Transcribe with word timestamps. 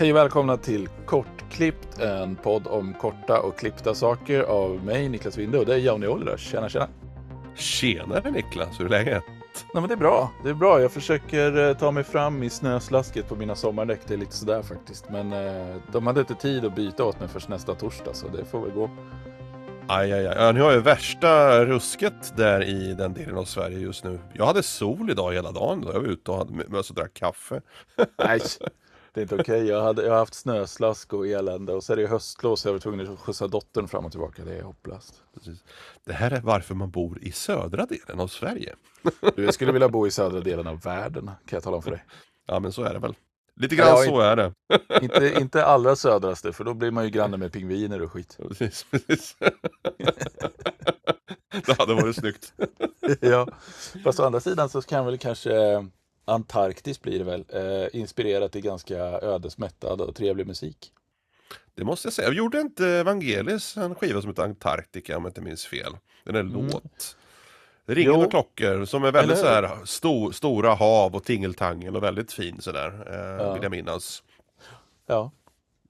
Hej 0.00 0.10
och 0.10 0.16
välkomna 0.16 0.56
till 0.56 0.88
Kortklippt, 1.06 1.98
en 1.98 2.36
podd 2.36 2.66
om 2.66 2.94
korta 2.94 3.40
och 3.40 3.58
klippta 3.58 3.94
saker 3.94 4.42
av 4.42 4.84
mig, 4.84 5.08
Niklas 5.08 5.38
Winde, 5.38 5.58
och 5.58 5.66
det 5.66 5.74
är 5.74 5.78
Johnny 5.78 6.06
Oliver. 6.06 6.36
Tjena, 6.36 6.68
tjena! 6.68 6.88
Tjenare 7.54 8.30
Niklas, 8.30 8.80
hur 8.80 8.84
är 8.84 8.88
läget? 8.88 9.22
Nej, 9.74 9.80
men 9.80 9.88
det 9.88 9.94
är 9.94 9.96
bra, 9.96 10.32
det 10.44 10.50
är 10.50 10.54
bra. 10.54 10.80
Jag 10.80 10.92
försöker 10.92 11.68
eh, 11.68 11.76
ta 11.76 11.90
mig 11.90 12.04
fram 12.04 12.42
i 12.42 12.50
snöslasket 12.50 13.28
på 13.28 13.36
mina 13.36 13.54
sommardäck. 13.54 14.00
Det 14.06 14.14
är 14.14 14.18
lite 14.18 14.36
sådär 14.36 14.62
faktiskt. 14.62 15.10
Men 15.10 15.32
eh, 15.32 15.76
de 15.92 16.06
hade 16.06 16.20
inte 16.20 16.34
tid 16.34 16.64
att 16.64 16.74
byta 16.74 17.04
åt 17.04 17.20
mig 17.20 17.28
förrän 17.28 17.46
nästa 17.48 17.74
torsdag, 17.74 18.14
så 18.14 18.28
det 18.28 18.44
får 18.44 18.60
väl 18.60 18.70
gå. 18.70 18.90
Aj, 19.88 20.12
aj, 20.12 20.26
aj. 20.26 20.36
Ja, 20.38 20.52
ni 20.52 20.60
har 20.60 20.72
ju 20.72 20.80
värsta 20.80 21.64
rusket 21.64 22.36
där 22.36 22.62
i 22.64 22.94
den 22.94 23.14
delen 23.14 23.36
av 23.36 23.44
Sverige 23.44 23.78
just 23.78 24.04
nu. 24.04 24.20
Jag 24.32 24.46
hade 24.46 24.62
sol 24.62 25.10
idag 25.10 25.32
hela 25.32 25.52
dagen. 25.52 25.82
Jag 25.86 26.00
var 26.00 26.08
ute 26.08 26.30
och 26.30 26.36
hade 26.36 26.52
med 26.52 26.74
och 26.74 26.94
drack 26.94 27.14
kaffe. 27.14 27.60
Nej, 28.18 28.40
det 29.14 29.20
är 29.20 29.22
inte 29.22 29.34
okej. 29.34 29.66
Jag, 29.66 29.82
hade, 29.82 30.02
jag 30.02 30.10
har 30.10 30.18
haft 30.18 30.34
snöslask 30.34 31.12
och 31.12 31.26
elände 31.26 31.72
och 31.72 31.84
så 31.84 31.92
är 31.92 31.96
det 31.96 32.02
ju 32.02 32.08
höstlov 32.08 32.56
så 32.56 32.68
jag 32.68 32.72
var 32.72 32.80
tvungen 32.80 33.12
att 33.12 33.20
skjutsa 33.20 33.48
dottern 33.48 33.88
fram 33.88 34.04
och 34.04 34.10
tillbaka. 34.10 34.44
Det 34.44 34.58
är 34.58 34.62
hopplöst. 34.62 35.14
Precis. 35.34 35.64
Det 36.06 36.12
här 36.12 36.30
är 36.30 36.40
varför 36.40 36.74
man 36.74 36.90
bor 36.90 37.18
i 37.22 37.32
södra 37.32 37.86
delen 37.86 38.20
av 38.20 38.28
Sverige. 38.28 38.74
Du, 39.36 39.44
jag 39.44 39.54
skulle 39.54 39.72
vilja 39.72 39.88
bo 39.88 40.06
i 40.06 40.10
södra 40.10 40.40
delen 40.40 40.66
av 40.66 40.80
världen, 40.80 41.26
kan 41.26 41.56
jag 41.56 41.62
tala 41.62 41.76
om 41.76 41.82
för 41.82 41.90
dig. 41.90 42.04
Ja, 42.46 42.60
men 42.60 42.72
så 42.72 42.82
är 42.82 42.92
det 42.92 42.98
väl. 42.98 43.14
Lite 43.60 43.76
grann 43.76 43.88
Ja, 43.88 43.96
så 43.96 44.20
är 44.20 44.36
det. 44.36 44.52
Inte, 45.02 45.34
inte 45.40 45.64
allra 45.64 45.96
södraste, 45.96 46.52
för 46.52 46.64
då 46.64 46.74
blir 46.74 46.90
man 46.90 47.04
ju 47.04 47.10
granne 47.10 47.36
med 47.36 47.52
pingviner 47.52 48.02
och 48.02 48.12
skit. 48.12 48.38
Precis, 48.48 48.86
precis. 48.90 49.36
det 51.66 51.78
hade 51.78 51.94
varit 51.94 52.16
snyggt. 52.16 52.52
ja. 53.20 53.48
Fast 54.04 54.20
å 54.20 54.24
andra 54.24 54.40
sidan 54.40 54.68
så 54.68 54.82
kan 54.82 55.06
väl 55.06 55.18
kanske 55.18 55.50
Antarktis 56.24 57.02
blir 57.02 57.18
det 57.18 57.24
väl, 57.24 57.44
eh, 57.48 58.00
inspirerat 58.00 58.52
till 58.52 58.60
ganska 58.62 58.96
ödesmättad 59.04 60.00
och 60.00 60.14
trevlig 60.14 60.46
musik. 60.46 60.92
Det 61.74 61.84
måste 61.84 62.06
jag 62.06 62.12
säga. 62.12 62.28
Jag 62.28 62.34
gjorde 62.34 62.60
inte 62.60 62.86
Evangelis 62.88 63.76
en 63.76 63.94
skiva 63.94 64.20
som 64.20 64.30
heter 64.30 64.42
Antarktika 64.42 65.16
om 65.16 65.24
jag 65.24 65.30
inte 65.30 65.40
minns 65.40 65.66
fel. 65.66 65.96
Den 66.24 66.34
är 66.36 66.42
låt. 66.42 67.16
Ringen 67.86 68.12
Jo. 68.14 68.24
och 68.24 68.30
klockor 68.30 68.84
som 68.84 69.04
är 69.04 69.12
väldigt 69.12 69.38
så 69.38 69.46
här 69.46 69.84
sto, 69.84 70.32
stora 70.32 70.74
hav 70.74 71.14
och 71.16 71.24
tingeltangel 71.24 71.96
och 71.96 72.02
väldigt 72.02 72.32
fin 72.32 72.60
sådär. 72.60 73.04
Eh, 73.10 73.46
Ja. 73.46 73.52
Vill 73.54 73.62
jag 73.62 73.70
minnas. 73.70 74.22
Ja, 75.06 75.30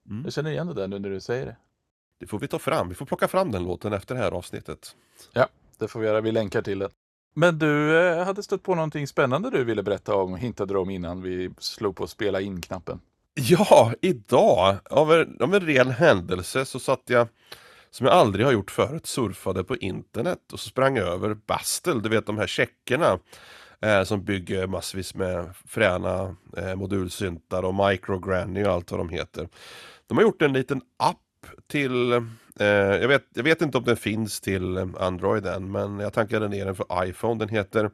Mm. 0.09 0.23
jag 0.23 0.33
känner 0.33 0.51
igen 0.51 0.67
det 0.67 0.73
där 0.73 0.87
nu 0.87 0.99
när 0.99 1.09
du 1.09 1.19
säger 1.19 1.45
det. 1.45 1.55
Det 2.19 2.27
får 2.27 2.39
vi 2.39 2.47
ta 2.47 2.59
fram. 2.59 2.89
Vi 2.89 2.95
får 2.95 3.05
plocka 3.05 3.27
fram 3.27 3.51
den 3.51 3.63
låten 3.63 3.93
efter 3.93 4.15
det 4.15 4.21
här 4.21 4.31
avsnittet. 4.31 4.95
Ja, 5.33 5.47
det 5.77 5.87
får 5.87 5.99
vi 5.99 6.07
göra. 6.07 6.21
Vi 6.21 6.31
länkar 6.31 6.61
till 6.61 6.79
den. 6.79 6.89
Men 7.33 7.59
du 7.59 7.97
eh, 7.97 8.25
hade 8.25 8.43
stött 8.43 8.63
på 8.63 8.75
någonting 8.75 9.07
spännande 9.07 9.49
du 9.49 9.63
ville 9.63 9.83
berätta 9.83 10.15
om, 10.15 10.35
hintade 10.35 10.73
du 10.73 10.77
om 10.77 10.89
innan 10.89 11.21
vi 11.21 11.51
slog 11.57 11.95
på 11.95 12.07
spela 12.07 12.41
in-knappen. 12.41 12.99
Ja, 13.33 13.93
idag 14.01 14.77
av 14.89 15.13
en, 15.13 15.37
av 15.41 15.55
en 15.55 15.61
ren 15.61 15.89
händelse 15.89 16.65
så 16.65 16.79
satt 16.79 17.03
jag 17.05 17.27
som 17.91 18.05
jag 18.05 18.15
aldrig 18.15 18.45
har 18.45 18.53
gjort 18.53 18.71
förut, 18.71 19.05
surfade 19.05 19.63
på 19.63 19.77
internet 19.77 20.53
och 20.53 20.59
så 20.59 20.69
sprang 20.69 20.97
jag 20.97 21.07
över 21.07 21.33
Bastel, 21.33 22.01
du 22.01 22.09
vet 22.09 22.25
de 22.25 22.37
här 22.37 22.47
checkerna 22.47 23.19
eh, 23.81 24.03
som 24.03 24.23
bygger 24.23 24.67
massvis 24.67 25.15
med 25.15 25.55
fräna 25.67 26.35
eh, 26.57 26.75
modulsyntar 26.75 27.63
och 27.63 27.75
microgranny 27.75 28.63
och 28.63 28.71
allt 28.71 28.91
vad 28.91 28.99
de 28.99 29.09
heter. 29.09 29.49
De 30.07 30.17
har 30.17 30.23
gjort 30.23 30.41
en 30.41 30.53
liten 30.53 30.81
app 30.99 31.17
till, 31.67 32.25
Eh, 32.59 32.67
jag, 32.67 33.07
vet, 33.07 33.23
jag 33.33 33.43
vet 33.43 33.61
inte 33.61 33.77
om 33.77 33.83
den 33.83 33.97
finns 33.97 34.41
till 34.41 34.77
Android 34.99 35.45
än, 35.45 35.71
men 35.71 35.99
jag 35.99 36.13
tankade 36.13 36.47
ner 36.47 36.65
den 36.65 36.75
för 36.75 37.05
iPhone. 37.05 37.39
Den 37.39 37.49
heter 37.49 37.91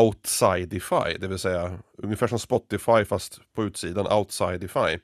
Outsideify, 0.00 1.18
det 1.20 1.28
vill 1.28 1.38
säga 1.38 1.78
ungefär 1.98 2.26
som 2.26 2.38
Spotify 2.38 3.04
fast 3.04 3.40
på 3.54 3.64
utsidan, 3.64 4.12
Outsideify. 4.12 4.98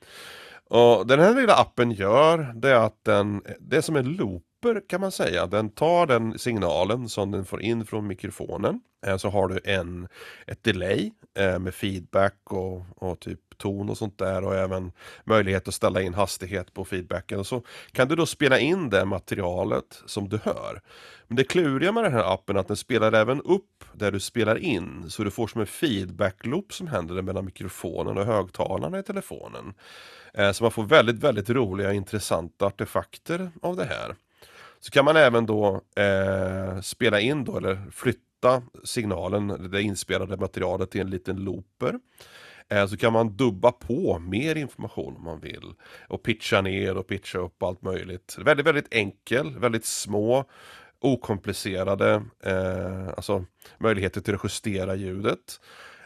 Och 0.69 1.07
den 1.07 1.19
här 1.19 1.35
lilla 1.35 1.55
appen 1.55 1.91
gör 1.91 2.53
det 2.55 2.69
är 2.69 2.75
att 2.75 3.03
den, 3.03 3.41
det 3.59 3.77
är 3.77 3.81
som 3.81 3.95
en 3.95 4.13
loop 4.13 4.43
looper 4.63 4.81
kan 4.87 5.01
man 5.01 5.11
säga. 5.11 5.47
Den 5.47 5.69
tar 5.69 6.07
den 6.07 6.39
signalen 6.39 7.09
som 7.09 7.31
den 7.31 7.45
får 7.45 7.61
in 7.61 7.85
från 7.85 8.07
mikrofonen. 8.07 8.81
Eh, 9.05 9.17
så 9.17 9.29
har 9.29 9.47
du 9.47 9.59
en, 9.63 10.07
ett 10.47 10.63
delay 10.63 11.11
eh, 11.37 11.59
med 11.59 11.73
feedback 11.73 12.37
och, 12.43 12.85
och 12.95 13.19
typ 13.19 13.39
ton 13.57 13.89
och 13.89 13.97
sånt 13.97 14.17
där 14.17 14.43
och 14.43 14.55
även 14.55 14.91
möjlighet 15.23 15.67
att 15.67 15.73
ställa 15.73 16.01
in 16.01 16.13
hastighet 16.13 16.73
på 16.73 16.85
feedbacken. 16.85 17.43
Så 17.43 17.61
kan 17.91 18.07
du 18.07 18.15
då 18.15 18.25
spela 18.25 18.59
in 18.59 18.89
det 18.89 19.05
materialet 19.05 20.01
som 20.05 20.29
du 20.29 20.39
hör. 20.43 20.81
Men 21.27 21.37
det 21.37 21.43
kluriga 21.43 21.91
med 21.91 22.03
den 22.03 22.13
här 22.13 22.33
appen 22.33 22.55
är 22.55 22.59
att 22.59 22.67
den 22.67 22.77
spelar 22.77 23.13
även 23.13 23.41
upp 23.41 23.83
där 23.93 24.11
du 24.11 24.19
spelar 24.19 24.57
in. 24.57 25.09
Så 25.09 25.23
du 25.23 25.31
får 25.31 25.47
som 25.47 25.61
en 25.61 25.67
feedback-loop 25.67 26.73
som 26.73 26.87
händer 26.87 27.21
mellan 27.21 27.45
mikrofonen 27.45 28.17
och 28.17 28.25
högtalarna 28.25 28.99
i 28.99 29.03
telefonen. 29.03 29.73
Eh, 30.33 30.51
så 30.51 30.63
man 30.63 30.71
får 30.71 30.83
väldigt, 30.83 31.23
väldigt 31.23 31.49
roliga 31.49 31.93
intressanta 31.93 32.65
artefakter 32.65 33.51
av 33.61 33.75
det 33.75 33.85
här. 33.85 34.15
Så 34.83 34.91
kan 34.91 35.05
man 35.05 35.17
även 35.17 35.45
då 35.45 35.81
eh, 35.95 36.81
spela 36.81 37.19
in 37.19 37.43
då 37.43 37.57
eller 37.57 37.91
flytta 37.91 38.61
signalen, 38.83 39.71
det 39.71 39.81
inspelade 39.81 40.37
materialet 40.37 40.91
till 40.91 41.01
en 41.01 41.09
liten 41.09 41.35
looper. 41.35 41.99
Eh, 42.69 42.87
så 42.87 42.97
kan 42.97 43.13
man 43.13 43.37
dubba 43.37 43.71
på 43.71 44.19
mer 44.19 44.55
information 44.55 45.15
om 45.15 45.23
man 45.23 45.39
vill. 45.39 45.73
Och 46.07 46.23
pitcha 46.23 46.61
ner 46.61 46.97
och 46.97 47.07
pitcha 47.07 47.39
upp 47.39 47.63
allt 47.63 47.81
möjligt. 47.81 48.37
Väldigt, 48.39 48.67
väldigt 48.67 48.93
enkel, 48.93 49.59
väldigt 49.59 49.85
små, 49.85 50.45
okomplicerade 50.99 52.23
eh, 52.43 53.07
alltså 53.07 53.45
möjligheter 53.77 54.21
till 54.21 54.35
att 54.35 54.43
justera 54.43 54.95
ljudet. 54.95 55.59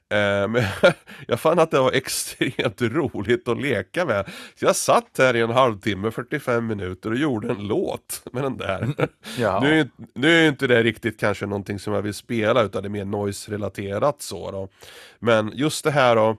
Eh, 0.10 0.48
Men 0.48 0.64
jag 1.28 1.40
fann 1.40 1.60
att 1.60 1.72
det 1.72 1.80
var 1.80 1.92
extremt 1.92 2.82
roligt 2.82 3.48
att 3.48 3.62
leka 3.62 4.06
med. 4.06 4.26
Så 4.56 4.66
jag 4.66 4.76
satt 4.76 5.18
här 5.18 5.36
i 5.36 5.42
en 5.42 5.50
halvtimme, 5.50 6.12
45 6.12 6.68
minuter 6.68 7.10
och 7.12 7.18
gjorde 7.18 7.50
en 7.50 7.68
låt 7.68 8.22
med 8.32 8.44
den 8.44 8.58
där. 8.58 8.88
Ja. 9.38 9.60
Nu, 9.60 9.80
är, 9.80 9.90
nu 10.14 10.46
är 10.46 10.48
inte 10.48 10.68
det 10.68 10.84
riktigt 10.84 11.20
kanske 11.20 11.46
någonting 11.46 11.80
som 11.80 11.94
jag 11.94 12.02
vill 12.02 12.14
spela 12.14 12.62
utan 12.64 12.84
det 12.84 12.88
är 12.88 12.90
mer 12.90 13.06
noise-relaterat 13.06 14.22
så 14.22 14.52
då. 14.52 14.70
Men 15.20 15.52
just 15.56 15.84
det 15.84 15.92
här 15.92 16.16
då, 16.16 16.38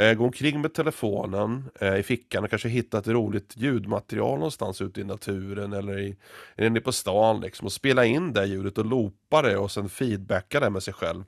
eh, 0.00 0.14
gå 0.14 0.24
omkring 0.24 0.60
med 0.60 0.74
telefonen 0.74 1.70
eh, 1.80 1.96
i 1.96 2.02
fickan 2.02 2.44
och 2.44 2.50
kanske 2.50 2.68
hitta 2.68 2.98
ett 2.98 3.08
roligt 3.08 3.56
ljudmaterial 3.56 4.34
någonstans 4.38 4.80
ute 4.80 5.00
i 5.00 5.04
naturen 5.04 5.72
eller 5.72 5.98
i, 5.98 6.16
eller 6.56 6.68
inne 6.68 6.80
på 6.80 6.92
stan 6.92 7.40
liksom 7.40 7.66
och 7.66 7.72
spela 7.72 8.04
in 8.04 8.32
det 8.32 8.46
ljudet 8.46 8.78
och 8.78 8.86
loopa 8.86 9.42
det 9.42 9.56
och 9.56 9.70
sen 9.70 9.88
feedbacka 9.88 10.60
det 10.60 10.70
med 10.70 10.82
sig 10.82 10.94
själv. 10.94 11.24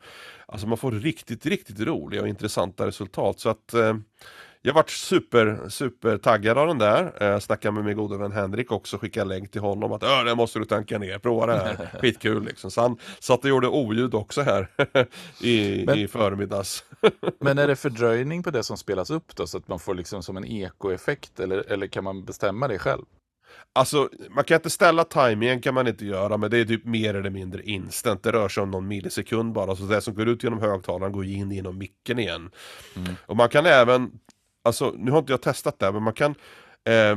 Alltså 0.47 0.66
man 0.66 0.78
får 0.78 0.93
riktigt, 0.93 1.47
riktigt 1.47 1.81
roliga 1.81 2.22
och 2.22 2.28
intressanta 2.28 2.87
resultat 2.87 3.41
så 3.41 3.49
att 3.49 3.75
eh, 3.75 3.94
jag 4.62 4.75
vart 4.75 4.91
super, 4.91 5.69
super 5.69 6.19
taggad 6.19 6.59
av 6.59 6.67
den 6.67 6.78
där. 6.78 7.23
Eh, 7.23 7.39
snackade 7.39 7.73
med 7.73 7.84
min 7.84 7.97
gode 7.97 8.19
vän 8.19 8.33
Henrik 8.33 8.73
också, 8.73 8.99
skickade 8.99 9.23
en 9.25 9.28
länk 9.28 9.50
till 9.50 9.61
honom 9.61 9.93
att 9.93 10.03
"Ö, 10.03 10.23
det 10.25 10.34
måste 10.34 10.59
du 10.59 10.65
tanka 10.65 10.99
ner, 10.99 11.19
prova 11.19 11.47
det 11.47 11.53
här, 11.55 11.91
skitkul 12.00 12.45
liksom. 12.45 12.71
Så 12.71 12.81
han 12.81 12.97
satt 13.21 13.45
och 13.45 13.50
gjorde 13.50 13.69
oljud 13.69 14.15
också 14.15 14.43
här 14.43 14.69
i, 15.41 15.84
Men- 15.87 15.99
i 15.99 16.09
förmiddags. 16.09 16.84
Men 17.41 17.59
är 17.59 17.69
det 17.69 17.77
fördröjning 17.77 18.43
på 18.43 18.50
det 18.50 18.62
som 18.62 18.77
spelas 18.77 19.11
upp 19.11 19.37
då, 19.37 19.47
så 19.47 19.59
att 19.59 19.69
man 19.69 19.78
får 19.78 19.95
liksom 19.95 20.23
som 20.23 20.37
en 20.37 20.45
ekoeffekt, 20.45 21.41
eller, 21.41 21.73
eller 21.73 21.87
kan 21.87 22.05
man 22.05 22.25
bestämma 22.25 22.69
det 22.69 22.79
själv? 22.79 23.03
Alltså, 23.75 24.09
man 24.31 24.44
kan 24.44 24.55
inte 24.55 24.71
ställa 24.71 25.05
timingen 25.05 25.61
kan 25.61 25.75
man 25.75 25.87
inte 25.89 26.05
göra, 26.06 26.37
men 26.37 26.50
det 26.50 26.59
är 26.59 26.65
typ 26.65 26.84
mer 26.84 27.15
eller 27.15 27.31
mindre 27.31 27.62
instant. 27.62 28.23
Det 28.23 28.33
rör 28.33 28.49
sig 28.49 28.62
om 28.62 28.71
någon 28.71 28.89
millisekund 28.89 29.53
bara, 29.53 29.77
så 29.77 29.83
det 29.83 30.00
som 30.00 30.14
går 30.14 30.29
ut 30.29 30.43
genom 30.44 30.59
högtalaren 30.61 31.12
går 31.12 31.25
in 31.25 31.50
genom 31.50 31.79
micken 31.79 32.19
igen. 32.19 32.50
Mm. 32.97 33.14
Och 33.26 33.37
man 33.37 33.49
kan 33.49 33.67
även, 33.67 34.11
alltså 34.62 34.94
nu 34.99 35.11
har 35.11 35.19
inte 35.19 35.32
jag 35.32 35.43
testat 35.43 35.79
det, 35.79 35.93
men 35.93 36.03
man 36.03 36.12
kan 36.12 36.35
eh, 36.85 37.17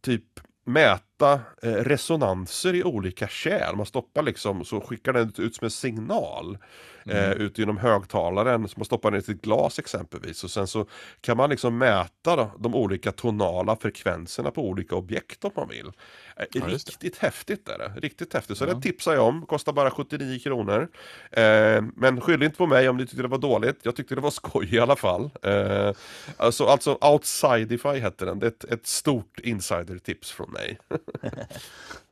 typ 0.00 0.24
mäta 0.64 1.40
eh, 1.62 1.72
resonanser 1.72 2.74
i 2.74 2.84
olika 2.84 3.28
kärl. 3.28 3.76
Man 3.76 3.86
stoppar 3.86 4.22
liksom, 4.22 4.64
så 4.64 4.80
skickar 4.80 5.12
den 5.12 5.32
ut 5.38 5.56
som 5.56 5.64
en 5.64 5.70
signal 5.70 6.58
eh, 7.06 7.30
ut 7.30 7.58
genom 7.58 7.76
högtalaren. 7.76 8.68
Så 8.68 8.74
man 8.78 8.84
stoppar 8.84 9.10
den 9.10 9.20
i 9.20 9.32
ett 9.32 9.42
glas 9.42 9.78
exempelvis. 9.78 10.44
Och 10.44 10.50
sen 10.50 10.66
så 10.66 10.86
kan 11.20 11.36
man 11.36 11.50
liksom 11.50 11.78
mäta 11.78 12.36
då, 12.36 12.50
de 12.58 12.74
olika 12.74 13.12
tonala 13.12 13.76
frekvenserna 13.76 14.50
på 14.50 14.68
olika 14.68 14.96
objekt 14.96 15.44
om 15.44 15.50
man 15.56 15.68
vill. 15.68 15.92
Eh, 16.36 16.44
Ja, 16.52 16.66
riktigt 16.66 17.18
häftigt 17.18 17.68
är 17.68 17.78
det. 17.78 17.92
Riktigt 17.96 18.34
häftigt. 18.34 18.58
Så 18.58 18.64
Ja. 18.64 18.74
det 18.74 18.80
tipsar 18.80 19.14
jag 19.14 19.24
om. 19.26 19.46
Kostar 19.46 19.72
bara 19.72 19.90
79 19.90 20.38
kronor. 20.38 20.88
Eh, 21.30 21.82
men 21.96 22.20
skyll 22.20 22.42
inte 22.42 22.56
på 22.56 22.66
mig 22.66 22.88
om 22.88 22.96
ni 22.96 23.06
tyckte 23.06 23.22
det 23.22 23.28
var 23.28 23.38
dåligt. 23.38 23.80
Jag 23.82 23.96
tyckte 23.96 24.14
det 24.14 24.20
var 24.20 24.30
skoj 24.40 24.74
i 24.74 24.78
alla 24.80 24.96
fall. 24.96 25.30
Eh, 25.42 25.92
alltså, 26.36 26.64
alltså 26.64 26.98
Outsidify 27.00 27.98
hette 27.98 28.24
den. 28.24 28.38
Det 28.38 28.46
är 28.46 28.50
ett, 28.50 28.64
ett 28.64 28.86
stort 28.86 29.40
insider-tips 29.42 30.30
från 30.32 30.50
mig. 30.50 30.78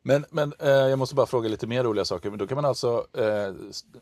Men, 0.03 0.25
men 0.31 0.53
eh, 0.59 0.69
jag 0.69 0.99
måste 0.99 1.15
bara 1.15 1.27
fråga 1.27 1.49
lite 1.49 1.67
mer 1.67 1.85
roliga 1.85 2.05
saker. 2.05 2.31
Men 2.31 2.39
då 2.39 2.47
kan 2.47 2.55
man 2.57 2.65
alltså 2.65 3.07
eh, 3.19 3.55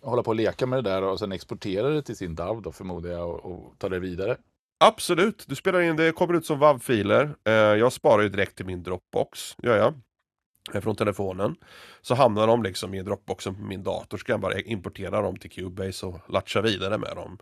hålla 0.02 0.22
på 0.22 0.28
och 0.30 0.34
leka 0.34 0.66
med 0.66 0.84
det 0.84 0.90
där 0.90 1.02
och 1.02 1.18
sen 1.18 1.32
exportera 1.32 1.88
det 1.88 2.02
till 2.02 2.16
sin 2.16 2.34
DAV 2.34 2.62
då 2.62 2.72
förmodar 2.72 3.10
jag 3.10 3.28
och, 3.30 3.44
och 3.52 3.74
ta 3.78 3.88
det 3.88 3.98
vidare. 3.98 4.36
Absolut, 4.84 5.44
du 5.48 5.54
spelar 5.54 5.80
in 5.80 5.96
det, 5.96 6.12
kommer 6.12 6.34
ut 6.34 6.46
som 6.46 6.58
WAV-filer. 6.58 7.34
Eh, 7.44 7.52
jag 7.52 7.92
sparar 7.92 8.22
ju 8.22 8.28
direkt 8.28 8.56
till 8.56 8.66
min 8.66 8.82
Dropbox, 8.82 9.54
gör 9.62 9.76
jag. 9.76 9.94
Eh, 10.74 10.80
från 10.80 10.96
telefonen. 10.96 11.56
Så 12.02 12.14
hamnar 12.14 12.46
de 12.46 12.62
liksom 12.62 12.94
i 12.94 13.02
Dropboxen 13.02 13.54
på 13.54 13.62
min 13.62 13.82
dator, 13.82 14.18
så 14.18 14.24
kan 14.24 14.32
jag 14.32 14.40
bara 14.40 14.60
importera 14.60 15.22
dem 15.22 15.36
till 15.36 15.50
Cubase 15.50 16.06
och 16.06 16.20
latcha 16.28 16.60
vidare 16.60 16.98
med 16.98 17.16
dem. 17.16 17.38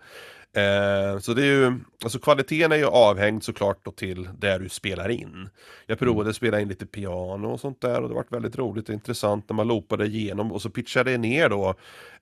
Eh, 0.56 1.18
så 1.18 1.34
det 1.34 1.42
är 1.42 1.46
ju, 1.46 1.72
alltså 2.04 2.18
kvaliteten 2.18 2.72
är 2.72 2.76
ju 2.76 2.86
avhängd 2.86 3.44
såklart 3.44 3.84
då 3.84 3.90
till 3.90 4.28
där 4.38 4.58
du 4.58 4.68
spelar 4.68 5.08
in. 5.08 5.48
Jag 5.86 5.98
provade 5.98 6.30
att 6.30 6.36
spela 6.36 6.60
in 6.60 6.68
lite 6.68 6.86
piano 6.86 7.48
och 7.48 7.60
sånt 7.60 7.80
där 7.80 8.02
och 8.02 8.08
det 8.08 8.14
var 8.14 8.24
väldigt 8.28 8.58
roligt 8.58 8.88
och 8.88 8.94
intressant 8.94 9.48
när 9.48 9.54
man 9.54 9.68
loopade 9.68 10.06
igenom 10.06 10.52
och 10.52 10.62
så 10.62 10.70
pitchade 10.70 11.10
jag 11.10 11.20
ner 11.20 11.48
då 11.48 11.74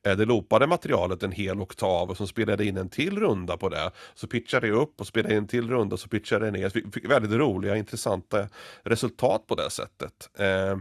eh, 0.06 0.16
det 0.16 0.24
loopade 0.24 0.66
materialet 0.66 1.22
en 1.22 1.32
hel 1.32 1.60
oktav 1.60 2.10
och 2.10 2.16
så 2.16 2.26
spelade 2.26 2.64
jag 2.64 2.68
in 2.68 2.76
en 2.76 2.88
till 2.88 3.18
runda 3.18 3.56
på 3.56 3.68
det. 3.68 3.90
Så 4.14 4.26
pitchade 4.26 4.68
jag 4.68 4.76
upp 4.76 5.00
och 5.00 5.06
spelade 5.06 5.34
in 5.34 5.38
en 5.38 5.48
till 5.48 5.70
runda 5.70 5.94
och 5.94 6.00
så 6.00 6.08
pitchade 6.08 6.46
jag 6.46 6.52
ner. 6.52 6.68
Så 6.68 6.90
fick 6.92 7.10
väldigt 7.10 7.32
roliga, 7.32 7.76
intressanta 7.76 8.48
resultat 8.82 9.46
på 9.46 9.54
det 9.54 9.70
sättet. 9.70 10.30
Eh, 10.38 10.76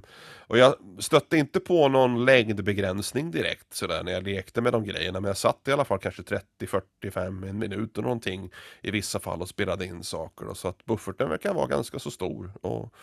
och 0.48 0.58
jag 0.58 0.76
stötte 1.00 1.38
inte 1.38 1.60
på 1.60 1.88
någon 1.88 2.26
längdbegränsning 2.26 3.32
direkt 3.32 3.74
sådär 3.74 4.04
när 4.04 4.12
jag 4.12 4.24
lekte 4.24 4.62
med 4.62 4.74
de 4.74 4.84
grejerna. 4.84 5.20
Men 5.20 5.28
jag 5.28 5.38
satt 5.38 5.68
i 5.68 5.72
alla 5.72 5.86
fall 5.86 6.00
kanske 6.00 6.24
30, 6.24 6.68
45, 6.68 7.43
en 7.48 7.60
minut 7.60 7.98
och 7.98 8.04
någonting 8.04 8.52
i 8.82 8.92
vissa 8.92 9.20
fall 9.20 9.42
och 9.42 9.50
spelade 9.50 9.86
in 9.86 10.04
saker. 10.04 10.48
Och 10.48 10.58
så 10.58 10.68
att 10.68 10.86
bufferten 10.86 11.30
verkar 11.30 11.54
vara 11.54 11.68
ganska 11.68 12.00
så 12.00 12.12
stor 12.12 12.52
och, 12.62 12.94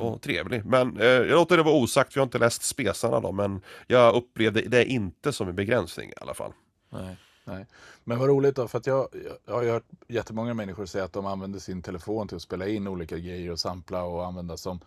och 0.00 0.22
trevlig. 0.22 0.64
Men 0.64 1.00
eh, 1.00 1.06
jag 1.06 1.30
låter 1.30 1.56
det 1.56 1.62
vara 1.62 1.74
osagt, 1.74 2.16
jag 2.16 2.20
har 2.20 2.26
inte 2.26 2.38
läst 2.38 2.62
spesarna 2.62 3.20
då. 3.20 3.32
Men 3.32 3.60
jag 3.86 4.14
upplevde 4.14 4.60
det 4.60 4.84
inte 4.84 5.32
som 5.32 5.48
en 5.48 5.54
begränsning 5.54 6.10
i 6.10 6.14
alla 6.20 6.34
fall. 6.34 6.52
Nej, 6.90 7.16
nej. 7.44 7.66
Men 8.04 8.18
vad 8.18 8.28
roligt 8.28 8.56
då, 8.56 8.68
för 8.68 8.78
att 8.78 8.86
jag, 8.86 9.08
jag 9.46 9.54
har 9.54 9.62
ju 9.62 9.70
hört 9.70 9.86
jättemånga 10.08 10.54
människor 10.54 10.86
säga 10.86 11.04
att 11.04 11.12
de 11.12 11.26
använder 11.26 11.58
sin 11.58 11.82
telefon 11.82 12.28
till 12.28 12.36
att 12.36 12.42
spela 12.42 12.68
in 12.68 12.86
olika 12.86 13.18
grejer 13.18 13.50
och 13.50 13.60
sampla 13.60 14.02
och 14.02 14.26
använda 14.26 14.56
som 14.56 14.80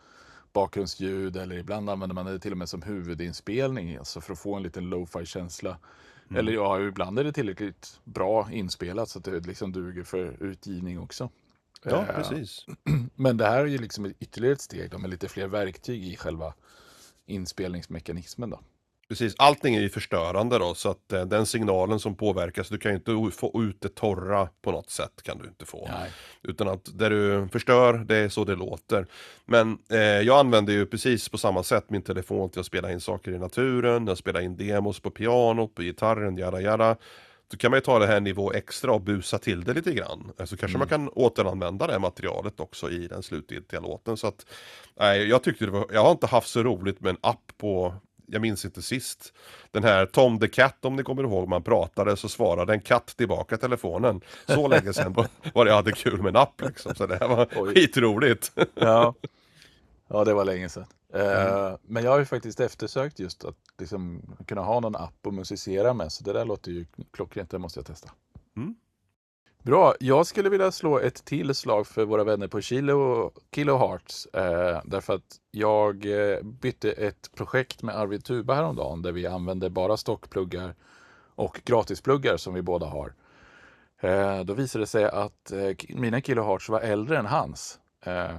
bakgrundsljud 0.53 1.37
eller 1.37 1.57
ibland 1.57 1.89
använder 1.89 2.13
man 2.13 2.25
det 2.25 2.39
till 2.39 2.51
och 2.51 2.57
med 2.57 2.69
som 2.69 2.81
huvudinspelning, 2.81 3.97
alltså 3.97 4.21
för 4.21 4.33
att 4.33 4.39
få 4.39 4.55
en 4.55 4.63
liten 4.63 4.89
lo-fi 4.89 5.25
känsla. 5.25 5.77
Eller 6.37 6.51
ja, 6.51 6.81
ibland 6.81 7.19
är 7.19 7.23
det 7.23 7.31
tillräckligt 7.33 7.99
bra 8.03 8.51
inspelat 8.51 9.09
så 9.09 9.19
att 9.19 9.25
det 9.25 9.39
liksom 9.39 9.71
duger 9.71 10.03
för 10.03 10.43
utgivning 10.43 10.99
också. 10.99 11.29
Ja, 11.83 12.05
Eh, 12.09 12.15
precis. 12.15 12.65
Men 13.15 13.37
det 13.37 13.45
här 13.45 13.59
är 13.59 13.65
ju 13.65 13.77
liksom 13.77 14.05
ett 14.05 14.15
ytterligare 14.19 14.53
ett 14.53 14.61
steg 14.61 14.91
då, 14.91 14.97
med 14.97 15.09
lite 15.09 15.27
fler 15.27 15.47
verktyg 15.47 16.03
i 16.07 16.15
själva 16.15 16.53
inspelningsmekanismen 17.25 18.49
då. 18.49 18.59
Precis, 19.11 19.35
allting 19.37 19.75
är 19.75 19.81
ju 19.81 19.89
förstörande 19.89 20.57
då, 20.57 20.73
så 20.73 20.89
att 20.89 21.13
eh, 21.13 21.25
den 21.25 21.45
signalen 21.45 21.99
som 21.99 22.15
påverkas, 22.15 22.69
du 22.69 22.77
kan 22.77 22.91
ju 22.91 22.97
inte 22.97 23.37
få 23.37 23.63
ut 23.63 23.81
det 23.81 23.95
torra 23.95 24.49
på 24.61 24.71
något 24.71 24.89
sätt, 24.89 25.23
kan 25.23 25.37
du 25.37 25.47
inte 25.47 25.65
få. 25.65 25.89
Nej. 25.91 26.11
Utan 26.43 26.67
att 26.67 26.99
det 26.99 27.09
du 27.09 27.47
förstör, 27.51 27.93
det 27.93 28.15
är 28.15 28.29
så 28.29 28.43
det 28.43 28.55
låter. 28.55 29.07
Men 29.45 29.77
eh, 29.89 29.99
jag 29.99 30.39
använder 30.39 30.73
ju 30.73 30.85
precis 30.85 31.29
på 31.29 31.37
samma 31.37 31.63
sätt 31.63 31.89
min 31.89 32.01
telefon 32.01 32.49
till 32.49 32.59
att 32.59 32.65
spela 32.65 32.91
in 32.91 33.01
saker 33.01 33.31
i 33.31 33.39
naturen, 33.39 34.07
jag 34.07 34.17
spelar 34.17 34.41
in 34.41 34.57
demos 34.57 34.99
på 34.99 35.09
pianot, 35.09 35.75
på 35.75 35.81
gitarren, 35.81 36.37
jada 36.37 36.61
jada. 36.61 36.95
Då 37.47 37.57
kan 37.57 37.71
man 37.71 37.77
ju 37.77 37.81
ta 37.81 37.99
det 37.99 38.07
här 38.07 38.19
nivå 38.19 38.51
extra 38.53 38.91
och 38.91 39.01
busa 39.01 39.37
till 39.37 39.63
det 39.63 39.73
lite 39.73 39.93
grann. 39.93 40.31
Så 40.45 40.57
kanske 40.57 40.77
man 40.77 40.87
kan 40.87 41.09
återanvända 41.09 41.87
det 41.87 41.99
materialet 41.99 42.59
också 42.59 42.89
i 42.89 43.07
den 43.07 43.23
slutgiltiga 43.23 43.79
låten. 43.79 44.17
Så 44.17 44.27
att, 44.27 44.45
nej, 44.99 45.29
jag 45.29 45.43
tyckte 45.43 45.65
det 45.65 45.71
var, 45.71 45.85
jag 45.93 46.03
har 46.03 46.11
inte 46.11 46.27
haft 46.27 46.49
så 46.49 46.63
roligt 46.63 47.01
med 47.01 47.09
en 47.09 47.17
app 47.21 47.51
på 47.57 47.95
jag 48.31 48.41
minns 48.41 48.65
inte 48.65 48.81
sist. 48.81 49.33
Den 49.71 49.83
här 49.83 50.05
Tom 50.05 50.39
the 50.39 50.47
Cat, 50.47 50.85
om 50.85 50.95
ni 50.95 51.03
kommer 51.03 51.23
ihåg, 51.23 51.47
man 51.47 51.63
pratade 51.63 52.17
så 52.17 52.29
svarade 52.29 52.73
en 52.73 52.81
katt 52.81 53.07
tillbaka 53.17 53.57
telefonen. 53.57 54.21
Så 54.47 54.67
länge 54.67 54.93
sedan 54.93 55.13
var 55.53 55.65
det 55.65 55.71
jag 55.71 55.75
hade 55.75 55.91
kul 55.91 56.21
med 56.21 56.29
en 56.29 56.35
app 56.35 56.61
liksom. 56.61 56.95
Så 56.95 57.07
det 57.07 57.17
här 57.19 57.27
var 57.27 57.47
Oj. 57.55 57.73
skitroligt. 57.73 58.51
Ja. 58.73 59.13
ja, 60.07 60.23
det 60.23 60.33
var 60.33 60.45
länge 60.45 60.69
sedan. 60.69 60.85
Eh, 61.13 61.75
Men 61.81 62.03
jag 62.03 62.11
har 62.11 62.19
ju 62.19 62.25
faktiskt 62.25 62.59
eftersökt 62.59 63.19
just 63.19 63.45
att 63.45 63.55
liksom 63.79 64.21
kunna 64.47 64.61
ha 64.61 64.79
någon 64.79 64.95
app 64.95 65.17
och 65.27 65.33
musicera 65.33 65.93
med. 65.93 66.11
Så 66.11 66.23
det 66.23 66.33
där 66.33 66.45
låter 66.45 66.71
ju 66.71 66.85
klockrent, 67.13 67.49
det 67.49 67.57
måste 67.59 67.79
jag 67.79 67.85
testa. 67.85 68.09
Mm. 68.57 68.75
Bra, 69.63 69.95
jag 69.99 70.27
skulle 70.27 70.49
vilja 70.49 70.71
slå 70.71 70.99
ett 70.99 71.25
till 71.25 71.55
slag 71.55 71.87
för 71.87 72.05
våra 72.05 72.23
vänner 72.23 72.47
på 72.47 72.61
Kilo, 72.61 73.31
Kilohertz. 73.55 74.25
Eh, 74.25 74.81
därför 74.85 75.13
att 75.13 75.39
jag 75.51 76.05
eh, 76.05 76.41
bytte 76.43 76.91
ett 76.91 77.31
projekt 77.35 77.83
med 77.83 77.95
Arvid 77.95 78.23
Tuba 78.23 78.53
häromdagen 78.53 79.01
där 79.01 79.11
vi 79.11 79.27
använder 79.27 79.69
bara 79.69 79.97
stockpluggar 79.97 80.75
och 81.35 81.61
gratispluggar 81.65 82.37
som 82.37 82.53
vi 82.53 82.61
båda 82.61 82.85
har. 82.85 83.13
Eh, 83.99 84.39
då 84.39 84.53
visade 84.53 84.83
det 84.83 84.87
sig 84.87 85.05
att 85.05 85.51
eh, 85.51 85.59
mina 85.59 86.01
mina 86.01 86.21
kilohertz 86.21 86.69
var 86.69 86.79
äldre 86.79 87.17
än 87.17 87.25
hans. 87.25 87.79
Eh, 88.05 88.31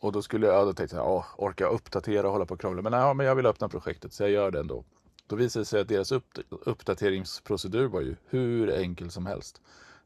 och 0.00 0.12
då 0.12 0.22
skulle 0.22 0.46
jag, 0.46 0.66
då 0.66 0.72
tänkte 0.72 0.96
jag, 0.96 1.10
åh, 1.10 1.24
orkar 1.36 1.64
jag 1.64 1.74
uppdatera 1.74 2.26
och 2.26 2.32
hålla 2.32 2.46
på 2.46 2.54
och 2.54 2.60
krångla. 2.60 2.82
Men, 2.82 2.92
ja, 2.92 3.14
men 3.14 3.26
jag 3.26 3.34
vill 3.34 3.46
öppna 3.46 3.68
projektet 3.68 4.12
så 4.12 4.22
jag 4.22 4.30
gör 4.30 4.50
det 4.50 4.60
ändå. 4.60 4.84
Då 5.26 5.36
visade 5.36 5.60
det 5.60 5.66
sig 5.66 5.80
att 5.80 5.88
deras 5.88 6.12
upp, 6.12 6.38
uppdateringsprocedur 6.50 7.86
var 7.88 8.00
ju 8.00 8.16
hur 8.28 8.70
enkel 8.70 9.10
som 9.10 9.26
helst. 9.26 9.60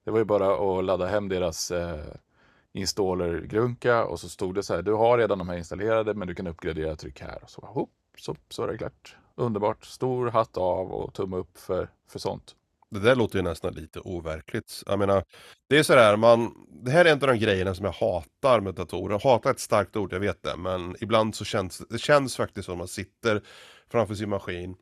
Det 0.07 0.13
var 0.13 0.19
ju 0.19 0.25
bara 0.25 0.79
att 0.79 0.85
ladda 0.85 1.07
hem 1.07 1.29
deras 1.29 1.71
eh, 1.71 1.99
installer-grunka 2.73 4.05
och 4.05 4.21
så 4.21 4.29
stod 4.29 4.55
det 4.55 4.63
så 4.63 4.75
här, 4.75 4.83
du 4.83 4.93
har 4.93 5.19
redan 5.19 5.39
de 5.39 5.49
här 5.49 5.57
installerade 5.57 6.15
men 6.15 6.29
du 6.29 6.35
kan 6.35 6.47
uppgradera, 6.47 6.97
tryck 6.97 7.21
här. 7.21 7.43
Och 7.43 7.51
så, 7.51 7.61
hopp, 7.67 7.91
så, 8.19 8.37
så 8.49 8.63
är 8.63 8.69
det 8.69 8.79
klart. 8.79 9.17
Underbart, 9.35 9.85
stor 9.85 10.31
hatt 10.31 10.57
av 10.57 10.93
och 10.93 11.15
tumme 11.15 11.37
upp 11.37 11.59
för, 11.59 11.89
för 12.09 12.19
sånt. 12.19 12.55
Det 12.91 13.01
där 13.01 13.17
låter 13.17 13.39
ju 13.39 13.43
nästan 13.43 13.75
lite 13.75 14.01
overkligt. 14.01 14.83
Jag 14.87 14.99
menar, 14.99 15.25
det 15.69 15.79
är 15.79 15.83
sådär, 15.83 16.17
man, 16.17 16.67
det 16.69 16.91
här 16.91 17.05
är 17.05 17.13
en 17.13 17.23
av 17.23 17.29
de 17.29 17.39
grejerna 17.39 17.75
som 17.75 17.85
jag 17.85 17.93
hatar 17.93 18.61
med 18.61 18.75
datorer. 18.75 19.21
Hatar 19.25 19.51
är 19.51 19.55
ett 19.55 19.61
starkt 19.61 19.97
ord, 19.97 20.13
jag 20.13 20.21
vet 20.21 20.43
det, 20.43 20.57
men 20.57 20.97
ibland 21.01 21.35
så 21.35 21.45
känns 21.45 21.79
det 21.79 21.99
känns 21.99 22.37
faktiskt 22.37 22.67
som 22.67 22.75
att 22.75 22.79
man 22.79 22.89
sitter 22.89 23.43
framför 23.89 24.15
sin 24.15 24.29
maskin 24.29 24.77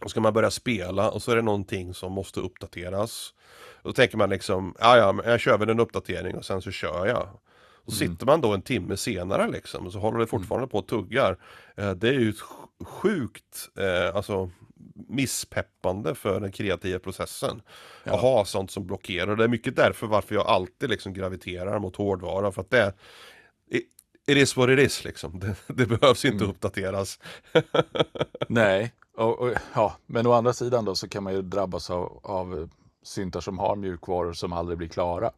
och 0.00 0.10
ska 0.10 0.20
man 0.20 0.32
börja 0.32 0.50
spela 0.50 1.10
och 1.10 1.22
så 1.22 1.32
är 1.32 1.36
det 1.36 1.42
någonting 1.42 1.94
som 1.94 2.12
måste 2.12 2.40
uppdateras. 2.40 3.34
Då 3.82 3.92
tänker 3.92 4.16
man 4.16 4.30
liksom, 4.30 4.74
ja 4.78 4.96
ja, 4.96 5.22
jag 5.24 5.40
kör 5.40 5.58
väl 5.58 5.68
en 5.68 5.80
uppdatering 5.80 6.36
och 6.36 6.44
sen 6.44 6.62
så 6.62 6.70
kör 6.70 7.06
jag. 7.06 7.28
Och 7.88 7.92
sitter 7.92 8.26
man 8.26 8.40
då 8.40 8.54
en 8.54 8.62
timme 8.62 8.96
senare 8.96 9.48
liksom 9.48 9.86
och 9.86 9.92
så 9.92 9.98
håller 9.98 10.18
det 10.18 10.26
fortfarande 10.26 10.68
på 10.68 10.78
och 10.78 10.86
tuggar. 10.86 11.38
Eh, 11.76 11.90
det 11.90 12.08
är 12.08 12.12
ju 12.12 12.32
sjukt, 12.84 13.68
eh, 13.78 14.16
alltså 14.16 14.50
misspeppande 15.08 16.14
för 16.14 16.40
den 16.40 16.52
kreativa 16.52 16.98
processen. 16.98 17.62
Ja. 18.04 18.14
Att 18.14 18.20
ha 18.20 18.44
sånt 18.44 18.70
som 18.70 18.86
blockerar. 18.86 19.36
Det 19.36 19.44
är 19.44 19.48
mycket 19.48 19.76
därför 19.76 20.06
varför 20.06 20.34
jag 20.34 20.46
alltid 20.46 20.90
liksom 20.90 21.12
graviterar 21.12 21.78
mot 21.78 21.96
hårdvara. 21.96 22.52
För 22.52 22.60
att 22.60 22.70
det 22.70 22.92
it 24.28 24.36
is 24.36 24.56
what 24.56 24.70
it 24.70 24.78
is 24.78 25.04
liksom. 25.04 25.40
Det, 25.40 25.54
det 25.66 25.86
behövs 25.86 26.24
inte 26.24 26.44
uppdateras. 26.44 27.18
Nej, 28.48 28.92
och, 29.18 29.38
och, 29.38 29.52
ja, 29.74 29.96
men 30.06 30.26
å 30.26 30.32
andra 30.32 30.52
sidan 30.52 30.84
då 30.84 30.94
så 30.94 31.08
kan 31.08 31.22
man 31.22 31.32
ju 31.32 31.42
drabbas 31.42 31.90
av, 31.90 32.20
av 32.22 32.70
syntar 33.02 33.40
som 33.40 33.58
har 33.58 33.76
mjukvaror 33.76 34.32
som 34.32 34.52
aldrig 34.52 34.78
blir 34.78 34.88
klara. 34.88 35.30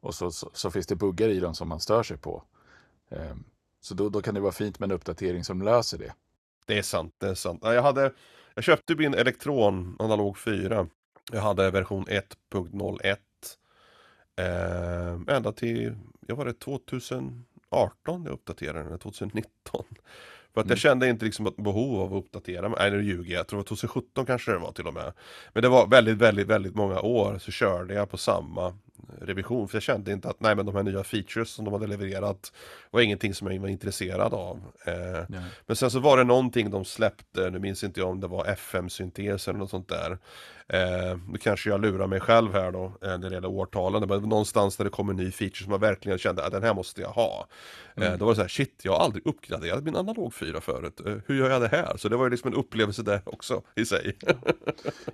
Och 0.00 0.14
så, 0.14 0.30
så, 0.30 0.50
så 0.52 0.70
finns 0.70 0.86
det 0.86 0.96
buggar 0.96 1.28
i 1.28 1.40
dem 1.40 1.54
som 1.54 1.68
man 1.68 1.80
stör 1.80 2.02
sig 2.02 2.16
på. 2.16 2.42
Ehm, 3.10 3.44
så 3.80 3.94
då, 3.94 4.08
då 4.08 4.22
kan 4.22 4.34
det 4.34 4.40
vara 4.40 4.52
fint 4.52 4.78
med 4.78 4.90
en 4.90 4.96
uppdatering 4.96 5.44
som 5.44 5.62
löser 5.62 5.98
det. 5.98 6.14
Det 6.66 6.78
är 6.78 6.82
sant, 6.82 7.14
det 7.18 7.28
är 7.28 7.34
sant. 7.34 7.60
Jag, 7.62 7.82
hade, 7.82 8.12
jag 8.54 8.64
köpte 8.64 8.94
min 8.94 9.14
Elektron 9.14 9.96
Analog 9.98 10.38
4. 10.38 10.86
Jag 11.32 11.40
hade 11.40 11.70
version 11.70 12.04
1.01. 12.04 13.16
Eh, 14.36 15.36
ända 15.36 15.52
till, 15.52 15.96
jag 16.26 16.36
var 16.36 16.44
det 16.44 16.54
2018 16.54 17.44
jag 18.24 18.26
uppdaterade 18.32 18.78
den, 18.78 18.86
eller 18.86 18.98
2019. 18.98 19.84
För 20.54 20.60
att 20.60 20.68
jag 20.68 20.78
kände 20.78 21.08
inte 21.08 21.24
liksom 21.24 21.46
ett 21.46 21.56
behov 21.56 22.00
av 22.00 22.14
att 22.14 22.24
uppdatera 22.24 22.68
mig. 22.68 22.78
Nej 22.80 22.90
nu 22.90 23.02
ljuger 23.02 23.32
jag, 23.32 23.40
jag 23.40 23.46
tror 23.46 23.58
det 23.58 23.70
var 23.70 23.76
2017 23.76 24.26
kanske 24.26 24.52
det 24.52 24.58
var 24.58 24.72
till 24.72 24.86
och 24.86 24.94
med. 24.94 25.12
Men 25.52 25.62
det 25.62 25.68
var 25.68 25.86
väldigt, 25.86 26.18
väldigt, 26.18 26.46
väldigt 26.46 26.74
många 26.74 27.00
år 27.00 27.38
så 27.38 27.50
körde 27.50 27.94
jag 27.94 28.10
på 28.10 28.16
samma 28.16 28.74
revision. 29.20 29.68
För 29.68 29.76
jag 29.76 29.82
kände 29.82 30.12
inte 30.12 30.28
att 30.28 30.40
nej 30.40 30.56
men 30.56 30.66
de 30.66 30.74
här 30.74 30.82
nya 30.82 31.04
features 31.04 31.50
som 31.50 31.64
de 31.64 31.74
hade 31.74 31.86
levererat 31.86 32.52
var 32.90 33.00
ingenting 33.00 33.34
som 33.34 33.52
jag 33.52 33.60
var 33.60 33.68
intresserad 33.68 34.34
av. 34.34 34.60
Eh, 34.84 35.36
men 35.66 35.76
sen 35.76 35.90
så 35.90 36.00
var 36.00 36.16
det 36.16 36.24
någonting 36.24 36.70
de 36.70 36.84
släppte, 36.84 37.50
nu 37.50 37.58
minns 37.58 37.84
inte 37.84 38.00
jag 38.00 38.08
om 38.08 38.20
det 38.20 38.26
var 38.26 38.46
FM-syntes 38.46 39.48
eller 39.48 39.58
något 39.58 39.70
sånt 39.70 39.88
där. 39.88 40.18
Eh, 40.72 41.18
nu 41.28 41.38
kanske 41.38 41.70
jag 41.70 41.80
lurar 41.80 42.06
mig 42.06 42.20
själv 42.20 42.52
här 42.52 42.72
då, 42.72 42.84
eh, 42.84 42.90
när 43.00 43.18
det 43.18 43.34
gäller 43.34 43.48
årtalen. 43.48 44.08
Var 44.08 44.20
någonstans 44.20 44.76
där 44.76 44.84
det 44.84 44.90
kom 44.90 45.10
en 45.10 45.16
ny 45.16 45.30
feature 45.30 45.64
som 45.64 45.72
jag 45.72 45.78
verkligen 45.78 46.18
kände 46.18 46.44
att 46.44 46.52
den 46.52 46.62
här 46.62 46.74
måste 46.74 47.00
jag 47.00 47.08
ha. 47.08 47.46
Eh, 47.94 48.16
då 48.18 48.24
var 48.24 48.32
det 48.32 48.36
så 48.36 48.42
här, 48.42 48.48
shit, 48.48 48.80
jag 48.82 48.92
har 48.92 49.04
aldrig 49.04 49.26
uppgraderat 49.26 49.84
min 49.84 49.96
analog 49.96 50.34
4 50.34 50.60
förut. 50.60 51.00
Eh, 51.06 51.14
hur 51.26 51.34
gör 51.34 51.50
jag 51.50 51.60
det 51.60 51.68
här? 51.68 51.96
Så 51.96 52.08
det 52.08 52.16
var 52.16 52.24
ju 52.24 52.30
liksom 52.30 52.52
en 52.52 52.58
upplevelse 52.58 53.02
där 53.02 53.22
också 53.24 53.62
i 53.74 53.86
sig. 53.86 54.16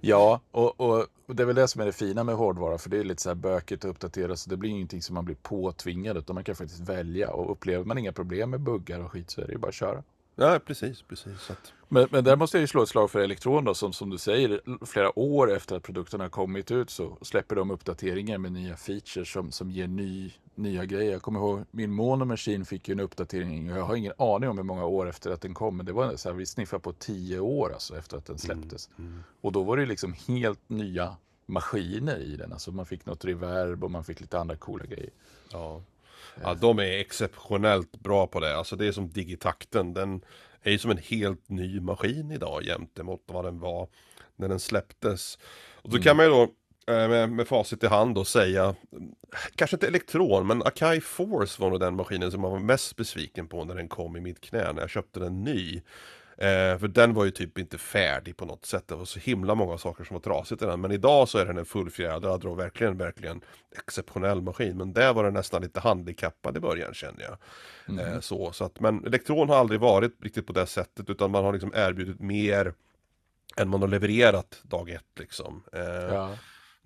Ja, 0.01 0.41
och, 0.51 0.81
och, 0.81 1.07
och 1.27 1.37
det 1.37 1.43
är 1.43 1.47
väl 1.47 1.57
det 1.57 1.69
som 1.69 1.81
är 1.81 1.87
det 1.87 1.93
fina 1.93 2.25
med 2.25 2.35
hårdvara, 2.35 2.79
för 2.79 2.91
det 2.91 2.99
är 2.99 3.05
lite 3.05 3.23
så 3.23 3.29
här 3.29 3.35
bökigt 3.35 3.85
att 3.85 3.91
uppdatera, 3.91 4.37
så 4.37 4.51
det 4.51 4.57
blir 4.57 4.71
ingenting 4.71 5.03
som 5.03 5.15
man 5.15 5.25
blir 5.25 5.37
påtvingad, 5.43 6.17
utan 6.17 6.35
man 6.35 6.45
kan 6.45 6.57
faktiskt 6.57 6.89
välja. 6.89 7.31
Och 7.31 7.53
upplever 7.53 7.85
man 7.85 7.99
inga 7.99 8.13
problem 8.13 8.51
med 8.51 8.61
buggar 8.61 9.01
och 9.01 9.13
skit 9.13 9.31
så 9.31 9.41
är 9.41 9.47
det 9.47 9.53
ju 9.53 9.59
bara 9.59 9.69
att 9.69 9.75
köra. 9.75 10.03
Ja, 10.39 10.61
precis, 10.67 11.03
precis. 11.03 11.51
Att, 11.51 11.73
Men, 11.89 12.09
men 12.11 12.25
där 12.25 12.37
måste 12.37 12.57
jag 12.57 12.61
ju 12.61 12.67
slå 12.67 12.83
ett 12.83 12.89
slag 12.89 13.11
för 13.11 13.21
Elektron 13.21 13.65
då, 13.65 13.75
som, 13.75 13.93
som 13.93 14.11
du 14.11 14.19
säger, 14.19 14.61
flera 14.87 15.19
år 15.19 15.53
efter 15.57 15.77
att 15.77 15.83
produkten 15.83 16.21
har 16.21 16.29
kommit 16.29 16.71
ut 16.71 16.91
så 16.91 17.19
släpper 17.23 17.57
de 17.57 17.71
uppdateringar 17.71 18.39
med 18.39 18.53
nya 18.53 18.77
features 18.77 19.33
som, 19.33 19.53
som 19.53 19.71
ger 19.71 19.87
ny, 19.89 20.33
nya 20.55 20.85
grejer. 20.85 21.13
Jag 21.13 21.23
kommer 21.23 21.41
ihåg 21.41 21.65
min 21.71 21.91
Mono 21.91 22.25
Machine 22.25 22.65
fick 22.65 22.89
ju 22.89 22.93
en 22.93 23.01
uppdatering 23.01 23.73
och 23.73 23.79
jag 23.79 23.85
har 23.85 23.97
ingen 23.97 24.13
aning 24.19 24.49
om 24.51 24.57
hur 24.59 24.65
många 24.65 24.85
år 24.85 25.09
efter 25.09 25.31
att 25.31 25.41
den 25.41 25.55
kom, 25.55 25.77
men 25.77 25.87
det 25.87 25.93
var 25.93 26.17
så 26.17 26.29
här, 26.29 26.37
vi 26.37 26.47
sniffade 26.47 26.81
på 26.83 26.93
tio 26.93 27.41
år 27.41 27.73
alltså 27.73 27.99
efter 27.99 28.17
att 28.17 28.27
den 28.27 28.39
släpptes. 28.39 28.91
mm. 28.99 29.23
Och 29.41 29.53
då 29.53 29.63
var 29.63 29.77
det 29.77 29.87
liksom 29.87 30.15
helt 30.29 30.69
nya 30.69 31.17
maskiner 31.47 32.19
i 32.19 32.37
den, 32.37 32.53
alltså 32.53 32.73
man 32.73 32.87
fick 32.87 33.07
något 33.07 33.25
reverb 33.25 33.85
och 33.85 33.91
man 33.91 34.05
fick 34.05 34.21
lite 34.21 34.39
andra 34.39 34.57
coola 34.57 34.85
grejer. 34.85 35.11
Ja. 35.53 35.83
Ja, 36.43 36.55
de 36.55 36.79
är 36.79 36.99
exceptionellt 36.99 37.97
bra 37.97 38.27
på 38.27 38.41
det. 38.41 38.57
Alltså 38.57 38.77
det 38.77 38.87
är 38.87 38.93
som 38.93 39.09
Digitakten. 39.09 39.95
Den 39.95 40.25
är 40.63 40.71
ju 40.71 40.79
som 40.79 40.91
en 40.91 40.99
helt 40.99 41.49
ny 41.49 41.81
maskin 41.81 42.31
idag 42.31 42.65
jämte 42.65 43.03
mot 43.03 43.23
vad 43.27 43.45
den 43.45 43.61
var 43.61 43.89
när 44.37 44.49
den 44.49 44.61
släpptes. 44.61 45.39
Och 45.75 45.91
då 45.91 45.99
kan 45.99 46.17
man 46.17 46.27
ju 46.27 46.31
då 46.31 46.43
eh, 46.93 47.09
med, 47.09 47.31
med 47.31 47.49
facit 47.49 47.85
i 47.85 47.87
hand 47.87 48.15
då 48.15 48.25
säga, 48.25 48.75
kanske 49.55 49.77
inte 49.77 49.87
Elektron, 49.87 50.47
men 50.47 50.63
Akai 50.63 51.01
Force 51.01 51.63
var 51.63 51.71
nog 51.71 51.81
den 51.81 51.97
maskinen 51.97 52.31
som 52.31 52.41
man 52.41 52.51
var 52.51 52.59
mest 52.59 52.97
besviken 52.97 53.49
på 53.49 53.65
när 53.65 53.75
den 53.75 53.89
kom 53.89 54.17
i 54.17 54.21
mitt 54.21 54.41
knä 54.41 54.73
när 54.73 54.81
jag 54.81 54.91
köpte 54.91 55.21
den 55.21 55.45
ny. 55.45 55.83
Eh, 56.39 56.79
för 56.79 56.89
den 56.89 57.15
var 57.15 57.25
ju 57.25 57.31
typ 57.31 57.59
inte 57.59 57.79
färdig 57.79 58.37
på 58.37 58.45
något 58.45 58.67
sätt. 58.67 58.89
Det 58.89 58.95
var 58.95 59.05
så 59.05 59.19
himla 59.19 59.55
många 59.55 59.79
saker 59.79 60.05
som 60.05 60.15
var 60.15 60.21
trasigt 60.21 60.63
i 60.63 60.67
den. 60.67 60.81
Men 60.81 60.93
idag 60.93 61.29
så 61.29 61.39
är 61.39 61.47
den 61.47 61.59
en 61.59 61.65
fullfjädrad 61.65 62.45
och 62.45 62.59
verkligen, 62.59 62.99
verkligen 62.99 63.41
exceptionell 63.79 64.43
maskin. 64.43 64.77
Men 64.77 64.93
där 64.93 65.15
var 65.15 65.25
den 65.25 65.35
nästan 65.35 65.63
lite 65.63 65.81
handikappad 65.81 66.57
i 66.57 66.61
början 66.61 66.95
känner 66.95 67.23
jag. 67.23 67.37
Eh, 68.01 68.21
så, 68.21 68.53
så 68.53 68.65
att, 68.65 68.81
men 68.81 69.05
Elektron 69.07 69.49
har 69.49 69.57
aldrig 69.57 69.81
varit 69.81 70.13
riktigt 70.23 70.47
på 70.47 70.53
det 70.53 70.67
sättet. 70.67 71.11
Utan 71.11 71.31
man 71.31 71.45
har 71.45 71.53
liksom 71.53 71.73
erbjudit 71.75 72.21
mer 72.21 72.75
än 73.57 73.69
man 73.69 73.81
har 73.81 73.89
levererat 73.89 74.61
dag 74.63 74.91
ett 74.91 75.19
liksom. 75.19 75.63
Eh, 75.73 75.83
Ja. 76.15 76.31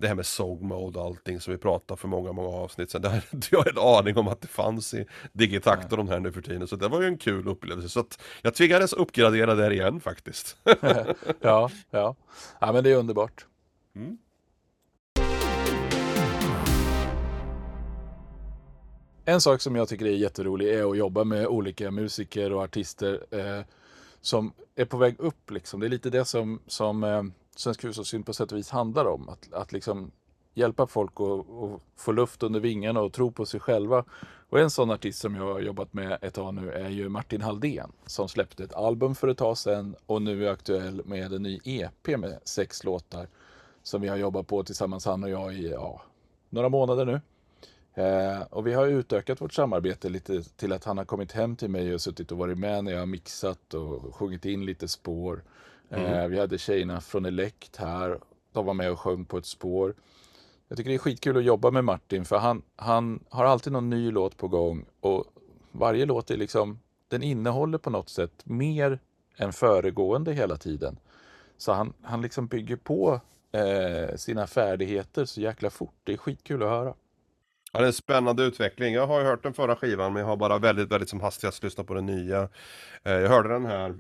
Det 0.01 0.09
här 0.09 0.15
med 0.15 0.27
SOG 0.27 0.63
mode 0.63 0.99
och 0.99 1.05
allting 1.05 1.41
som 1.41 1.53
vi 1.53 1.59
pratade 1.59 2.01
för 2.01 2.09
många, 2.09 2.33
många 2.33 2.49
avsnitt 2.49 2.91
sedan. 2.91 3.03
Det 3.03 3.09
hade 3.09 3.23
inte 3.33 3.49
jag 3.51 3.69
en 3.69 3.79
aning 3.79 4.17
om 4.17 4.29
att 4.29 4.41
det 4.41 4.49
fanns 4.49 4.95
i 4.95 5.07
Digitakt 5.33 5.93
och 5.93 5.99
de 5.99 6.09
här 6.09 6.21
nu 6.21 6.33
för 6.33 6.43
tiden. 6.43 6.69
Så 6.69 6.77
det 6.77 6.89
var 6.89 7.01
ju 7.01 7.07
en 7.07 7.19
kul 7.19 7.49
upplevelse. 7.49 7.89
Så 7.89 8.01
att 8.01 8.23
jag 8.43 8.55
tvingades 8.55 8.93
uppgradera 8.93 9.55
där 9.55 9.71
igen 9.71 10.01
faktiskt. 10.01 10.57
ja, 11.41 11.71
ja. 11.91 12.17
ja, 12.61 12.73
men 12.73 12.85
det 12.85 12.91
är 12.91 12.97
underbart. 12.97 13.47
Mm. 13.97 14.19
En 19.25 19.41
sak 19.41 19.61
som 19.61 19.77
jag 19.77 19.89
tycker 19.89 20.07
är 20.07 20.11
jätterolig 20.11 20.69
är 20.69 20.91
att 20.91 20.97
jobba 20.97 21.25
med 21.25 21.47
olika 21.47 21.91
musiker 21.91 22.53
och 22.53 22.63
artister 22.63 23.25
eh, 23.31 23.65
som 24.21 24.53
är 24.77 24.85
på 24.85 24.97
väg 24.97 25.15
upp. 25.19 25.51
Liksom. 25.51 25.81
Det 25.81 25.87
är 25.87 25.91
lite 25.91 26.11
det 26.11 26.25
som, 26.25 26.61
som 26.67 27.05
eh, 27.05 27.23
Svensk 27.61 27.85
hushållssyn 27.85 28.23
på 28.23 28.33
sätt 28.33 28.53
och 28.53 28.59
vis 28.59 28.71
handlar 28.71 29.05
om. 29.05 29.29
Att, 29.29 29.53
att 29.53 29.73
liksom 29.73 30.11
hjälpa 30.55 30.87
folk 30.87 31.21
att, 31.21 31.51
att 31.51 31.81
få 31.97 32.13
luft 32.13 32.43
under 32.43 32.61
vingarna 32.61 33.01
och 33.01 33.13
tro 33.13 33.33
på 33.33 33.47
sig 33.47 33.61
själva. 33.61 34.05
Och 34.51 34.61
en 34.61 34.71
sån 34.71 34.91
artist 34.91 35.19
som 35.19 35.35
jag 35.35 35.53
har 35.53 35.61
jobbat 35.61 35.93
med 35.93 36.19
ett 36.23 36.35
tag 36.35 36.55
nu 36.55 36.73
är 36.73 36.89
ju 36.89 37.09
Martin 37.09 37.43
Halldén 37.43 37.93
som 38.07 38.29
släppte 38.29 38.65
ett 38.65 38.75
album 38.75 39.15
för 39.15 39.29
ett 39.29 39.39
tag 39.39 39.59
sedan 39.59 39.97
och 40.07 40.23
nu 40.23 40.47
är 40.47 40.53
aktuell 40.53 41.03
med 41.05 41.33
en 41.33 41.43
ny 41.43 41.61
EP 41.65 42.07
med 42.07 42.39
sex 42.45 42.85
låtar 42.85 43.29
som 43.83 44.01
vi 44.01 44.09
har 44.09 44.17
jobbat 44.17 44.47
på 44.47 44.65
tillsammans 44.65 45.05
han 45.05 45.25
och 45.25 45.31
jag 45.31 45.55
i 45.55 45.71
ja, 45.71 46.03
några 46.49 46.69
månader 46.69 47.05
nu. 47.05 47.21
Eh, 48.03 48.43
och 48.51 48.67
vi 48.67 48.73
har 48.73 48.87
utökat 48.87 49.41
vårt 49.41 49.53
samarbete 49.53 50.09
lite 50.09 50.43
till 50.43 50.73
att 50.73 50.85
han 50.85 50.99
har 50.99 51.05
kommit 51.05 51.33
hem 51.33 51.57
till 51.57 51.71
mig 51.71 51.95
och 51.95 52.01
suttit 52.01 52.33
och 52.33 52.39
varit 52.39 52.59
med 52.59 52.85
när 52.85 52.93
jag 52.93 52.99
har 52.99 53.07
mixat 53.07 53.75
och 53.75 54.15
sjungit 54.15 54.45
in 54.45 54.65
lite 54.65 54.89
spår. 54.89 55.43
Eh, 55.91 56.27
vi 56.27 56.39
hade 56.39 56.59
tjejerna 56.59 57.01
från 57.01 57.25
Elect 57.25 57.77
här. 57.77 58.21
De 58.53 58.67
var 58.67 58.75
med 58.75 58.91
och 58.91 59.01
sjöng 59.01 59.25
på 59.25 59.39
ett 59.39 59.47
spår. 59.47 59.95
Jag 60.69 60.77
tycker 60.77 60.91
det 60.91 60.97
är 60.97 60.99
skitkul 60.99 61.37
att 61.37 61.45
jobba 61.45 61.71
med 61.71 61.85
Martin 61.85 62.25
för 62.25 62.39
han, 62.39 62.63
han 62.77 63.25
har 63.29 63.45
alltid 63.45 63.73
någon 63.73 63.91
ny 63.91 64.11
låt 64.11 64.37
på 64.37 64.49
gång 64.49 64.85
och 65.01 65.25
varje 65.73 66.07
låt 66.07 66.31
är 66.31 66.37
liksom, 66.37 66.79
den 67.09 67.23
innehåller 67.23 67.79
på 67.79 67.91
något 67.91 68.09
sätt 68.09 68.43
mer 68.45 68.99
än 69.37 69.53
föregående 69.53 70.33
hela 70.33 70.57
tiden. 70.57 70.99
Så 71.57 71.73
han, 71.73 71.93
han 72.03 72.23
liksom 72.23 72.47
bygger 72.47 72.77
på 72.77 73.21
eh, 73.53 74.17
sina 74.17 74.47
färdigheter 74.47 75.25
så 75.25 75.41
jäkla 75.41 75.71
fort. 75.71 75.95
Det 76.05 76.13
är 76.13 76.17
skitkul 76.17 76.63
att 76.63 76.69
höra. 76.69 76.95
Ja, 77.73 77.79
det 77.79 77.85
är 77.85 77.87
en 77.87 77.93
spännande 77.93 78.43
utveckling. 78.43 78.95
Jag 78.95 79.07
har 79.07 79.21
ju 79.21 79.27
hört 79.27 79.43
den 79.43 79.55
förra 79.55 79.77
skivan 79.77 80.13
men 80.13 80.21
jag 80.21 80.29
har 80.29 80.37
bara 80.37 80.59
väldigt, 80.59 80.93
väldigt 80.93 81.09
som 81.09 81.21
hastigast 81.21 81.63
lyssnat 81.63 81.87
på 81.87 81.95
den 81.95 82.07
nya. 82.07 82.49
Eh, 83.03 83.13
jag 83.13 83.29
hörde 83.29 83.49
den 83.49 83.67
här 83.67 83.95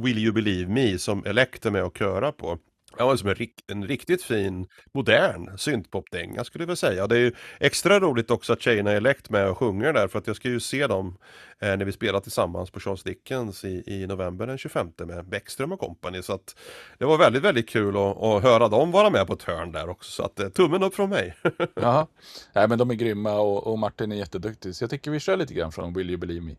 Will 0.00 0.18
You 0.18 0.32
Believe 0.32 0.70
Me 0.72 0.98
som 0.98 1.24
Elect 1.26 1.66
är 1.66 1.70
med 1.70 1.84
och 1.84 1.98
köra 1.98 2.32
på. 2.32 2.58
Det 2.98 3.04
var 3.04 3.16
som 3.16 3.28
en, 3.28 3.34
rik- 3.34 3.64
en 3.66 3.84
riktigt 3.86 4.22
fin, 4.22 4.66
modern 4.94 5.58
syntpopdänga 5.58 6.44
skulle 6.44 6.62
jag 6.62 6.66
vilja 6.66 6.76
säga. 6.76 7.06
Det 7.06 7.16
är 7.16 7.20
ju 7.20 7.32
extra 7.60 8.00
roligt 8.00 8.30
också 8.30 8.52
att 8.52 8.60
tjejerna 8.62 8.90
är 8.90 8.96
Elect 8.96 9.30
med 9.30 9.48
och 9.48 9.58
sjunger 9.58 9.92
där 9.92 10.08
för 10.08 10.18
att 10.18 10.26
jag 10.26 10.36
ska 10.36 10.48
ju 10.48 10.60
se 10.60 10.86
dem 10.86 11.16
eh, 11.60 11.76
när 11.76 11.84
vi 11.84 11.92
spelar 11.92 12.20
tillsammans 12.20 12.70
på 12.70 12.80
Charles 12.80 13.02
Dickens 13.02 13.64
i, 13.64 13.82
i 13.86 14.06
november 14.06 14.46
den 14.46 14.58
25 14.58 14.92
med 14.98 15.28
Bäckström 15.28 15.72
och 15.72 15.80
kompani. 15.80 16.22
Så 16.22 16.32
att 16.32 16.56
det 16.98 17.04
var 17.04 17.18
väldigt, 17.18 17.42
väldigt 17.42 17.68
kul 17.68 17.96
att, 17.96 18.22
att 18.22 18.42
höra 18.42 18.68
dem 18.68 18.90
vara 18.90 19.10
med 19.10 19.26
på 19.26 19.32
ett 19.32 19.42
hörn 19.42 19.72
där 19.72 19.88
också. 19.88 20.10
Så 20.10 20.22
att 20.22 20.40
eh, 20.40 20.48
tummen 20.48 20.82
upp 20.82 20.94
från 20.94 21.10
mig. 21.10 21.34
Jaha. 21.80 22.06
Nej, 22.54 22.68
men 22.68 22.78
de 22.78 22.90
är 22.90 22.94
grymma 22.94 23.38
och, 23.38 23.66
och 23.66 23.78
Martin 23.78 24.12
är 24.12 24.16
jätteduktig. 24.16 24.74
Så 24.74 24.82
jag 24.84 24.90
tycker 24.90 25.10
vi 25.10 25.20
kör 25.20 25.36
lite 25.36 25.54
grann 25.54 25.72
från 25.72 25.92
Will 25.94 26.10
You 26.10 26.18
Believe 26.18 26.44
Me. 26.46 26.54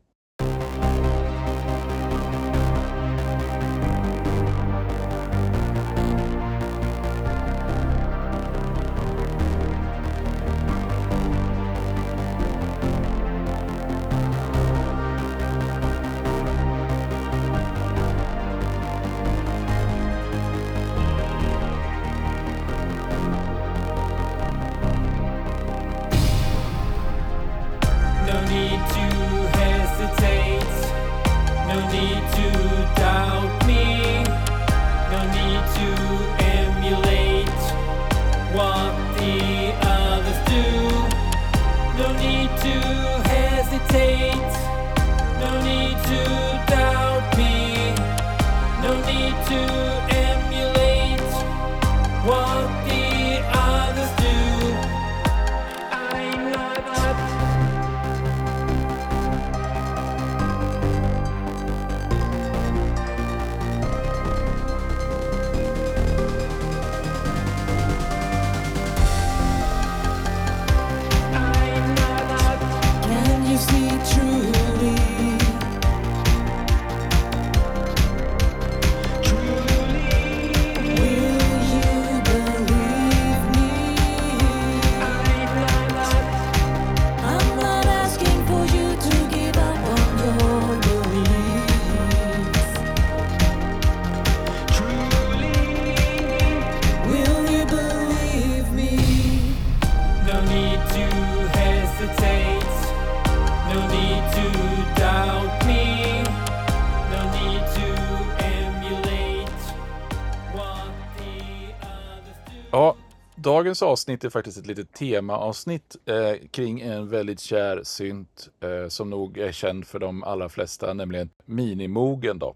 Dagens 113.48 113.82
avsnitt 113.82 114.24
är 114.24 114.30
faktiskt 114.30 114.58
ett 114.58 114.68
litet 114.68 114.94
temaavsnitt 114.94 115.96
eh, 116.06 116.48
kring 116.52 116.82
en 116.82 117.10
väldigt 117.10 117.40
kär 117.40 117.84
synt 117.84 118.50
eh, 118.60 118.90
som 118.90 119.10
nog 119.10 119.38
är 119.38 119.52
känd 119.52 119.88
för 119.88 120.00
de 120.00 120.24
allra 120.24 120.50
flesta, 120.50 120.94
nämligen 120.94 121.30
Minimogen. 121.46 122.40
Då. 122.40 122.56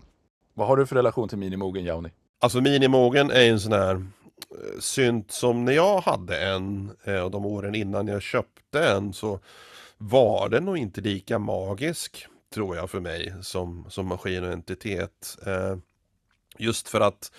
Vad 0.54 0.68
har 0.68 0.78
du 0.78 0.86
för 0.86 0.96
relation 0.96 1.30
till 1.30 1.38
Minimogen, 1.38 1.86
Jauni? 1.86 2.10
Alltså 2.40 2.62
Minimogen 2.62 3.32
är 3.32 3.50
en 3.50 3.60
sån 3.60 3.72
här 3.72 3.96
eh, 3.96 4.80
synt 4.80 5.32
som 5.32 5.66
när 5.66 5.74
jag 5.74 6.02
hade 6.02 6.40
en 6.40 6.92
eh, 7.04 7.20
och 7.20 7.32
de 7.32 7.46
åren 7.46 7.76
innan 7.76 8.08
jag 8.08 8.22
köpte 8.22 8.86
en 8.86 9.14
så 9.14 9.40
var 9.98 10.50
den 10.50 10.66
nog 10.66 10.78
inte 10.78 11.02
lika 11.02 11.40
magisk 11.40 12.28
tror 12.54 12.76
jag 12.76 12.90
för 12.90 13.00
mig 13.00 13.34
som, 13.42 13.86
som 13.90 14.08
maskin 14.08 14.44
och 14.44 14.52
entitet. 14.52 15.38
Eh, 15.46 15.78
just 16.58 16.88
för 16.90 17.02
att 17.02 17.32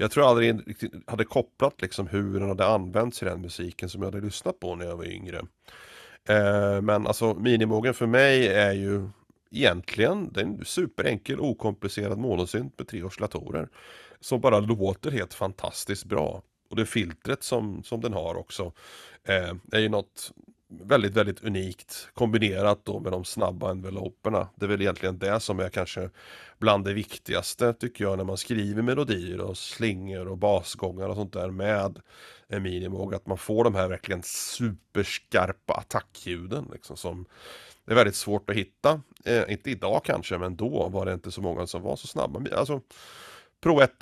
jag 0.00 0.10
tror 0.10 0.24
jag 0.24 0.30
aldrig 0.30 0.68
riktigt 0.68 0.92
hade 1.06 1.24
kopplat 1.24 1.82
liksom 1.82 2.06
hur 2.06 2.40
den 2.40 2.48
hade 2.48 2.66
använts 2.66 3.22
i 3.22 3.24
den 3.24 3.40
musiken 3.40 3.88
som 3.88 4.02
jag 4.02 4.12
hade 4.12 4.26
lyssnat 4.26 4.60
på 4.60 4.74
när 4.74 4.86
jag 4.86 4.96
var 4.96 5.04
yngre. 5.04 5.38
Eh, 6.28 6.80
men 6.82 7.06
alltså 7.06 7.34
Minimogen 7.34 7.94
för 7.94 8.06
mig 8.06 8.48
är 8.48 8.72
ju 8.72 9.08
egentligen 9.50 10.32
det 10.32 10.40
är 10.40 10.44
en 10.44 10.64
superenkel 10.64 11.40
okomplicerad 11.40 12.18
monosynt 12.18 12.78
med 12.78 12.88
tre 12.88 13.02
oscillatorer. 13.02 13.68
Som 14.20 14.40
bara 14.40 14.60
låter 14.60 15.10
helt 15.10 15.34
fantastiskt 15.34 16.04
bra. 16.04 16.42
Och 16.70 16.76
det 16.76 16.86
filtret 16.86 17.42
som, 17.42 17.82
som 17.82 18.00
den 18.00 18.12
har 18.12 18.34
också 18.34 18.72
eh, 19.24 19.54
är 19.72 19.80
ju 19.80 19.88
något 19.88 20.32
väldigt, 20.70 21.14
väldigt 21.14 21.44
unikt 21.44 22.08
kombinerat 22.14 22.84
då 22.84 23.00
med 23.00 23.12
de 23.12 23.24
snabba 23.24 23.70
enveloperna. 23.70 24.48
Det 24.54 24.64
är 24.64 24.68
väl 24.68 24.80
egentligen 24.80 25.18
det 25.18 25.40
som 25.40 25.60
är 25.60 25.68
kanske 25.68 26.10
bland 26.58 26.84
det 26.84 26.92
viktigaste 26.92 27.72
tycker 27.72 28.04
jag 28.04 28.18
när 28.18 28.24
man 28.24 28.36
skriver 28.36 28.82
melodier 28.82 29.40
och 29.40 29.58
slingor 29.58 30.28
och 30.28 30.38
basgångar 30.38 31.08
och 31.08 31.16
sånt 31.16 31.32
där 31.32 31.50
med 31.50 32.00
en 32.48 32.62
minimog. 32.62 33.14
Att 33.14 33.26
man 33.26 33.38
får 33.38 33.64
de 33.64 33.74
här 33.74 33.88
verkligen 33.88 34.22
superskarpa 34.22 35.74
attackljuden 35.74 36.68
liksom 36.72 36.96
som 36.96 37.26
det 37.84 37.92
är 37.92 37.96
väldigt 37.96 38.16
svårt 38.16 38.50
att 38.50 38.56
hitta. 38.56 39.00
Eh, 39.24 39.52
inte 39.52 39.70
idag 39.70 40.00
kanske, 40.04 40.38
men 40.38 40.56
då 40.56 40.88
var 40.88 41.06
det 41.06 41.12
inte 41.12 41.30
så 41.30 41.42
många 41.42 41.66
som 41.66 41.82
var 41.82 41.96
så 41.96 42.06
snabba. 42.06 42.56
Alltså, 42.56 42.80
Pro 43.62 43.80
1 43.80 43.92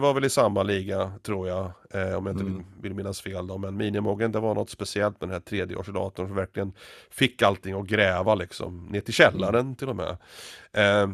var 0.00 0.14
väl 0.14 0.24
i 0.24 0.30
samma 0.30 0.62
liga 0.62 1.12
tror 1.22 1.48
jag, 1.48 1.72
eh, 1.90 2.14
om 2.14 2.26
jag 2.26 2.34
inte 2.34 2.44
Mm. 2.44 2.64
vill, 2.80 2.94
minnas 2.94 3.20
fel 3.20 3.46
då. 3.46 3.58
Men 3.58 3.76
Minimogen 3.76 4.32
det 4.32 4.40
var 4.40 4.54
något 4.54 4.70
speciellt 4.70 5.20
med 5.20 5.28
den 5.28 5.34
här 5.34 5.40
tredjeårsdatorn 5.40 6.26
som 6.26 6.36
verkligen 6.36 6.72
fick 7.10 7.42
allting 7.42 7.74
att 7.80 7.86
gräva 7.86 8.34
liksom, 8.34 8.86
ner 8.86 9.00
till 9.00 9.14
källaren 9.14 9.76
till 9.76 9.88
och 9.88 9.96
med. 9.96 10.16
Eh, 10.72 11.08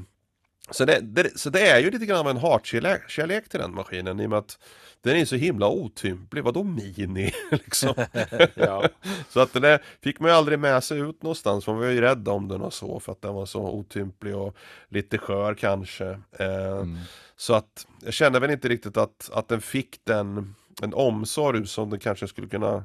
så, 0.70 0.84
det, 0.84 1.00
det, 1.02 1.38
så 1.38 1.50
det 1.50 1.68
är 1.68 1.78
ju 1.80 1.90
lite 1.90 2.06
grann 2.06 2.18
av 2.20 2.28
en 2.28 2.36
hatkärlek 2.36 3.10
kärlek 3.10 3.48
till 3.48 3.60
den 3.60 3.74
maskinen 3.74 4.20
i 4.20 4.26
och 4.26 4.30
med 4.30 4.38
att 4.38 4.58
den 5.06 5.16
är 5.16 5.24
så 5.24 5.36
himla 5.36 5.68
otymplig. 5.68 6.44
Vadå 6.44 6.62
mini? 6.62 7.32
liksom. 7.50 7.94
Ja. 8.54 8.88
Så 9.28 9.40
att 9.40 9.52
den 9.52 9.62
där 9.62 9.82
fick 10.02 10.20
man 10.20 10.30
ju 10.30 10.36
aldrig 10.36 10.58
med 10.58 10.84
sig 10.84 10.98
ut 10.98 11.22
någonstans. 11.22 11.66
Man 11.66 11.78
var 11.78 11.86
ju 11.86 12.00
rädd 12.00 12.28
om 12.28 12.48
den 12.48 12.62
och 12.62 12.74
så 12.74 13.00
för 13.00 13.12
att 13.12 13.22
den 13.22 13.34
var 13.34 13.46
så 13.46 13.60
otymplig 13.60 14.36
och 14.36 14.56
lite 14.88 15.18
skör 15.18 15.54
kanske. 15.54 16.06
Eh, 16.32 16.76
Mm. 16.76 16.98
Så 17.36 17.54
att 17.54 17.86
jag 18.04 18.14
kände 18.14 18.40
väl 18.40 18.50
inte 18.50 18.68
riktigt 18.68 18.96
att, 18.96 19.30
att 19.32 19.48
den 19.48 19.60
fick 19.60 20.00
den 20.04 20.54
en 20.82 20.94
omsorg 20.94 21.66
som 21.66 21.90
den 21.90 22.00
kanske 22.00 22.28
skulle 22.28 22.48
kunna 22.48 22.84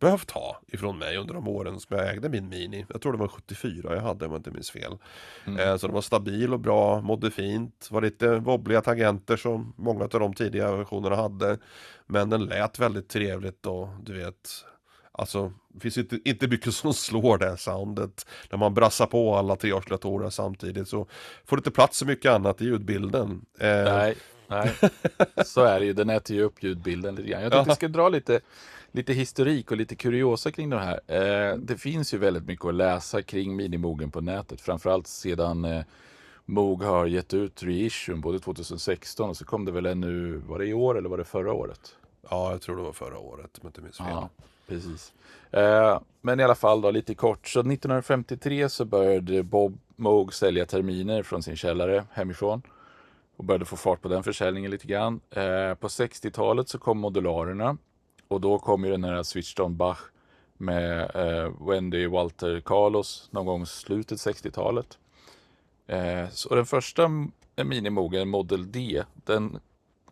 behövt 0.00 0.30
ha 0.30 0.60
ifrån 0.66 0.98
mig 0.98 1.16
under 1.16 1.34
de 1.34 1.48
åren 1.48 1.80
som 1.80 1.96
jag 1.96 2.08
ägde 2.10 2.28
min 2.28 2.48
Mini. 2.48 2.86
Jag 2.88 3.02
tror 3.02 3.12
det 3.12 3.18
var 3.18 3.28
74 3.28 3.94
jag 3.94 4.02
hade 4.02 4.26
om 4.26 4.32
jag 4.32 4.38
inte 4.38 4.50
minns 4.50 4.70
fel. 4.70 4.96
Mm. 5.46 5.60
Eh, 5.60 5.76
så 5.76 5.86
den 5.86 5.94
var 5.94 6.02
stabil 6.02 6.52
och 6.52 6.60
bra, 6.60 7.00
mådde 7.00 7.30
fint, 7.30 7.88
var 7.90 8.02
lite 8.02 8.34
wobbliga 8.34 8.80
tangenter 8.80 9.36
som 9.36 9.74
många 9.76 10.04
av 10.04 10.08
de 10.10 10.34
tidiga 10.34 10.72
versionerna 10.76 11.16
hade. 11.16 11.58
Men 12.06 12.30
den 12.30 12.44
lät 12.44 12.78
väldigt 12.78 13.08
trevligt 13.08 13.66
och 13.66 13.88
du 14.02 14.14
vet 14.14 14.64
Alltså, 15.12 15.52
det 15.68 15.80
finns 15.80 15.98
inte, 15.98 16.18
inte 16.24 16.48
mycket 16.48 16.74
som 16.74 16.94
slår 16.94 17.38
det 17.38 17.56
soundet. 17.56 18.26
När 18.50 18.58
man 18.58 18.74
brassar 18.74 19.06
på 19.06 19.34
alla 19.34 19.56
tre 19.56 19.72
oscillatorer 19.72 20.30
samtidigt 20.30 20.88
så 20.88 21.06
får 21.44 21.56
det 21.56 21.60
inte 21.60 21.70
plats 21.70 21.98
så 21.98 22.06
mycket 22.06 22.32
annat 22.32 22.60
i 22.62 22.64
ljudbilden. 22.64 23.44
Eh, 23.58 23.68
Nej, 23.68 24.16
nej, 24.48 24.74
så 25.44 25.64
är 25.64 25.80
det 25.80 25.86
ju. 25.86 25.92
Den 25.92 26.10
äter 26.10 26.36
ju 26.36 26.42
upp 26.42 26.62
ljudbilden 26.62 27.14
lite 27.14 27.28
grann. 27.28 27.42
Jag 27.42 27.52
tänkte 27.52 27.70
Ja. 27.70 27.72
vi 27.72 27.76
ska 27.76 27.88
dra 27.88 28.08
lite, 28.08 28.40
lite 28.98 29.12
historik 29.12 29.70
och 29.70 29.76
lite 29.76 29.96
kuriosa 29.96 30.50
kring 30.50 30.70
det 30.70 30.78
här. 30.78 31.00
Eh, 31.06 31.56
det 31.56 31.76
finns 31.76 32.14
ju 32.14 32.18
väldigt 32.18 32.46
mycket 32.46 32.66
att 32.66 32.74
läsa 32.74 33.22
kring 33.22 33.56
Minimogen 33.56 34.10
på 34.10 34.20
nätet. 34.20 34.60
Framförallt 34.60 35.06
sedan 35.06 35.64
eh, 35.64 35.84
Moog 36.44 36.82
har 36.82 37.06
gett 37.06 37.34
ut 37.34 37.62
reissuen 37.62 38.20
både 38.20 38.38
2016 38.38 39.30
och 39.30 39.36
så 39.36 39.44
kom 39.44 39.64
det 39.64 39.72
väl 39.72 39.86
en 39.86 40.00
nu, 40.00 40.36
var 40.36 40.58
det 40.58 40.66
i 40.66 40.74
år 40.74 40.98
eller 40.98 41.08
var 41.08 41.18
det 41.18 41.24
förra 41.24 41.52
året? 41.52 41.96
Ja, 42.30 42.50
jag 42.50 42.60
tror 42.60 42.76
det 42.76 42.82
var 42.82 42.92
förra 42.92 43.18
året 43.18 43.50
om 43.58 43.60
jag 43.62 43.68
inte 43.68 43.80
minns 43.80 43.98
fel. 43.98 44.06
Ja, 44.10 44.28
precis. 44.66 45.12
Eh, 45.50 46.00
men 46.20 46.40
i 46.40 46.42
alla 46.42 46.54
fall 46.54 46.80
då 46.80 46.90
lite 46.90 47.14
kort. 47.14 47.48
Så 47.48 47.60
1953 47.60 48.68
så 48.68 48.84
började 48.84 49.42
Bob 49.42 49.78
Moog 49.96 50.34
sälja 50.34 50.66
terminer 50.66 51.22
från 51.22 51.42
sin 51.42 51.56
källare 51.56 52.04
hemifrån. 52.12 52.62
Och 53.36 53.44
började 53.44 53.64
få 53.64 53.76
fart 53.76 54.02
på 54.02 54.08
den 54.08 54.22
försäljningen 54.22 54.70
lite 54.70 54.86
grann. 54.86 55.20
Eh, 55.30 55.74
på 55.74 55.88
60-talet 55.88 56.68
så 56.68 56.78
kom 56.78 56.98
modularerna. 56.98 57.76
Och 58.28 58.40
då 58.40 58.58
kom 58.58 58.84
ju 58.84 58.90
den 58.90 59.04
här 59.04 59.22
Switchdown 59.22 59.76
Bach 59.76 59.98
med 60.56 61.10
eh, 61.14 61.52
Wendy 61.68 62.06
Walter 62.06 62.60
Carlos 62.60 63.28
någon 63.30 63.46
gång 63.46 63.62
i 63.62 63.66
slutet 63.66 64.18
60-talet. 64.18 64.98
Eh, 65.86 66.28
så 66.30 66.54
den 66.54 66.66
första 66.66 67.10
minimogen, 67.64 68.28
Model 68.28 68.72
D, 68.72 69.02
den, 69.14 69.58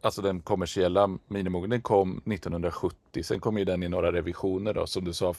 alltså 0.01 0.23
den 0.23 0.41
kommersiella 0.41 1.19
minimogen, 1.29 1.71
den 1.71 1.81
kom 1.81 2.23
1970. 2.27 3.23
Sen 3.23 3.41
kom 3.41 3.59
ju 3.59 3.65
den 3.65 3.83
i 3.83 3.89
några 3.89 4.13
revisioner 4.13 4.75
då, 4.75 4.87
som 4.87 5.05
du 5.05 5.13
sa, 5.13 5.35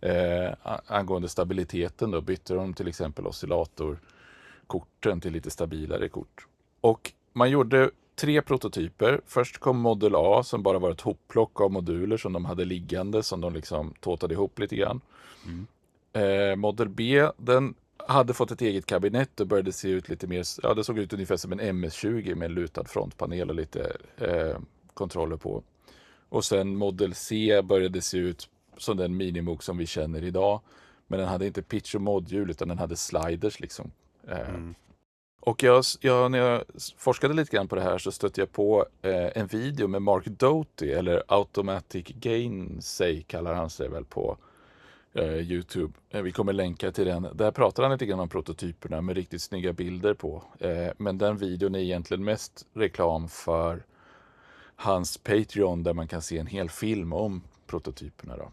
eh, 0.00 0.52
angående 0.86 1.28
stabiliteten 1.28 2.10
då, 2.10 2.20
bytte 2.20 2.54
de 2.54 2.74
till 2.74 2.88
exempel 2.88 3.26
oscillatorkorten 3.26 5.20
till 5.20 5.32
lite 5.32 5.50
stabilare 5.50 6.08
kort. 6.08 6.46
Och 6.80 7.12
man 7.32 7.50
gjorde 7.50 7.90
tre 8.14 8.42
prototyper. 8.42 9.20
Först 9.26 9.58
kom 9.58 9.78
Model 9.78 10.14
A 10.16 10.42
som 10.44 10.62
bara 10.62 10.78
var 10.78 10.90
ett 10.90 11.00
hopplock 11.00 11.60
av 11.60 11.72
moduler 11.72 12.16
som 12.16 12.32
de 12.32 12.44
hade 12.44 12.64
liggande 12.64 13.22
som 13.22 13.40
de 13.40 13.54
liksom 13.54 13.94
tåtade 14.00 14.34
ihop 14.34 14.58
lite 14.58 14.76
grann. 14.76 15.00
Eh, 16.12 16.56
Model 16.56 16.88
B, 16.88 17.28
den 17.36 17.74
hade 18.06 18.34
fått 18.34 18.50
ett 18.50 18.60
eget 18.62 18.86
kabinett 18.86 19.40
och 19.40 19.46
började 19.46 19.72
se 19.72 19.88
ut 19.88 20.08
lite 20.08 20.26
mer, 20.26 20.44
ja 20.62 20.74
det 20.74 20.84
såg 20.84 20.98
ut 20.98 21.12
ungefär 21.12 21.36
som 21.36 21.52
en 21.52 21.60
MS-20 21.60 22.34
med 22.34 22.46
en 22.46 22.54
lutad 22.54 22.84
frontpanel 22.84 23.48
och 23.48 23.54
lite 23.54 23.96
eh, 24.16 24.56
kontroller 24.94 25.36
på. 25.36 25.62
Och 26.28 26.44
sen 26.44 26.76
Model 26.76 27.14
C 27.14 27.62
började 27.62 28.00
se 28.00 28.18
ut 28.18 28.48
som 28.78 28.96
den 28.96 29.16
minimok 29.16 29.62
som 29.62 29.76
vi 29.76 29.86
känner 29.86 30.24
idag. 30.24 30.60
Men 31.06 31.18
den 31.18 31.28
hade 31.28 31.46
inte 31.46 31.62
pitch 31.62 31.94
och 31.94 32.00
modhjul 32.00 32.50
utan 32.50 32.68
den 32.68 32.78
hade 32.78 32.96
sliders 32.96 33.60
liksom. 33.60 33.90
Eh, 34.28 34.48
Mm 34.48 34.74
och 35.44 35.62
jag, 35.62 35.84
jag, 36.00 36.30
när 36.30 36.38
jag 36.38 36.64
forskade 36.96 37.34
lite 37.34 37.56
grann 37.56 37.68
på 37.68 37.76
det 37.76 37.82
här 37.82 37.98
så 37.98 38.12
stötte 38.12 38.40
jag 38.40 38.52
på 38.52 38.86
eh, 39.02 39.38
en 39.38 39.46
video 39.46 39.88
med 39.88 40.02
Mark 40.02 40.26
Doty, 40.26 40.90
eller 40.90 41.22
Automatic 41.28 42.06
Gainsay 42.06 43.22
kallar 43.22 43.54
han 43.54 43.70
sig 43.70 43.88
väl 43.88 44.04
på 44.04 44.36
eh, 45.12 45.34
Youtube. 45.34 45.92
Eh, 46.10 46.22
vi 46.22 46.32
kommer 46.32 46.52
länka 46.52 46.92
till 46.92 47.06
den. 47.06 47.28
Där 47.34 47.50
pratar 47.50 47.82
han 47.82 47.92
lite 47.92 48.06
grann 48.06 48.20
om 48.20 48.28
prototyperna 48.28 49.00
med 49.00 49.16
riktigt 49.16 49.42
snygga 49.42 49.72
bilder 49.72 50.14
på. 50.14 50.42
Eh, 50.58 50.88
men 50.96 51.18
den 51.18 51.36
videon 51.36 51.74
är 51.74 51.78
egentligen 51.78 52.24
mest 52.24 52.66
reklam 52.72 53.28
för 53.28 53.84
hans 54.76 55.18
Patreon 55.18 55.82
där 55.82 55.94
man 55.94 56.08
kan 56.08 56.22
se 56.22 56.38
en 56.38 56.46
hel 56.46 56.70
film 56.70 57.12
om 57.12 57.42
prototyperna. 57.66 58.36
Då. 58.36 58.50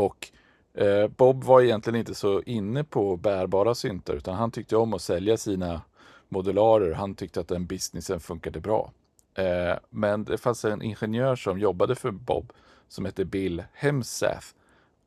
Och 0.00 0.30
eh, 0.74 1.08
Bob 1.08 1.44
var 1.44 1.62
egentligen 1.62 1.98
inte 1.98 2.14
så 2.14 2.42
inne 2.42 2.84
på 2.84 3.16
bärbara 3.16 3.74
syntar 3.74 4.14
utan 4.14 4.34
han 4.34 4.50
tyckte 4.50 4.76
om 4.76 4.94
att 4.94 5.02
sälja 5.02 5.36
sina 5.36 5.82
modularer. 6.28 6.92
Han 6.92 7.14
tyckte 7.14 7.40
att 7.40 7.48
den 7.48 7.66
businessen 7.66 8.20
funkade 8.20 8.60
bra. 8.60 8.92
Eh, 9.34 9.78
men 9.90 10.24
det 10.24 10.38
fanns 10.38 10.64
en 10.64 10.82
ingenjör 10.82 11.36
som 11.36 11.58
jobbade 11.58 11.94
för 11.94 12.10
Bob 12.10 12.52
som 12.88 13.04
hette 13.04 13.24
Bill 13.24 13.64
Hemsath. 13.72 14.46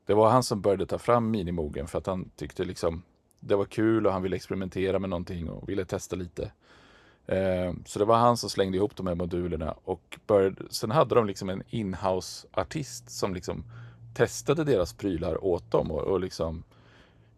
Det 0.05 0.13
var 0.13 0.29
han 0.29 0.43
som 0.43 0.61
började 0.61 0.85
ta 0.85 0.97
fram 0.97 1.31
minimogen 1.31 1.87
för 1.87 1.97
att 1.97 2.07
han 2.07 2.29
tyckte 2.35 2.63
liksom 2.63 3.03
det 3.39 3.55
var 3.55 3.65
kul 3.65 4.07
och 4.07 4.13
han 4.13 4.21
ville 4.21 4.35
experimentera 4.35 4.99
med 4.99 5.09
någonting 5.09 5.49
och 5.49 5.69
ville 5.69 5.85
testa 5.85 6.15
lite. 6.15 6.51
Eh, 7.25 7.73
Så 7.85 7.99
det 7.99 8.05
var 8.05 8.17
han 8.17 8.37
som 8.37 8.49
slängde 8.49 8.77
ihop 8.77 8.95
de 8.95 9.07
här 9.07 9.15
modulerna 9.15 9.75
och 9.83 10.19
började, 10.27 10.63
sen 10.69 10.91
hade 10.91 11.15
de 11.15 11.25
liksom 11.25 11.49
en 11.49 11.63
inhouse-artist 11.69 13.09
som 13.09 13.33
liksom 13.33 13.63
testade 14.15 14.63
deras 14.63 14.93
prylar 14.93 15.43
åt 15.45 15.71
dem 15.71 15.91
och, 15.91 16.01
och 16.01 16.19
liksom 16.19 16.63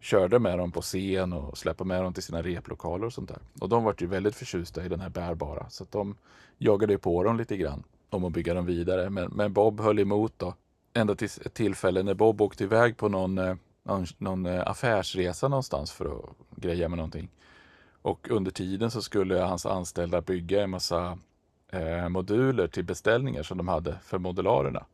körde 0.04 0.40
med 0.40 0.58
dem 0.58 0.72
på 0.72 0.82
scen 0.82 1.34
och 1.34 1.58
släppte 1.58 1.84
med 1.84 2.04
dem 2.04 2.14
till 2.14 2.24
sina 2.24 2.42
replokaler 2.42 3.06
och 3.06 3.14
sånt 3.14 3.30
där. 3.30 3.40
Och 3.60 3.70
de 3.70 3.84
var 3.84 3.96
ju 4.00 4.08
väldigt 4.08 4.36
förtjusta 4.36 4.86
i 4.86 4.90
den 4.90 5.00
här 5.00 5.10
bärbara 5.10 5.70
så 5.70 5.84
att 5.84 5.92
de 5.92 6.18
jagade 6.58 6.98
på 6.98 7.24
dem 7.24 7.38
lite 7.38 7.58
grann 7.58 7.84
om 8.10 8.24
att 8.24 8.32
bygga 8.32 8.54
dem 8.54 8.66
vidare. 8.66 9.10
Men, 9.10 9.32
men 9.32 9.54
Bob 9.54 9.82
höll 9.82 10.00
emot 10.00 10.34
då. 10.38 10.54
Ända 10.94 11.16
till 11.16 11.30
ett 11.46 11.54
tillfälle 11.54 12.04
när 12.04 12.14
Bob 12.14 12.42
åkte 12.42 12.64
iväg 12.64 12.98
på 12.98 13.10
någon, 13.10 13.38
eh, 13.38 13.56
någon, 13.84 14.06
någon 14.18 14.46
eh, 14.46 14.68
affärsresa 14.68 15.48
någonstans 15.48 15.92
för 15.92 16.06
att 16.06 16.56
greja 16.56 16.90
med 16.90 16.98
någonting. 16.98 17.30
Och 18.02 18.28
under 18.32 18.52
tiden 18.52 18.92
så 18.92 19.02
skulle 19.02 19.40
hans 19.40 19.66
anställda 19.66 20.22
bygga 20.22 20.64
en 20.64 20.70
massa 20.70 21.18
eh, 21.70 22.10
moduler 22.10 22.68
till 22.68 22.84
beställningar 22.84 23.44
som 23.44 23.58
de 23.58 23.68
hade 23.68 23.96
för 24.04 24.18
modularerna. 24.18 24.86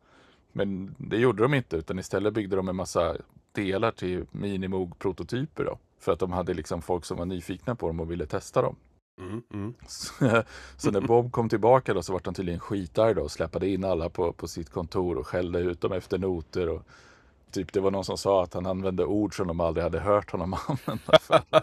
Men 0.52 0.94
det 0.98 1.16
gjorde 1.16 1.42
de 1.42 1.54
inte 1.54 1.76
utan 1.76 1.98
istället 1.98 2.34
byggde 2.34 2.56
de 2.56 2.68
en 2.68 2.76
massa 2.76 3.16
delar 3.52 3.90
till 3.90 4.26
Minimoog-prototyper 4.30 5.64
då. 5.64 5.78
För 5.98 6.12
att 6.12 6.18
de 6.18 6.32
hade 6.32 6.54
liksom 6.54 6.82
folk 6.82 7.04
som 7.04 7.18
var 7.18 7.26
nyfikna 7.26 7.74
på 7.74 7.86
dem 7.86 8.00
och 8.00 8.10
ville 8.10 8.26
testa 8.26 8.62
dem. 8.62 8.76
Mm, 9.20 9.42
mm. 9.54 9.74
Så, 9.86 10.12
så 10.76 10.90
när 10.90 11.00
Bob 11.00 11.32
kom 11.32 11.48
tillbaka 11.48 11.94
då 11.94 12.02
så 12.02 12.12
var 12.12 12.20
han 12.24 12.34
tydligen 12.34 12.60
skitarg 12.60 13.14
då 13.14 13.22
och 13.22 13.30
släpade 13.30 13.68
in 13.68 13.84
alla 13.84 14.08
på, 14.08 14.32
på 14.32 14.48
sitt 14.48 14.70
kontor 14.70 15.18
och 15.18 15.26
skällde 15.26 15.58
ut 15.58 15.80
dem 15.80 15.92
efter 15.92 16.18
noter. 16.18 16.68
Och 16.68 16.82
typ 17.50 17.72
det 17.72 17.80
var 17.80 17.90
någon 17.90 18.04
som 18.04 18.18
sa 18.18 18.42
att 18.42 18.54
han 18.54 18.66
använde 18.66 19.04
ord 19.04 19.36
som 19.36 19.46
de 19.46 19.60
aldrig 19.60 19.84
hade 19.84 20.00
hört 20.00 20.30
honom 20.30 20.56
använda. 20.66 21.18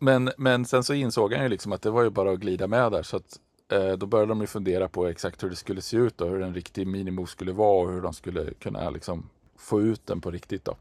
Men, 0.00 0.30
men 0.36 0.64
sen 0.64 0.84
så 0.84 0.94
insåg 0.94 1.32
han 1.32 1.42
ju 1.42 1.48
liksom 1.48 1.72
att 1.72 1.82
det 1.82 1.90
var 1.90 2.02
ju 2.02 2.10
bara 2.10 2.32
att 2.32 2.40
glida 2.40 2.66
med 2.66 2.92
där. 2.92 3.02
Så 3.02 3.16
att, 3.16 3.40
Eh, 3.68 3.92
då 3.92 4.06
började 4.06 4.30
de 4.30 4.40
ju 4.40 4.46
fundera 4.46 4.88
på 4.88 5.06
exakt 5.06 5.42
hur 5.42 5.50
det 5.50 5.56
skulle 5.56 5.82
se 5.82 5.96
ut 5.96 6.20
och 6.20 6.30
hur 6.30 6.42
en 6.42 6.54
riktig 6.54 6.86
Minimo 6.86 7.26
skulle 7.26 7.52
vara 7.52 7.82
och 7.86 7.92
hur 7.92 8.00
de 8.00 8.12
skulle 8.12 8.54
kunna 8.54 8.90
liksom 8.90 9.28
få 9.56 9.80
ut 9.80 10.06
den 10.06 10.20
på 10.20 10.30
riktigt 10.30 10.64
då. 10.64 10.76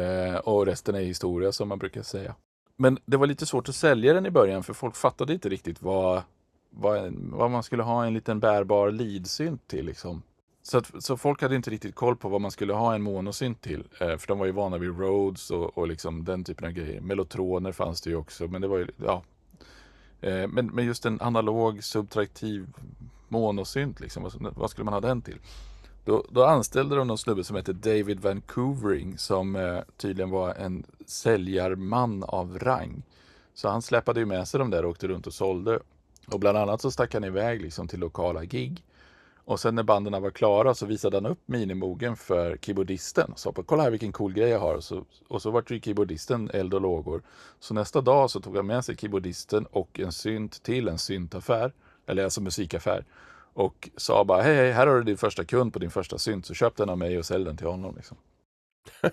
Eh, 0.00 0.36
och 0.36 0.66
resten 0.66 0.94
är 0.94 1.00
historia 1.00 1.52
som 1.52 1.68
man 1.68 1.78
brukar 1.78 2.02
säga. 2.02 2.34
Men 2.76 2.98
det 3.04 3.16
var 3.16 3.26
lite 3.26 3.46
svårt 3.46 3.68
att 3.68 3.74
sälja 3.74 4.14
den 4.14 4.26
i 4.26 4.30
början 4.30 4.62
för 4.62 4.72
folk 4.72 4.96
fattade 4.96 5.32
inte 5.32 5.48
riktigt 5.48 5.82
vad, 5.82 6.22
vad, 6.70 7.12
vad 7.14 7.50
man 7.50 7.62
skulle 7.62 7.82
ha 7.82 8.06
en 8.06 8.14
liten 8.14 8.40
bärbar 8.40 8.90
lidsynt 8.90 9.68
till. 9.68 9.86
Liksom. 9.86 10.22
Så, 10.62 10.78
att, 10.78 11.04
så 11.04 11.16
folk 11.16 11.42
hade 11.42 11.56
inte 11.56 11.70
riktigt 11.70 11.94
koll 11.94 12.16
på 12.16 12.28
vad 12.28 12.40
man 12.40 12.50
skulle 12.50 12.72
ha 12.72 12.94
en 12.94 13.02
monosynt 13.02 13.60
till. 13.60 13.84
Eh, 14.00 14.16
för 14.16 14.26
de 14.26 14.38
var 14.38 14.46
ju 14.46 14.52
vana 14.52 14.78
vid 14.78 14.98
Rhodes 14.98 15.50
och, 15.50 15.78
och 15.78 15.88
liksom 15.88 16.24
den 16.24 16.44
typen 16.44 16.66
av 16.66 16.72
grejer. 16.72 17.00
Mellotroner 17.00 17.72
fanns 17.72 18.00
det 18.00 18.10
ju 18.10 18.16
också. 18.16 18.46
Men 18.46 18.60
det 18.60 18.68
var 18.68 18.78
ju, 18.78 18.86
ja. 19.04 19.22
Eh, 20.20 20.48
men, 20.48 20.66
men 20.66 20.84
just 20.84 21.06
en 21.06 21.20
analog 21.20 21.84
subtraktiv 21.84 22.66
monosynt, 23.28 24.00
liksom, 24.00 24.22
vad, 24.22 24.54
vad 24.56 24.70
skulle 24.70 24.84
man 24.84 24.94
ha 24.94 25.00
den 25.00 25.22
till? 25.22 25.38
Då, 26.04 26.24
då 26.30 26.44
anställde 26.44 26.96
de 26.96 27.06
någon 27.06 27.18
snubbe 27.18 27.44
som 27.44 27.56
hette 27.56 27.72
David 27.72 28.20
Vancouvering 28.20 29.18
som 29.18 29.56
eh, 29.56 29.78
tydligen 29.96 30.30
var 30.30 30.54
en 30.54 30.84
säljarman 31.06 32.24
av 32.24 32.58
rang. 32.58 33.02
Så 33.54 33.68
han 33.68 33.82
släpade 33.82 34.20
ju 34.20 34.26
med 34.26 34.48
sig 34.48 34.58
de 34.58 34.70
där 34.70 34.84
och 34.84 34.90
åkte 34.90 35.08
runt 35.08 35.26
och 35.26 35.34
sålde. 35.34 35.80
Och 36.26 36.40
bland 36.40 36.58
annat 36.58 36.80
så 36.80 36.90
stack 36.90 37.14
han 37.14 37.24
iväg 37.24 37.62
liksom 37.62 37.88
till 37.88 38.00
lokala 38.00 38.44
gig. 38.44 38.84
Och 39.50 39.60
sen 39.60 39.74
när 39.74 39.82
banden 39.82 40.22
var 40.22 40.30
klara 40.30 40.74
så 40.74 40.86
visade 40.86 41.16
han 41.16 41.26
upp 41.26 41.38
minimogen 41.46 42.16
för 42.16 42.56
keyboardisten. 42.56 43.32
Så 43.36 43.52
på, 43.52 43.62
kolla 43.62 43.82
här 43.82 43.90
vilken 43.90 44.12
cool 44.12 44.32
grej 44.32 44.48
jag 44.48 44.58
har. 44.58 44.74
Och 44.74 44.84
så, 44.84 45.04
och 45.28 45.42
så 45.42 45.50
vart 45.50 45.70
ju 45.70 45.80
keyboardisten 45.80 46.50
eld 46.54 46.74
och 46.74 46.80
lågor. 46.80 47.22
Så 47.60 47.74
nästa 47.74 48.00
dag 48.00 48.30
så 48.30 48.40
tog 48.40 48.56
han 48.56 48.66
med 48.66 48.84
sig 48.84 48.96
keyboardisten 48.96 49.66
och 49.66 50.00
en 50.00 50.12
synt 50.12 50.62
till 50.62 50.88
en 50.88 50.98
syntaffär. 50.98 51.72
Eller 52.06 52.24
alltså 52.24 52.40
musikaffär. 52.40 53.04
Och 53.52 53.90
sa 53.96 54.24
bara 54.24 54.42
hej, 54.42 54.56
hej 54.56 54.72
här 54.72 54.86
har 54.86 54.96
du 54.96 55.02
din 55.02 55.16
första 55.18 55.44
kund 55.44 55.72
på 55.72 55.78
din 55.78 55.90
första 55.90 56.18
synt. 56.18 56.46
Så 56.46 56.54
köp 56.54 56.76
den 56.76 56.88
av 56.88 56.98
mig 56.98 57.18
och 57.18 57.26
sälj 57.26 57.44
den 57.44 57.56
till 57.56 57.66
honom. 57.66 57.96
Liksom. 57.96 58.16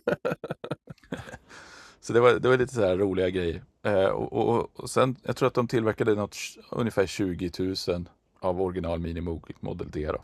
så 2.01 2.13
det 2.13 2.19
var, 2.19 2.33
det 2.33 2.49
var 2.49 2.57
lite 2.57 2.73
så 2.73 2.81
här 2.81 2.97
roliga 2.97 3.29
grejer. 3.29 3.63
Eh, 3.83 4.05
och, 4.05 4.33
och, 4.33 4.79
och 4.79 4.89
sen, 4.89 5.15
jag 5.23 5.35
tror 5.35 5.47
att 5.47 5.53
de 5.53 5.67
tillverkade 5.67 6.15
något, 6.15 6.37
ungefär 6.71 7.05
20 7.05 7.51
000 7.87 8.07
av 8.39 8.61
original 8.61 8.99
Minimoog 8.99 9.51
Model 9.59 9.91
D. 9.91 10.09
Då. 10.13 10.23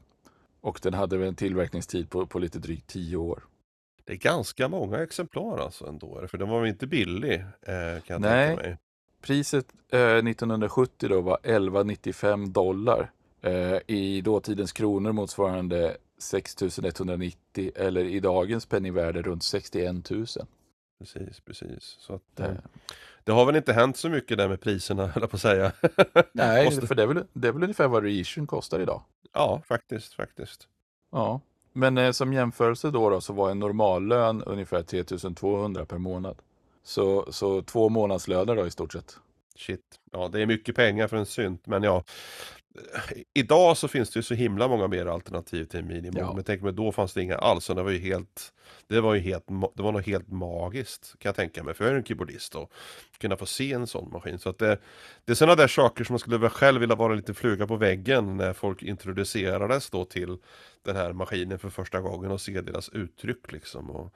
Och 0.61 0.79
den 0.83 0.93
hade 0.93 1.17
väl 1.17 1.27
en 1.27 1.35
tillverkningstid 1.35 2.09
på, 2.09 2.25
på 2.25 2.39
lite 2.39 2.59
drygt 2.59 2.87
10 2.87 3.17
år. 3.17 3.43
Det 4.05 4.13
är 4.13 4.17
ganska 4.17 4.67
många 4.67 5.03
exemplar 5.03 5.57
alltså 5.57 5.87
ändå, 5.87 6.27
för 6.27 6.37
den 6.37 6.49
var 6.49 6.59
väl 6.59 6.69
inte 6.69 6.87
billig 6.87 7.33
eh, 7.61 8.01
kan 8.01 8.01
jag 8.07 8.21
Nej. 8.21 8.47
tänka 8.47 8.63
mig. 8.63 8.77
Priset 9.21 9.65
eh, 9.91 9.99
1970 9.99 11.09
då 11.09 11.21
var 11.21 11.37
11,95 11.43 12.47
dollar. 12.47 13.11
Eh, 13.41 13.77
I 13.87 14.21
dåtidens 14.21 14.71
kronor 14.71 15.11
motsvarande 15.11 15.97
6 16.17 16.61
190 16.61 17.71
eller 17.75 18.03
i 18.03 18.19
dagens 18.19 18.65
penningvärde 18.65 19.21
runt 19.21 19.43
61 19.43 20.09
000. 20.09 20.25
Precis, 20.99 21.39
precis. 21.39 21.95
Så 21.99 22.13
att, 22.13 22.21
Det, 22.35 22.43
eh, 22.45 22.51
det 23.23 23.31
har 23.31 23.45
väl 23.45 23.55
inte 23.55 23.73
hänt 23.73 23.97
så 23.97 24.09
mycket 24.09 24.37
där 24.37 24.47
med 24.49 24.61
priserna, 24.61 25.07
höll 25.13 25.23
jag 25.23 25.29
på 25.29 25.35
att 25.35 25.41
säga. 25.41 25.71
nej, 26.31 26.65
Måste- 26.65 26.87
för 26.87 26.95
det 26.95 27.03
är, 27.03 27.07
väl, 27.07 27.23
det 27.33 27.47
är 27.47 27.51
väl 27.51 27.63
ungefär 27.63 27.87
vad 27.87 28.03
reissuen 28.03 28.47
kostar 28.47 28.79
idag. 28.79 29.01
Ja, 29.33 29.61
faktiskt, 29.67 30.13
faktiskt. 30.13 30.67
Ja, 31.11 31.41
men 31.73 31.97
eh, 31.97 32.11
som 32.11 32.33
jämförelse 32.33 32.91
då, 32.91 33.09
då 33.09 33.21
så 33.21 33.33
var 33.33 33.51
en 33.51 33.59
normallön 33.59 34.43
ungefär 34.43 34.83
3200 34.83 35.85
per 35.85 35.97
månad. 35.97 36.37
Så, 36.83 37.31
så 37.31 37.61
två 37.61 37.89
månadslöner 37.89 38.55
då 38.55 38.67
i 38.67 38.71
stort 38.71 38.93
sett. 38.93 39.17
Shit. 39.55 39.81
Ja, 40.11 40.27
det 40.27 40.41
är 40.41 40.45
mycket 40.45 40.75
pengar 40.75 41.07
för 41.07 41.17
en 41.17 41.25
synt, 41.25 41.67
men 41.67 41.83
ja. 41.83 42.03
Idag 43.33 43.77
så 43.77 43.87
finns 43.87 44.09
det 44.09 44.17
ju 44.17 44.23
så 44.23 44.33
himla 44.33 44.67
många 44.67 44.87
mer 44.87 45.05
alternativ 45.05 45.65
till 45.65 45.79
en 45.79 45.87
minimum. 45.87 46.17
Ja. 46.17 46.33
Men 46.33 46.43
tänk 46.43 46.61
mig, 46.61 46.73
då 46.73 46.91
fanns 46.91 47.13
det 47.13 47.21
inga 47.21 47.37
alls. 47.37 47.67
Det 47.67 47.83
var 47.83 47.91
ju 47.91 47.99
helt, 47.99 48.53
det 48.87 49.01
var 49.01 49.13
ju 49.13 49.19
helt, 49.19 49.45
det 49.75 49.83
var 49.83 49.91
nog 49.91 50.01
helt 50.01 50.31
magiskt 50.31 51.15
kan 51.19 51.29
jag 51.29 51.35
tänka 51.35 51.63
mig. 51.63 51.73
För 51.73 51.85
jag 51.85 51.93
är 51.93 51.97
en 51.97 52.03
keyboardist 52.03 52.55
och 52.55 52.71
kunna 53.17 53.37
få 53.37 53.45
se 53.45 53.73
en 53.73 53.87
sån 53.87 54.11
maskin. 54.11 54.39
Så 54.39 54.49
att 54.49 54.57
det, 54.57 54.77
det 55.25 55.31
är 55.31 55.35
sådana 55.35 55.55
där 55.55 55.67
saker 55.67 56.03
som 56.03 56.13
man 56.13 56.19
skulle 56.19 56.49
själv 56.49 56.81
vilja 56.81 56.95
vara 56.95 57.13
lite 57.13 57.33
fluga 57.33 57.67
på 57.67 57.75
väggen 57.75 58.37
när 58.37 58.53
folk 58.53 58.83
introducerades 58.83 59.89
då 59.89 60.05
till 60.05 60.37
den 60.85 60.95
här 60.95 61.13
maskinen 61.13 61.59
för 61.59 61.69
första 61.69 62.01
gången 62.01 62.31
och 62.31 62.41
se 62.41 62.61
deras 62.61 62.89
uttryck 62.89 63.51
liksom. 63.51 63.89
Och, 63.89 64.13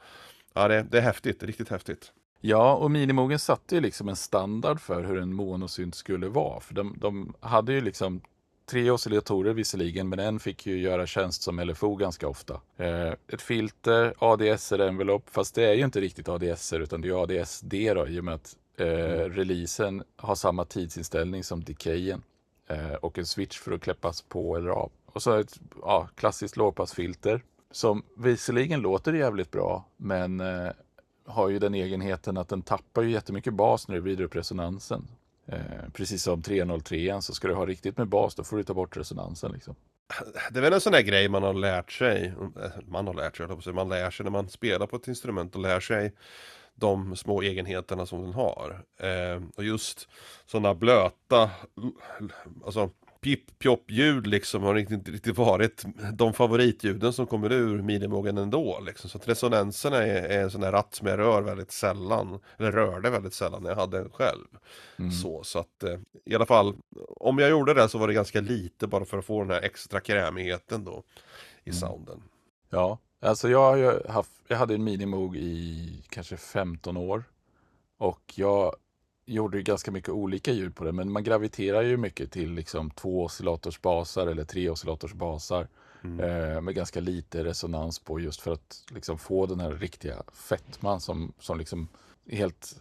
ja, 0.54 0.67
det, 0.67 0.86
det 0.91 0.98
är 0.98 1.02
häftigt, 1.02 1.39
det 1.39 1.46
är 1.46 1.48
riktigt 1.48 1.70
häftigt. 1.70 2.12
Ja, 2.41 2.76
och 2.76 2.91
Minimogen 2.91 3.39
satte 3.39 3.76
ju 3.76 3.82
liksom 3.82 4.10
en 4.10 4.15
standard 4.15 4.80
för 4.80 5.04
hur 5.04 5.17
en 5.17 5.34
monosynt 5.34 5.96
skulle 5.96 6.28
vara. 6.28 6.60
För 6.60 6.74
de, 6.74 6.96
de 6.98 7.34
hade 7.39 7.74
ju 7.74 7.82
liksom 7.82 8.22
tre 8.69 8.91
oscillatorer 8.91 9.53
visserligen, 9.53 10.10
men 10.10 10.19
en 10.19 10.39
fick 10.39 10.65
ju 10.65 10.80
göra 10.80 11.08
tjänst 11.08 11.41
som 11.41 11.60
LFO 11.60 11.95
ganska 11.95 12.27
ofta. 12.27 12.62
Eh, 12.77 13.13
ett 13.27 13.41
filter, 13.41 14.13
ADSR-envelop, 14.17 15.30
fast 15.30 15.56
det 15.56 15.65
är 15.65 15.73
ju 15.73 15.84
inte 15.84 16.01
riktigt 16.01 16.30
ADSR 16.30 16.80
utan 16.80 17.01
det 17.01 17.10
är 17.10 17.23
ADSD 17.23 17.73
då, 17.95 18.08
i 18.08 18.19
och 18.19 18.23
med 18.23 18.34
att 18.34 18.56
eh, 18.77 19.30
releasen 19.30 20.03
har 20.15 20.36
samma 20.36 20.65
tidsinställning 20.65 21.43
som 21.43 21.63
decayen. 21.63 22.23
Eh, 22.69 22.93
och 22.93 23.17
en 23.17 23.25
switch 23.25 23.60
för 23.60 23.71
att 23.71 23.82
kläppas 23.82 24.21
på 24.21 24.58
eller 24.58 24.69
av. 24.69 24.91
Och 25.06 25.21
så 25.21 25.34
ett 25.34 25.60
ja, 25.82 26.10
klassiskt 26.15 26.58
lågpassfilter 26.58 27.43
som 27.71 28.03
visserligen 28.17 28.82
låter 28.82 29.13
jävligt 29.13 29.51
bra, 29.51 29.86
men 29.97 30.41
har 31.25 31.49
ju 31.49 31.60
den 31.60 31.73
egenheten 31.73 32.38
att 32.38 32.49
den 32.49 32.62
tappar 32.62 33.01
ju 33.01 33.12
jättemycket 33.12 33.53
bas 33.53 33.88
när 33.88 33.95
du 33.95 34.01
vrider 34.01 34.23
upp 34.23 34.36
resonansen. 34.36 35.08
Eh, 35.52 35.90
precis 35.94 36.24
som 36.24 36.42
303 36.42 37.22
så 37.22 37.34
ska 37.34 37.48
du 37.48 37.54
ha 37.54 37.66
riktigt 37.66 37.98
med 37.98 38.08
bas, 38.08 38.36
då 38.36 38.44
får 38.44 38.58
du 38.58 38.64
ta 38.64 38.74
bort 38.74 38.98
resonansen. 38.98 39.52
Liksom. 39.52 39.76
Det 40.52 40.60
är 40.60 40.62
väl 40.62 40.74
en 40.74 40.82
sån 40.82 40.94
där 40.94 41.02
grej 41.02 41.30
man 41.30 41.44
har 41.44 41.54
lärt 41.54 41.92
sig, 41.92 42.34
eh, 42.64 42.70
man 42.88 43.08
har 43.08 43.14
lärt 43.14 43.38
sig, 43.38 43.74
man 43.74 43.90
lär 43.90 44.12
sig 44.12 44.24
när 44.24 44.32
man 44.32 44.50
spelar 44.50 44.88
på 44.88 44.96
ett 44.96 45.08
instrument 45.08 45.56
och 45.56 45.62
lär 45.62 45.80
sig 45.80 46.14
de 46.76 47.16
små 47.16 47.42
egenheterna 47.42 48.06
som 48.06 48.22
den 48.22 48.34
har. 48.34 48.84
Eh, 49.00 49.42
och 49.56 49.64
just 49.64 50.10
sådana 50.46 50.76
blöta, 50.76 51.50
alltså 52.66 52.90
pip 53.28 53.60
pjopp 53.60 53.92
ljud 53.92 54.28
liksom 54.28 54.63
har 54.63 54.76
inte 54.76 55.12
riktigt 55.12 55.38
varit 55.38 55.86
de 56.13 56.34
favoritljuden 56.34 57.13
som 57.13 57.28
kommer 57.28 57.52
ur 57.52 57.82
minimogen 57.82 58.38
ändå 58.38 58.80
liksom. 58.86 59.10
Så 59.10 59.18
att 59.18 59.28
resonanserna 59.28 59.98
är, 59.98 60.24
är 60.24 60.44
en 60.44 60.52
sån 60.52 60.62
där 60.62 60.72
ratt 60.72 60.96
som 60.96 61.08
jag 61.08 61.20
rör 61.20 61.42
väldigt 61.42 61.72
sällan, 61.72 62.40
eller 62.58 62.72
rörde 62.72 63.10
väldigt 63.10 63.34
sällan 63.34 63.63
när 63.63 63.70
jag 63.70 63.78
hade 63.78 63.98
den 63.98 64.10
själv. 64.10 64.46
Mm. 65.00 65.12
Så, 65.12 65.44
så 65.44 65.60
att 65.60 65.84
eh, 65.84 65.98
i 66.26 66.36
alla 66.36 66.46
fall, 66.46 66.76
om 67.08 67.38
jag 67.40 67.50
gjorde 67.50 67.74
det 67.74 67.90
så 67.90 67.98
var 67.98 68.08
det 68.08 68.13
ganska 68.13 68.42
lite 68.42 68.88
bara 68.88 69.06
för 69.06 69.18
att 69.18 69.26
få 69.26 69.42
den 69.42 69.52
här 69.52 69.62
extra 69.62 70.00
krämigheten 70.00 70.84
då 70.84 71.04
i 71.63 71.70
Mm. 71.70 71.80
sounden. 71.80 72.24
Ja, 72.70 72.98
alltså 73.22 73.50
jag, 73.50 73.60
har 73.60 73.76
ju 73.78 73.92
haft, 74.10 74.32
jag 74.48 74.58
hade 74.58 74.74
en 74.76 74.84
Minimoog 74.84 75.36
i 75.38 76.04
kanske 76.10 76.38
15 76.38 76.98
år. 76.98 77.24
Och 77.98 78.34
jag 78.36 78.76
gjorde 79.28 79.58
ju 79.58 79.63
ganska 79.63 79.92
mycket 79.92 80.10
olika 80.10 80.52
ljud 80.52 80.76
på 80.76 80.84
det, 80.84 80.92
men 80.92 81.12
man 81.12 81.24
graviterar 81.24 81.82
ju 81.82 81.98
mycket 81.98 82.32
till 82.32 82.52
liksom 82.52 82.90
två 82.90 83.24
oscillators 83.24 83.82
basar 83.82 84.28
eller 84.28 84.44
tre 84.44 84.70
oscillators 84.70 85.13
basar. 85.13 85.68
Mm. 86.04 86.20
Eh, 86.20 86.62
med 86.62 86.76
ganska 86.76 87.00
lite 87.00 87.44
resonans 87.44 88.00
på 88.00 88.20
just 88.20 88.42
för 88.42 88.52
att 88.54 88.84
liksom 88.92 89.18
få 89.18 89.46
den 89.46 89.60
här 89.60 89.72
riktiga 89.72 90.24
fetman 90.34 91.02
som, 91.02 91.34
som 91.40 91.58
liksom 91.58 91.88
är 92.26 92.38
helt 92.38 92.80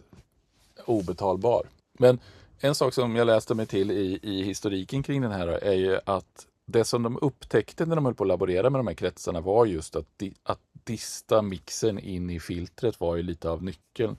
obetalbar. 0.85 1.67
Men 1.99 2.19
en 2.59 2.75
sak 2.75 2.93
som 2.93 3.15
jag 3.15 3.27
läste 3.27 3.55
mig 3.55 3.65
till 3.65 3.91
i, 3.91 4.19
i 4.23 4.43
historiken 4.43 5.03
kring 5.03 5.21
den 5.21 5.31
här 5.31 5.47
är 5.47 5.73
ju 5.73 5.99
att 6.05 6.47
det 6.65 6.83
som 6.83 7.03
de 7.03 7.17
upptäckte 7.21 7.85
när 7.85 7.95
de 7.95 8.05
höll 8.05 8.15
på 8.15 8.23
att 8.23 8.27
laborera 8.27 8.69
med 8.69 8.79
de 8.79 8.87
här 8.87 8.93
kretsarna 8.93 9.41
var 9.41 9.65
just 9.65 9.95
att, 9.95 10.17
di, 10.17 10.33
att 10.43 10.59
dista 10.83 11.41
mixen 11.41 11.99
in 11.99 12.29
i 12.29 12.39
filtret 12.39 12.99
var 12.99 13.15
ju 13.15 13.23
lite 13.23 13.49
av 13.49 13.63
nyckeln. 13.63 14.17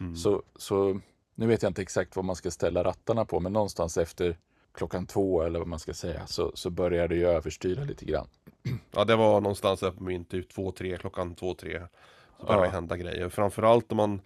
Mm. 0.00 0.16
Så, 0.16 0.42
så 0.56 1.00
nu 1.34 1.46
vet 1.46 1.62
jag 1.62 1.70
inte 1.70 1.82
exakt 1.82 2.16
vad 2.16 2.24
man 2.24 2.36
ska 2.36 2.50
ställa 2.50 2.84
rattarna 2.84 3.24
på, 3.24 3.40
men 3.40 3.52
någonstans 3.52 3.96
efter 3.98 4.38
klockan 4.74 5.06
två 5.06 5.42
eller 5.42 5.58
vad 5.58 5.68
man 5.68 5.78
ska 5.78 5.94
säga 5.94 6.26
så, 6.26 6.52
så 6.54 6.70
börjar 6.70 7.08
det 7.08 7.14
ju 7.14 7.26
överstyra 7.26 7.84
lite 7.84 8.04
grann. 8.04 8.28
Ja, 8.90 9.04
det 9.04 9.16
var 9.16 9.40
någonstans 9.40 9.80
där 9.80 9.90
på 9.90 10.02
min 10.02 10.24
typ 10.24 10.52
2-3, 10.56 10.96
klockan 10.96 11.34
2-3. 11.36 11.86
Så 12.40 12.46
började 12.46 12.66
Ja. 12.66 12.70
hända 12.72 12.96
grejer. 12.96 13.28
Framförallt 13.28 13.92
om 13.92 13.96
man 13.96 14.20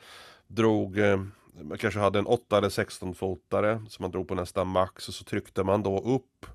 drog, 0.46 0.98
eh, 0.98 1.20
man 1.62 1.78
kanske 1.78 2.00
hade 2.00 2.18
en 2.18 2.26
8 2.26 2.58
eller 2.58 2.68
16 2.68 3.14
fotare 3.14 3.82
som 3.88 4.02
man 4.02 4.10
drog 4.10 4.28
på 4.28 4.34
nästa 4.34 4.64
max 4.64 5.08
och 5.08 5.14
så 5.14 5.24
tryckte 5.24 5.64
man 5.64 5.82
då 5.82 5.98
upp 6.00 6.46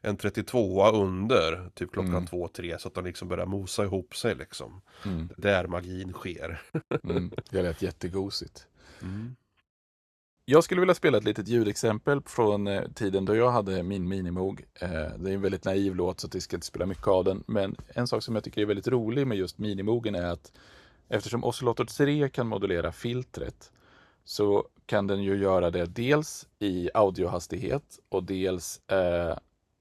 en 0.00 0.16
32 0.16 0.90
under, 0.90 1.70
typ 1.74 1.92
klockan 1.92 2.10
Mm. 2.14 2.26
två, 2.26 2.48
tre, 2.48 2.78
så 2.78 2.88
att 2.88 2.94
de 2.94 3.04
liksom 3.04 3.28
börjar 3.28 3.46
mosa 3.46 3.84
ihop 3.84 4.16
sig 4.16 4.34
liksom. 4.34 4.80
Mm, 5.04 5.28
Där 5.36 5.66
magin 5.66 6.12
sker. 6.12 6.62
mm. 7.04 7.30
Det 7.50 7.62
lät 7.62 7.82
jättegosigt. 7.82 8.66
Mm. 9.02 9.36
Jag 10.44 10.64
skulle 10.64 10.80
vilja 10.80 10.94
spela 10.94 11.18
ett 11.18 11.24
litet 11.24 11.48
ljudexempel 11.48 12.20
från 12.26 12.66
eh, 12.66 12.88
tiden 12.94 13.24
då 13.24 13.36
jag 13.36 13.50
hade 13.50 13.82
min 13.82 14.08
minimog. 14.08 14.64
Eh, 14.74 14.88
det 14.90 15.30
är 15.30 15.34
en 15.34 15.40
väldigt 15.40 15.64
naiv 15.64 15.94
låt 15.94 16.20
så 16.20 16.26
att 16.26 16.34
jag 16.34 16.42
ska 16.42 16.56
inte 16.56 16.66
spela 16.66 16.86
mycket 16.86 17.06
av 17.06 17.24
den. 17.24 17.44
Men 17.46 17.76
en 17.88 18.06
sak 18.06 18.22
som 18.22 18.34
jag 18.34 18.44
tycker 18.44 18.60
är 18.60 18.66
väldigt 18.66 18.88
rolig 18.88 19.26
med 19.26 19.38
just 19.38 19.58
Minimogen 19.58 20.14
är 20.14 20.26
att 20.26 20.52
eftersom 21.08 21.44
Oscillator 21.44 21.84
3 21.84 22.28
kan 22.28 22.46
modulera 22.46 22.92
filtret 22.92 23.72
så 24.24 24.68
kan 24.86 25.06
den 25.06 25.22
ju 25.22 25.36
göra 25.36 25.70
det 25.70 25.86
dels 25.86 26.48
i 26.58 26.90
audiohastighet 26.94 27.98
och 28.08 28.24
dels 28.24 28.80
eh, 28.90 29.36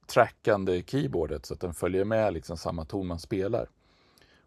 trackande 0.08 0.84
keyboardet 0.88 1.46
så 1.46 1.54
att 1.54 1.60
den 1.60 1.74
följer 1.74 2.06
med 2.06 2.34
liksom 2.34 2.58
samma 2.58 2.86
ton 2.86 3.08
man 3.08 3.20
spelar. 3.20 3.70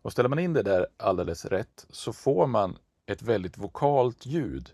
Och 0.03 0.13
ställer 0.13 0.29
man 0.29 0.39
in 0.39 0.53
det 0.53 0.63
där 0.63 0.87
alldeles 0.97 1.45
rätt 1.45 1.87
så 1.91 2.13
får 2.13 2.47
man 2.47 2.79
ett 3.07 3.23
väldigt 3.23 3.59
vokalt 3.59 4.27
ljud 4.27 4.71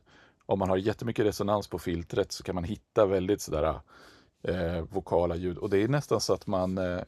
om 0.51 0.59
man 0.59 0.69
har 0.69 0.77
jättemycket 0.77 1.27
resonans 1.27 1.69
på 1.69 1.79
filtret 1.79 2.33
så 2.33 2.43
kan 2.43 2.55
man 2.55 2.65
hitta 2.65 3.07
väldigt 3.07 3.41
sådär 3.41 3.81
eh, 4.43 4.81
vokala 4.81 5.37
ljud. 5.37 5.59
Och 5.59 5.71
det 5.71 5.79
är 5.79 5.89
nästan 5.89 6.21
så 6.21 6.35
att 6.35 6.47
man 6.47 6.79
eh, 6.79 7.01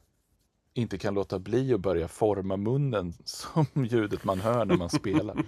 inte 0.74 0.98
kan 0.98 1.14
låta 1.14 1.38
bli 1.38 1.74
att 1.74 1.80
börja 1.80 2.08
forma 2.08 2.56
munnen 2.56 3.14
som 3.24 3.66
ljudet 3.74 4.24
man 4.24 4.40
hör 4.40 4.64
när 4.64 4.76
man 4.76 4.90
spelar. 4.90 5.36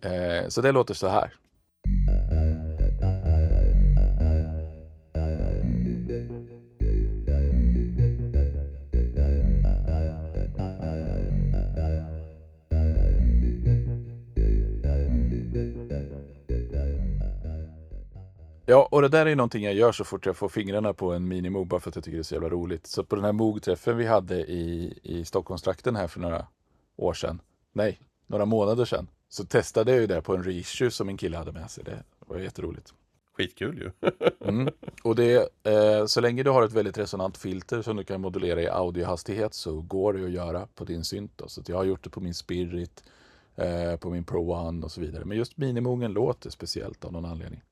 eh, 0.00 0.48
så 0.48 0.60
det 0.60 0.72
låter 0.72 0.94
så 0.94 1.08
här. 1.08 1.34
Ja, 18.68 18.88
och 18.90 19.02
det 19.02 19.08
där 19.08 19.26
är 19.26 19.36
någonting 19.36 19.64
jag 19.64 19.74
gör 19.74 19.92
så 19.92 20.04
fort 20.04 20.26
jag 20.26 20.36
får 20.36 20.48
fingrarna 20.48 20.92
på 20.92 21.12
en 21.12 21.28
minimog 21.28 21.66
bara 21.66 21.80
för 21.80 21.90
att 21.90 21.96
jag 21.96 22.04
tycker 22.04 22.16
det 22.16 22.20
är 22.20 22.22
så 22.22 22.34
jävla 22.34 22.48
roligt. 22.48 22.86
Så 22.86 23.04
på 23.04 23.16
den 23.16 23.24
här 23.24 23.32
mogträffen 23.32 23.96
vi 23.96 24.06
hade 24.06 24.36
i, 24.36 24.98
i 25.02 25.24
Stockholmstrakten 25.24 25.96
här 25.96 26.06
för 26.06 26.20
några 26.20 26.46
år 26.96 27.14
sedan, 27.14 27.40
nej, 27.72 28.00
några 28.26 28.44
månader 28.44 28.84
sedan, 28.84 29.08
så 29.28 29.44
testade 29.44 29.92
jag 29.92 30.00
ju 30.00 30.06
det 30.06 30.22
på 30.22 30.34
en 30.34 30.42
reissue 30.42 30.90
som 30.90 31.08
en 31.08 31.16
kille 31.16 31.36
hade 31.36 31.52
med 31.52 31.70
sig. 31.70 31.84
Det 31.84 32.02
var 32.18 32.38
jätteroligt. 32.38 32.94
Skitkul 33.36 33.78
ju. 33.78 34.10
Mm. 34.46 34.68
Och 35.02 35.16
det, 35.16 35.48
eh, 35.62 36.06
så 36.06 36.20
länge 36.20 36.42
du 36.42 36.50
har 36.50 36.62
ett 36.62 36.72
väldigt 36.72 36.98
resonant 36.98 37.36
filter 37.36 37.82
som 37.82 37.96
du 37.96 38.04
kan 38.04 38.20
modulera 38.20 38.62
i 38.62 38.68
audiohastighet 38.68 39.54
så 39.54 39.80
går 39.80 40.12
det 40.12 40.24
att 40.24 40.30
göra 40.30 40.66
på 40.74 40.84
din 40.84 41.04
synt. 41.04 41.32
Då. 41.36 41.48
Så 41.48 41.62
jag 41.66 41.76
har 41.76 41.84
gjort 41.84 42.04
det 42.04 42.10
på 42.10 42.20
min 42.20 42.34
Spirit, 42.34 43.04
eh, 43.56 43.96
på 43.96 44.10
min 44.10 44.24
Pro 44.24 44.52
One 44.52 44.84
och 44.84 44.92
så 44.92 45.00
vidare. 45.00 45.24
Men 45.24 45.36
just 45.36 45.56
minimogen 45.56 46.12
låter 46.12 46.50
speciellt 46.50 47.04
av 47.04 47.12
någon 47.12 47.24
anledning. 47.24 47.62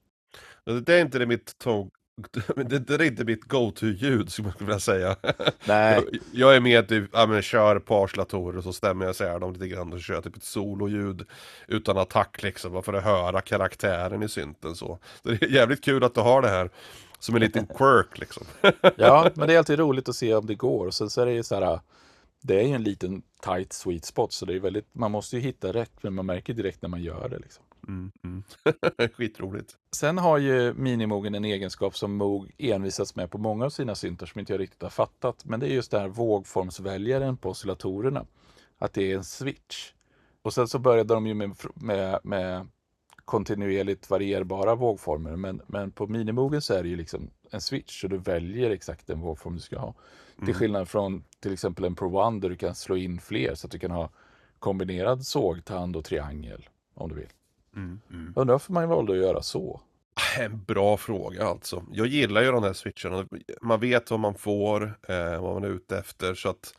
Det 0.65 0.95
är 0.95 1.01
inte 1.01 1.19
det 1.19 1.27
mitt 1.27 1.59
tåg... 1.59 1.91
Det, 2.57 2.79
det 2.79 2.95
är 2.95 3.03
inte 3.03 3.25
mitt 3.25 3.45
go-to-ljud 3.45 4.33
skulle 4.33 4.49
man 4.49 4.55
vilja 4.59 4.81
säga. 4.81 5.17
Nej, 5.65 5.95
Jag, 5.95 6.21
jag 6.33 6.57
är 6.57 6.61
med 6.61 6.89
typ, 6.89 7.11
ja 7.13 7.27
men 7.27 7.43
kör 7.43 7.79
på 7.79 8.01
oscillatorer 8.01 8.59
och 8.59 8.65
så 8.65 8.73
stämmer 8.73 9.05
jag 9.05 9.13
isär 9.13 9.39
dem 9.41 9.53
lite 9.53 9.69
grann 9.69 9.93
och 9.93 10.01
kör 10.01 10.21
typ 10.23 10.37
ett 10.37 10.45
sololjud 10.45 11.27
utan 11.69 11.99
attack 11.99 12.43
liksom, 12.43 12.73
bara 12.73 12.83
för 12.83 12.93
att 12.93 13.05
höra 13.05 13.41
karaktären 13.41 14.23
i 14.23 14.29
synten 14.29 14.75
så. 14.75 14.99
så 15.23 15.29
det 15.29 15.43
är 15.43 15.49
jävligt 15.49 15.85
kul 15.85 16.05
att 16.05 16.15
du 16.15 16.21
har 16.21 16.43
det 16.43 16.49
här 16.49 16.71
som 17.19 17.35
en 17.35 17.41
liten 17.41 17.67
quirk 17.79 18.19
liksom. 18.19 18.47
Ja, 18.97 19.31
men 19.35 19.49
det 19.49 19.55
är 19.55 19.59
alltid 19.59 19.79
roligt 19.79 20.09
att 20.09 20.17
se 20.17 20.35
om 20.35 20.47
det 20.47 20.55
går. 20.55 20.91
Sen 20.91 21.11
så 21.11 21.21
är 21.21 21.27
det 21.27 21.33
ju 21.33 21.43
så 21.43 21.55
här, 21.55 21.81
det 22.43 22.61
är 22.61 22.63
ju 22.63 22.75
en 22.75 22.83
liten 22.83 23.23
tight 23.43 23.73
sweet 23.73 24.05
spot, 24.05 24.33
så 24.33 24.47
det 24.47 24.55
är 24.55 24.61
väldigt, 24.61 24.95
man 24.95 25.11
måste 25.11 25.37
ju 25.37 25.43
hitta 25.43 25.73
rätt, 25.73 25.93
men 26.03 26.15
man 26.15 26.27
märker 26.27 26.55
direkt 26.55 26.83
när 26.83 26.89
man 26.89 27.03
gör 27.03 27.29
det. 27.29 27.39
Liksom. 27.39 27.64
Mm, 27.89 28.13
mm. 28.25 28.43
Skitroligt. 29.13 29.77
Sen 29.97 30.19
har 30.19 30.39
ju 30.39 30.75
Minimogen 30.75 31.35
en 31.35 31.45
egenskap 31.45 31.97
som 31.97 32.17
Moog 32.17 32.53
envisats 32.59 33.15
med 33.17 33.31
på 33.31 33.39
många 33.39 33.65
av 33.65 33.71
sina 33.71 33.95
syntar 33.95 34.27
som 34.27 34.39
inte 34.41 34.53
jag 34.53 34.61
riktigt 34.61 34.83
har 34.83 34.91
fattat. 34.91 35.45
Men 35.45 35.61
det 35.61 35.67
är 35.67 35.75
just 35.75 35.91
det 35.91 35.99
här 35.99 36.09
vågformsväljaren 36.09 37.37
på 37.37 37.51
oscillatorerna. 37.51 38.27
Att 38.79 38.93
det 38.93 39.13
är 39.13 39.17
en 39.17 39.25
switch. 39.25 39.93
Och 40.43 40.55
sen 40.55 40.69
så 40.69 40.79
började 40.79 41.15
de 41.15 41.27
ju 41.27 41.35
med, 41.35 41.57
med, 41.75 42.21
med 42.23 42.67
kontinuerligt 43.25 44.11
varierbara 44.11 44.75
vågformer. 44.75 45.37
Men, 45.37 45.61
men 45.67 45.91
på 45.91 46.07
Minimogen 46.07 46.63
så 46.63 46.75
är 46.75 46.83
det 46.83 46.89
ju 46.89 46.97
liksom 46.97 47.31
en 47.51 47.61
switch 47.61 48.01
så 48.01 48.09
du 48.09 48.19
väljer 48.19 48.71
exakt 48.71 49.07
den 49.07 49.21
vågform 49.21 49.55
du 49.55 49.61
ska 49.61 49.79
ha. 49.79 49.95
Till 50.35 50.43
Mm. 50.45 50.55
skillnad 50.55 50.89
från 50.89 51.25
till 51.41 51.53
exempel 51.53 51.85
en 51.85 51.95
Pro 51.95 52.19
One 52.19 52.41
där 52.41 52.49
du 52.49 52.57
kan 52.57 52.75
slå 52.75 52.97
in 52.97 53.21
fler 53.21 53.55
så 53.55 53.67
att 53.67 53.71
du 53.71 53.79
kan 53.79 53.91
ha 53.91 54.11
kombinerad 54.59 55.27
sågtand 55.27 55.97
och 55.97 56.05
triangel 56.05 56.69
om 56.95 57.09
du 57.09 57.15
vill. 57.15 57.29
Mm, 57.77 58.01
mm. 58.11 58.33
Undrar 58.37 58.55
varför 58.55 58.73
man 58.73 58.89
valde 58.89 59.13
att 59.13 59.19
göra 59.19 59.43
så. 59.43 59.81
En 60.39 60.65
bra 60.65 60.97
fråga 60.97 61.47
alltså. 61.47 61.85
Jag 61.93 62.07
gillar 62.07 62.43
ju 62.43 62.51
de 62.53 62.63
här 62.63 62.73
switcharna. 62.73 63.27
Man 63.63 63.81
vet 63.81 64.11
vad 64.11 64.21
man 64.21 64.35
får, 64.35 64.99
eh, 65.09 65.43
vad 65.43 65.55
man 65.55 65.65
är 65.65 65.69
ute 65.69 65.99
efter. 65.99 66.35
Så 66.35 66.49
att 66.49 66.75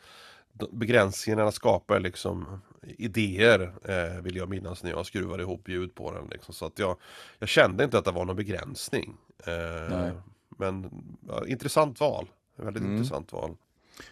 begränsningarna 0.72 1.52
skapar 1.52 2.00
liksom 2.00 2.62
idéer, 2.82 3.74
eh, 3.86 4.22
vill 4.22 4.36
jag 4.36 4.50
minnas 4.50 4.84
när 4.84 4.92
jag 4.92 5.06
skruvade 5.06 5.44
ihop 5.44 5.70
ljud 5.70 5.96
på 5.96 6.12
den. 6.12 6.28
Liksom. 6.32 6.54
Så 6.54 6.66
att 6.66 6.80
jag, 6.80 6.98
jag 7.40 7.50
kände 7.50 7.84
inte 7.84 7.98
att 7.98 8.06
det 8.06 8.12
var 8.12 8.26
någon 8.26 8.36
begränsning. 8.36 9.18
Eh, 9.46 9.90
Nej. 9.98 10.12
men 10.58 10.90
ja, 11.28 11.48
intressant 11.48 12.00
val. 12.00 12.28
Väldigt 12.56 12.84
Mm. 12.84 12.96
intressant 12.96 13.34
val. 13.34 13.56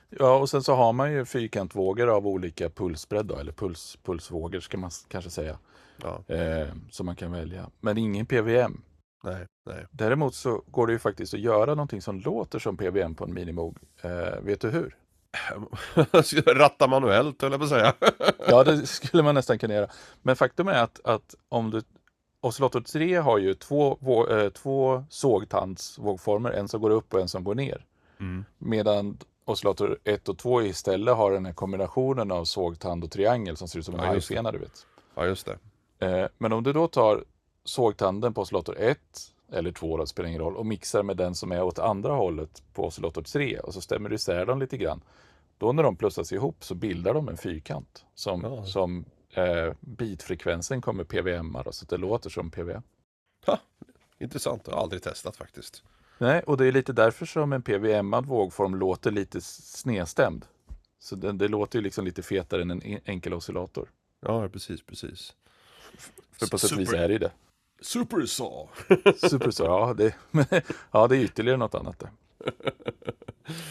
Ja, 0.10 0.36
och 0.40 0.50
sen 0.50 0.64
så 0.64 0.74
har 0.76 0.94
man 0.94 1.12
ju 1.14 1.26
fyrkantvågor 1.26 2.10
av 2.10 2.28
olika 2.28 2.70
pulsbredd 2.70 3.26
då, 3.26 3.36
eller 3.36 3.52
puls, 3.52 3.98
pulsvågor 4.04 4.60
ska 4.60 4.78
man 4.78 4.92
kanske 5.08 5.30
säga, 5.32 5.58
Ja, 6.04 6.36
eh, 6.36 6.68
som 6.90 7.06
man 7.06 7.16
kan 7.16 7.32
välja. 7.32 7.70
Men 7.82 7.98
ingen 7.98 8.26
PWM. 8.26 8.82
nej, 9.24 9.46
nej. 9.66 9.86
Däremot 9.92 10.36
så 10.36 10.64
går 10.68 10.88
det 10.88 10.94
ju 10.94 11.00
faktiskt 11.00 11.34
att 11.34 11.40
göra 11.40 11.76
någonting 11.76 12.02
som 12.02 12.20
låter 12.20 12.60
som 12.60 12.78
PWM 12.78 13.16
på 13.16 13.24
en 13.24 13.34
Minimoog. 13.34 13.78
Eh, 14.02 14.40
vet 14.42 14.62
du 14.62 14.70
hur? 14.70 14.96
Ratta 16.56 16.88
manuellt 16.88 17.42
höll 17.42 17.52
jag 17.52 17.60
på 17.60 17.64
att 17.64 17.70
säga. 17.70 17.94
Ja, 18.48 18.64
det 18.64 18.88
skulle 18.88 19.24
man 19.24 19.36
nästan 19.36 19.60
kunna 19.60 19.74
göra. 19.74 19.88
Men 20.22 20.36
faktum 20.36 20.68
är 20.68 20.84
att, 20.84 21.00
att 21.06 21.36
om 21.50 21.70
du 21.72 21.82
Oscillator 22.42 22.82
3 22.82 23.16
har 23.16 23.38
ju 23.38 23.54
två, 23.54 23.98
vå- 24.02 24.44
eh, 24.44 24.50
två 24.50 25.04
sågtandsvågformer, 25.10 26.52
en 26.52 26.68
som 26.68 26.82
går 26.82 26.90
upp 26.90 27.14
och 27.14 27.20
en 27.20 27.28
som 27.28 27.44
går 27.44 27.56
ner. 27.56 27.86
Mm. 28.20 28.46
Medan 28.58 29.18
Oscillator 29.46 30.00
1 30.04 30.30
och 30.30 30.38
2 30.38 30.62
istället 30.62 31.16
har 31.16 31.32
den 31.32 31.46
här 31.46 31.54
kombinationen 31.54 32.32
av 32.32 32.46
sågtand 32.46 33.04
och 33.04 33.12
triangel 33.12 33.58
som 33.58 33.68
ser 33.68 33.80
ut 33.80 33.86
som 33.86 33.94
en 33.96 34.00
Ja, 34.02 34.08
hajfena, 34.08 34.52
du 34.52 34.58
vet. 34.58 34.86
Ja, 35.16 35.26
just 35.26 35.46
det. 36.00 36.08
Eh, 36.08 36.28
Men 36.38 36.54
om 36.54 36.64
du 36.64 36.74
då 36.74 36.88
tar 36.88 37.24
sågtanden 37.64 38.34
på 38.34 38.42
oscillator 38.42 38.76
1 38.80 39.00
eller 39.52 39.72
2 39.72 39.98
då, 39.98 40.06
spelar 40.06 40.30
ingen 40.30 40.42
roll, 40.42 40.56
och 40.58 40.66
mixar 40.66 41.04
med 41.04 41.18
den 41.18 41.36
som 41.36 41.52
är 41.52 41.64
åt 41.64 41.80
andra 41.80 42.14
hållet 42.14 42.64
på 42.74 42.86
oscillator 42.86 43.22
3 43.22 43.60
och 43.60 43.74
så 43.74 43.82
stämmer 43.82 44.10
du 44.10 44.16
isär 44.16 44.46
dem 44.46 44.60
lite 44.60 44.78
grann. 44.78 45.02
Då 45.58 45.72
när 45.72 45.84
de 45.84 45.96
plussas 45.96 46.32
ihop 46.32 46.64
så 46.64 46.76
bildar 46.76 47.14
de 47.14 47.30
en 47.30 47.38
fyrkant 47.38 48.06
som, 48.16 48.42
Ja. 48.44 48.66
som 48.66 49.06
eh, 49.30 49.74
bitfrekvensen 49.80 50.82
kommer 50.82 51.04
PWM, 51.04 51.58
så 51.72 51.84
att 51.84 51.90
det 51.90 51.98
låter 51.98 52.30
som 52.30 52.52
PWM. 52.52 52.82
Ha, 53.46 53.60
intressant, 54.20 54.64
jag 54.68 54.74
har 54.76 54.82
aldrig 54.82 55.04
testat 55.04 55.36
faktiskt. 55.38 55.84
Nej, 56.24 56.44
och 56.44 56.58
det 56.58 56.66
är 56.68 56.72
lite 56.72 56.94
därför 56.94 57.26
som 57.26 57.54
en 57.54 57.62
PWM-ad 57.62 58.28
vågform 58.28 58.76
låter 58.76 59.12
lite 59.12 59.42
snedstämd. 59.42 60.46
Så 61.00 61.16
det, 61.16 61.32
det 61.32 61.48
låter 61.48 61.80
ju 61.80 61.84
liksom 61.84 62.06
lite 62.06 62.22
fetare 62.24 62.62
än 62.62 62.72
en 62.72 62.82
en- 62.82 63.00
enkel 63.06 63.34
oscillator. 63.34 63.90
Ja, 64.22 64.50
precis, 64.50 64.82
precis. 64.86 65.34
För 66.32 66.48
på 66.48 66.58
sätt 66.58 66.72
och 66.72 66.80
vis 66.80 66.90
Super- 66.90 67.00
är 67.04 67.08
det 67.08 67.14
ju 67.14 67.20
det. 67.20 67.32
Supersaw! 67.82 68.70
Super 69.30 69.52
så, 69.52 69.64
ja 69.66 69.94
det, 69.94 70.16
ja 70.92 71.08
det 71.08 71.18
är 71.18 71.22
ytterligare 71.24 71.58
något 71.58 71.76
annat 71.76 72.00
det. 72.00 72.10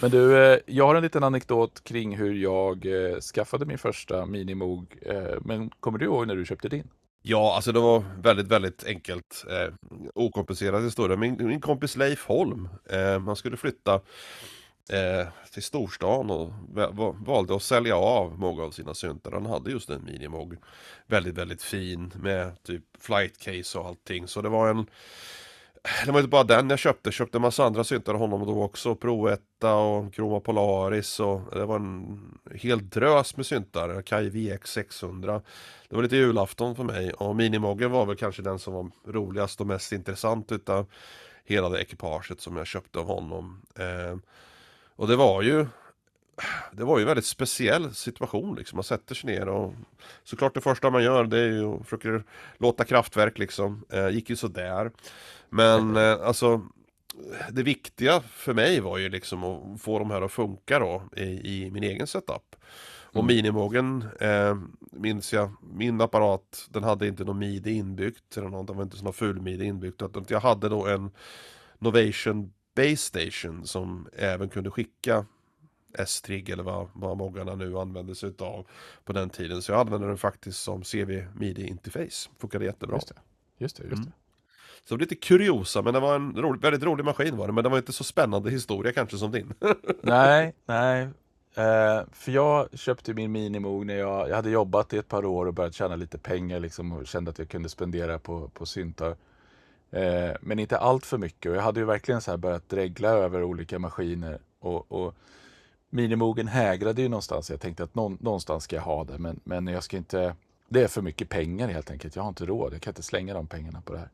Men 0.02 0.10
du, 0.10 0.44
eh, 0.44 0.58
jag 0.66 0.86
har 0.86 0.94
en 0.94 1.02
liten 1.02 1.24
anekdot 1.24 1.84
kring 1.84 2.16
hur 2.16 2.34
jag 2.34 2.86
eh, 2.86 3.20
skaffade 3.20 3.66
min 3.66 3.78
första 3.78 4.26
Minimoog. 4.26 4.96
Eh, 5.02 5.40
men 5.40 5.70
kommer 5.70 5.98
du 5.98 6.04
ihåg 6.04 6.26
när 6.26 6.36
du 6.36 6.44
köpte 6.44 6.68
din? 6.68 6.88
Ja, 7.24 7.54
alltså 7.54 7.72
det 7.72 7.80
var 7.80 8.04
väldigt, 8.22 8.48
väldigt 8.48 8.84
enkelt. 8.84 9.44
Eh, 9.50 9.74
okomplicerad 10.14 10.84
historia. 10.84 11.16
Min, 11.16 11.46
min 11.46 11.60
kompis 11.60 11.96
Leif 11.96 12.26
Holm, 12.26 12.68
eh, 12.90 13.20
han 13.20 13.36
skulle 13.36 13.56
flytta 13.56 13.94
eh, 14.90 15.26
till 15.52 15.62
storstan 15.62 16.30
och 16.30 16.52
valde 17.26 17.56
att 17.56 17.62
sälja 17.62 17.96
av 17.96 18.38
många 18.38 18.62
av 18.62 18.70
sina 18.70 18.94
syntar. 18.94 19.32
Han 19.32 19.46
hade 19.46 19.70
just 19.70 19.90
en 19.90 20.04
Minimog. 20.04 20.56
Väldigt, 21.06 21.38
väldigt 21.38 21.62
fin 21.62 22.12
med 22.16 22.62
typ 22.62 22.84
flight 22.98 23.38
case 23.38 23.78
och 23.78 23.86
allting. 23.86 24.28
Så 24.28 24.42
det 24.42 24.48
var 24.48 24.70
en 24.70 24.86
det 26.06 26.12
var 26.12 26.20
inte 26.20 26.28
bara 26.28 26.44
den 26.44 26.70
jag 26.70 26.78
köpte, 26.78 27.08
jag 27.08 27.14
köpte 27.14 27.38
en 27.38 27.42
massa 27.42 27.64
andra 27.64 27.84
syntar 27.84 28.14
av 28.14 28.20
honom 28.20 28.46
då 28.46 28.62
också. 28.62 28.94
Pro 28.94 29.28
1 29.28 29.40
och 29.60 30.14
Chroma 30.14 30.40
Polaris 30.40 31.20
och 31.20 31.40
det 31.52 31.64
var 31.64 31.76
en 31.76 32.20
hel 32.54 32.88
drös 32.88 33.36
med 33.36 33.46
syntar. 33.46 34.02
Kai 34.02 34.28
VX 34.28 34.70
600. 34.70 35.42
Det 35.88 35.96
var 35.96 36.02
lite 36.02 36.16
julafton 36.16 36.76
för 36.76 36.84
mig 36.84 37.12
och 37.12 37.36
Minimoggen 37.36 37.90
var 37.90 38.06
väl 38.06 38.16
kanske 38.16 38.42
den 38.42 38.58
som 38.58 38.72
var 38.72 38.90
roligast 39.06 39.60
och 39.60 39.66
mest 39.66 39.92
intressant 39.92 40.52
utav 40.52 40.86
hela 41.44 41.68
det 41.68 41.80
ekipaget 41.80 42.40
som 42.40 42.56
jag 42.56 42.66
köpte 42.66 42.98
av 42.98 43.06
honom. 43.06 43.62
Eh, 43.78 44.16
och 44.96 45.08
det 45.08 45.16
var 45.16 45.42
ju 45.42 45.66
det 46.72 46.84
var 46.84 46.98
ju 46.98 47.02
en 47.02 47.08
väldigt 47.08 47.26
speciell 47.26 47.94
situation 47.94 48.54
liksom. 48.54 48.76
Man 48.76 48.84
sätter 48.84 49.14
sig 49.14 49.30
ner 49.30 49.48
och 49.48 49.74
såklart 50.24 50.54
det 50.54 50.60
första 50.60 50.90
man 50.90 51.02
gör 51.04 51.24
det 51.24 51.38
är 51.38 51.48
ju 51.48 51.64
att 51.74 51.88
försöka 51.88 52.24
låta 52.58 52.84
kraftverk 52.84 53.38
liksom. 53.38 53.84
Eh, 53.90 54.08
gick 54.08 54.30
ju 54.30 54.36
sådär. 54.36 54.90
Men 55.48 55.96
eh, 55.96 56.26
alltså 56.26 56.60
det 57.50 57.62
viktiga 57.62 58.20
för 58.20 58.54
mig 58.54 58.80
var 58.80 58.98
ju 58.98 59.08
liksom 59.08 59.44
att 59.44 59.82
få 59.82 59.98
de 59.98 60.10
här 60.10 60.22
att 60.22 60.32
funka 60.32 60.78
då 60.78 61.02
i, 61.16 61.22
i 61.22 61.70
min 61.70 61.82
egen 61.82 62.06
setup. 62.06 62.56
Och 63.14 63.20
Mm. 63.22 63.26
minimogen 63.26 64.04
eh, 64.20 64.56
minns 64.92 65.32
jag, 65.32 65.50
min 65.72 66.00
apparat 66.00 66.66
den 66.70 66.82
hade 66.82 67.08
inte 67.08 67.24
någon 67.24 67.38
midi 67.38 67.72
inbyggt, 67.72 68.36
eller 68.36 68.48
någon, 68.48 68.66
det 68.66 68.72
var 68.72 68.82
inte 68.82 68.96
sån 68.96 69.12
ful 69.12 69.40
midi 69.40 69.64
inbyggt. 69.64 70.02
utan 70.02 70.24
Jag 70.28 70.40
hade 70.40 70.68
då 70.68 70.86
en 70.86 71.10
Novation 71.78 72.52
Base 72.76 72.96
Station 72.96 73.66
som 73.66 74.08
även 74.12 74.48
kunde 74.48 74.70
skicka 74.70 75.26
S-Trig 75.94 76.50
eller 76.50 76.62
vad, 76.62 76.88
vad 76.92 77.16
moggarna 77.16 77.54
nu 77.54 77.78
använde 77.78 78.14
sig 78.14 78.28
utav 78.28 78.66
på 79.04 79.12
den 79.12 79.30
tiden. 79.30 79.62
Så 79.62 79.72
jag 79.72 79.80
använde 79.80 80.06
den 80.06 80.18
faktiskt 80.18 80.62
som 80.62 80.82
CV 80.82 81.24
Midi 81.36 81.66
Interface. 81.66 82.30
Funkade 82.38 82.64
jättebra. 82.64 82.96
Just 82.96 83.08
det. 83.08 83.14
Just 83.58 83.76
det, 83.76 83.82
just 83.82 83.92
Mm. 83.92 84.04
det. 84.04 84.12
Så 84.84 84.94
det 84.94 84.94
var 84.94 85.00
lite 85.00 85.14
kuriosa, 85.14 85.82
men 85.82 85.94
det 85.94 86.00
var 86.00 86.14
en 86.16 86.36
rolig, 86.36 86.60
väldigt 86.62 86.82
rolig 86.82 87.04
maskin 87.04 87.36
var 87.36 87.46
det. 87.46 87.52
Men 87.52 87.64
det 87.64 87.70
var 87.70 87.78
inte 87.78 87.92
så 87.92 88.04
spännande 88.04 88.50
historia 88.50 88.92
kanske 88.92 89.18
som 89.18 89.30
din. 89.32 89.54
Nej, 90.02 90.54
nej. 90.66 91.02
Eh, 91.54 92.02
för 92.12 92.32
jag 92.32 92.78
köpte 92.78 93.14
min 93.14 93.32
Minimoog 93.32 93.86
när 93.86 93.94
jag, 93.96 94.28
jag 94.28 94.36
hade 94.36 94.50
jobbat 94.50 94.92
i 94.92 94.96
ett 94.98 95.08
par 95.08 95.24
år 95.24 95.46
och 95.46 95.54
börjat 95.54 95.74
tjäna 95.74 95.96
lite 95.96 96.18
pengar 96.18 96.60
liksom 96.60 96.92
och 96.92 97.06
kände 97.06 97.30
att 97.30 97.38
jag 97.38 97.48
kunde 97.48 97.68
spendera 97.68 98.18
på, 98.18 98.48
på 98.48 98.66
syntar. 98.66 99.16
Eh, 99.90 100.30
men 100.40 100.58
inte 100.58 100.78
allt 100.78 101.06
för 101.06 101.18
mycket 101.18 101.50
och 101.50 101.56
jag 101.56 101.62
hade 101.62 101.80
ju 101.80 101.86
verkligen 101.86 102.20
så 102.20 102.30
här 102.30 102.38
börjat 102.38 102.68
dregla 102.68 103.08
över 103.08 103.42
olika 103.42 103.78
maskiner 103.78 104.38
och, 104.60 104.92
och 104.92 105.14
Minimogen 105.94 106.48
hägrade 106.48 107.02
ju 107.02 107.08
någonstans. 107.08 107.50
Jag 107.50 107.60
tänkte 107.60 107.84
att 107.84 107.94
någon, 107.94 108.18
någonstans 108.20 108.64
ska 108.64 108.76
jag 108.76 108.82
ha 108.82 109.04
det 109.04 109.18
men, 109.18 109.40
men 109.44 109.66
jag 109.66 109.84
ska 109.84 109.96
inte 109.96 110.34
det 110.72 110.82
är 110.82 110.88
för 110.88 111.02
mycket 111.02 111.28
pengar 111.28 111.68
helt 111.68 111.90
enkelt. 111.90 112.16
Jag 112.16 112.22
har 112.22 112.28
inte 112.28 112.46
råd. 112.46 112.74
Jag 112.74 112.80
kan 112.80 112.90
inte 112.90 113.02
slänga 113.02 113.34
de 113.34 113.46
pengarna 113.46 113.80
på 113.80 113.92
det 113.92 113.98
här. 113.98 114.10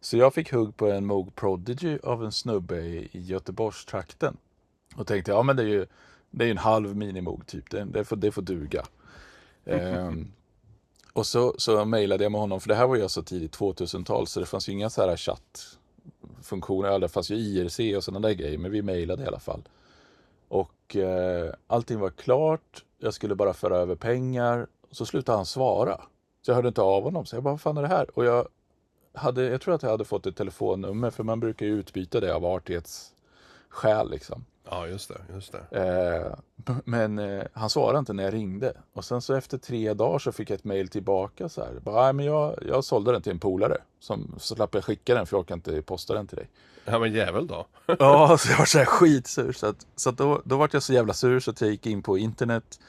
Så 0.00 0.16
jag 0.16 0.34
fick 0.34 0.52
hugg 0.52 0.76
på 0.76 0.90
en 0.90 1.06
Moog 1.06 1.34
Prodigy 1.34 1.98
av 2.02 2.24
en 2.24 2.32
snubbe 2.32 2.80
i, 2.80 3.08
i 3.12 3.20
Göteborgstrakten. 3.20 4.36
Och 4.96 5.06
tänkte, 5.06 5.30
ja 5.30 5.42
men 5.42 5.56
det 5.56 5.62
är 5.62 5.66
ju, 5.66 5.86
det 6.30 6.44
är 6.44 6.50
en 6.50 6.58
halv 6.58 6.96
minimog 6.96 7.46
typ. 7.46 7.70
Det, 7.70 7.84
det, 7.84 8.04
får, 8.04 8.16
det 8.16 8.32
får 8.32 8.42
duga. 8.42 8.84
Ehm, 9.64 10.32
och 11.12 11.26
så, 11.26 11.54
så 11.58 11.84
mejlade 11.84 12.24
jag 12.24 12.32
med 12.32 12.40
honom, 12.40 12.60
för 12.60 12.68
det 12.68 12.74
här 12.74 12.86
var 12.86 12.96
ju 12.96 13.08
så 13.08 13.22
tidigt 13.22 13.58
2000-tal 13.58 14.26
så 14.26 14.40
det 14.40 14.46
fanns 14.46 14.68
ju 14.68 14.72
inga 14.72 14.90
så 14.90 15.08
här 15.08 15.16
chattfunktioner. 15.16 16.98
Det 16.98 17.08
fanns 17.08 17.30
ju 17.30 17.34
IRC 17.34 17.96
och 17.96 18.04
sådana 18.04 18.28
där 18.28 18.34
grejer, 18.34 18.58
men 18.58 18.70
vi 18.70 18.82
mejlade 18.82 19.22
i 19.22 19.26
alla 19.26 19.40
fall. 19.40 19.62
Och 20.52 20.96
eh, 20.96 21.54
allting 21.66 21.98
var 21.98 22.10
klart. 22.10 22.84
Jag 22.98 23.14
skulle 23.14 23.34
bara 23.34 23.52
föra 23.54 23.76
över 23.76 23.94
pengar. 23.94 24.66
Så 24.90 25.06
slutade 25.06 25.38
han 25.38 25.46
svara. 25.46 26.00
Så 26.42 26.50
jag 26.50 26.54
hörde 26.54 26.68
inte 26.68 26.82
av 26.82 27.02
honom. 27.02 27.26
Så 27.26 27.36
jag 27.36 27.42
bara, 27.42 27.50
vad 27.50 27.60
fan 27.60 27.76
är 27.76 27.82
det 27.82 27.88
här? 27.88 28.18
Och 28.18 28.24
jag, 28.24 28.48
hade, 29.14 29.44
jag 29.44 29.60
tror 29.60 29.74
att 29.74 29.82
jag 29.82 29.90
hade 29.90 30.04
fått 30.04 30.26
ett 30.26 30.36
telefonnummer, 30.36 31.10
för 31.10 31.24
man 31.24 31.40
brukar 31.40 31.66
ju 31.66 31.72
utbyta 31.72 32.20
det 32.20 32.34
av 32.34 32.44
artighetsskäl 32.44 34.10
liksom. 34.10 34.44
Ja, 34.70 34.86
just 34.86 35.08
det, 35.08 35.20
just 35.34 35.52
det. 35.70 35.78
Eh, 35.80 36.72
men 36.84 37.18
eh, 37.18 37.44
han 37.52 37.70
svarade 37.70 37.98
inte 37.98 38.12
när 38.12 38.24
jag 38.24 38.34
ringde. 38.34 38.72
Och 38.92 39.04
sen 39.04 39.22
så 39.22 39.34
efter 39.34 39.58
tre 39.58 39.94
dagar 39.94 40.18
så 40.18 40.32
fick 40.32 40.50
jag 40.50 40.54
ett 40.56 40.64
mejl 40.64 40.88
tillbaka 40.88 41.48
så 41.48 41.64
här. 41.64 41.72
Bara, 41.80 42.02
"Nej, 42.04 42.12
men 42.12 42.26
jag, 42.26 42.58
jag 42.66 42.84
sålde 42.84 43.12
den 43.12 43.22
till 43.22 43.32
en 43.32 43.38
polare. 43.38 43.76
Som, 44.00 44.34
så 44.38 44.54
slapp 44.54 44.74
jag 44.74 44.84
skicka 44.84 45.14
den 45.14 45.26
för 45.26 45.36
jag 45.36 45.40
orkar 45.40 45.54
inte 45.54 45.82
posta 45.82 46.14
den 46.14 46.26
till 46.26 46.36
dig. 46.36 46.48
Ja 46.84 46.98
men 46.98 47.12
jävel 47.12 47.46
då. 47.46 47.66
Ja, 47.98 48.38
så 48.38 48.50
jag 48.52 48.58
var 48.58 48.64
så 48.64 48.78
här 48.78 48.84
skitsur. 48.84 49.52
Så, 49.52 49.66
att, 49.66 49.86
så 49.96 50.08
att 50.10 50.16
då, 50.16 50.42
då 50.44 50.56
var 50.56 50.68
jag 50.72 50.82
så 50.82 50.92
jävla 50.92 51.14
sur 51.14 51.40
så 51.40 51.50
att 51.50 51.60
jag 51.60 51.70
gick 51.70 51.86
in 51.86 52.02
på 52.02 52.18
internet 52.18 52.80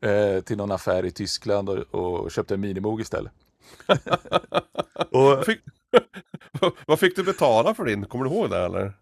eh, 0.00 0.40
till 0.40 0.56
någon 0.56 0.72
affär 0.72 1.04
i 1.04 1.10
Tyskland 1.10 1.68
och, 1.68 1.78
och 1.94 2.30
köpte 2.30 2.54
en 2.54 2.60
minimog 2.60 3.00
istället. 3.00 3.32
och 5.10 5.44
Fick... 5.44 5.60
Vad 6.86 7.00
fick 7.00 7.16
du 7.16 7.22
betala 7.24 7.74
för 7.74 7.84
din? 7.84 8.04
Kommer 8.06 8.24
du 8.24 8.30
ihåg 8.30 8.50
det 8.50 8.58
eller? 8.64 8.92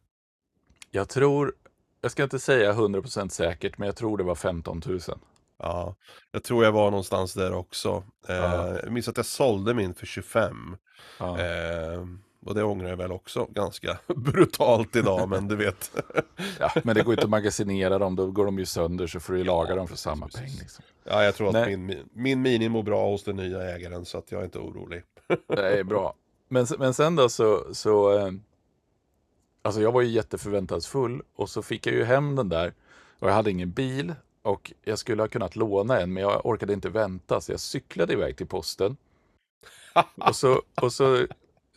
jag 0.91 1.09
tror, 1.09 1.55
jag 2.01 2.11
ska 2.11 2.23
inte 2.23 2.39
säga 2.39 2.73
100% 2.73 3.29
säkert, 3.29 3.79
men 3.79 3.87
jag 3.87 3.97
tror 3.97 4.19
det 4.19 4.25
var 4.25 4.35
15 4.35 4.83
000. 4.87 5.01
Ja, 5.59 5.95
jag 6.33 6.43
tror 6.43 6.65
jag 6.65 6.73
var 6.73 6.91
någonstans 6.91 7.35
där 7.35 7.53
också. 7.55 8.03
Eh, 8.29 8.37
Ja. 8.37 8.79
Jag 8.83 8.93
minns 8.93 9.09
att 9.09 9.17
jag 9.17 9.27
sålde 9.27 9.75
min 9.75 9.95
för 9.95 10.07
25. 10.07 10.77
Ja. 11.19 11.39
Eh, 11.41 12.05
och 12.47 12.55
det 12.55 12.63
ångrar 12.63 12.89
jag 12.89 12.97
väl 12.97 13.13
också 13.13 13.47
ganska 13.51 13.99
brutalt 14.17 14.97
idag, 14.97 15.29
men 15.29 15.49
du 15.49 15.57
vet. 15.57 15.91
Ja, 16.59 16.73
men 16.85 16.95
det 16.97 17.03
går 17.03 17.15
inte 17.15 17.25
att 17.25 17.31
magasinera 17.41 17.99
dem, 17.99 18.17
då 18.17 18.27
går 18.31 18.45
de 18.45 18.59
ju 18.59 18.67
sönder 18.67 19.07
så 19.07 19.21
får 19.21 19.33
du 19.33 19.39
ju 19.39 19.45
laga 19.45 19.75
dem 19.75 19.89
för 19.89 19.97
samma 19.97 20.27
precis. 20.27 20.41
peng. 20.41 20.59
Liksom. 20.61 20.85
Ja, 21.05 21.25
jag 21.25 21.35
tror 21.35 21.47
att 21.47 21.53
Nej. 21.53 21.77
min, 21.77 22.09
min 22.13 22.43
Mini 22.43 22.69
mår 22.69 22.83
bra 22.83 23.11
hos 23.11 23.25
den 23.25 23.37
nya 23.37 23.63
ägaren, 23.63 24.05
så 24.05 24.19
att 24.19 24.33
jag 24.33 24.41
är 24.41 24.45
inte 24.45 24.59
orolig. 24.59 25.03
Är 25.49 25.85
bra. 25.85 26.15
Men, 26.49 26.67
men 26.79 26.95
sen 26.95 27.17
då 27.17 27.29
så, 27.29 27.75
så 27.75 28.19
eh, 28.19 28.31
alltså 29.63 29.81
jag 29.81 29.93
var 29.93 30.01
ju 30.01 30.09
jätteförväntansfull 30.09 31.23
och 31.37 31.51
så 31.51 31.63
fick 31.63 31.87
jag 31.87 31.95
ju 31.95 32.05
hem 32.05 32.37
den 32.37 32.49
där 32.49 32.75
och 33.19 33.29
jag 33.29 33.35
hade 33.35 33.51
ingen 33.51 33.71
bil 33.71 34.15
och 34.43 34.73
jag 34.83 34.99
skulle 34.99 35.23
ha 35.23 35.29
kunnat 35.29 35.57
låna 35.57 36.01
en 36.01 36.13
men 36.13 36.23
jag 36.23 36.47
orkade 36.47 36.73
inte 36.73 36.89
vänta 36.89 37.41
så 37.41 37.53
jag 37.53 37.61
cyklade 37.61 38.13
iväg 38.13 38.37
till 38.37 38.47
posten. 38.47 38.97
Och 40.17 40.37
så, 40.37 40.63
och 40.75 40.93
så 40.93 41.27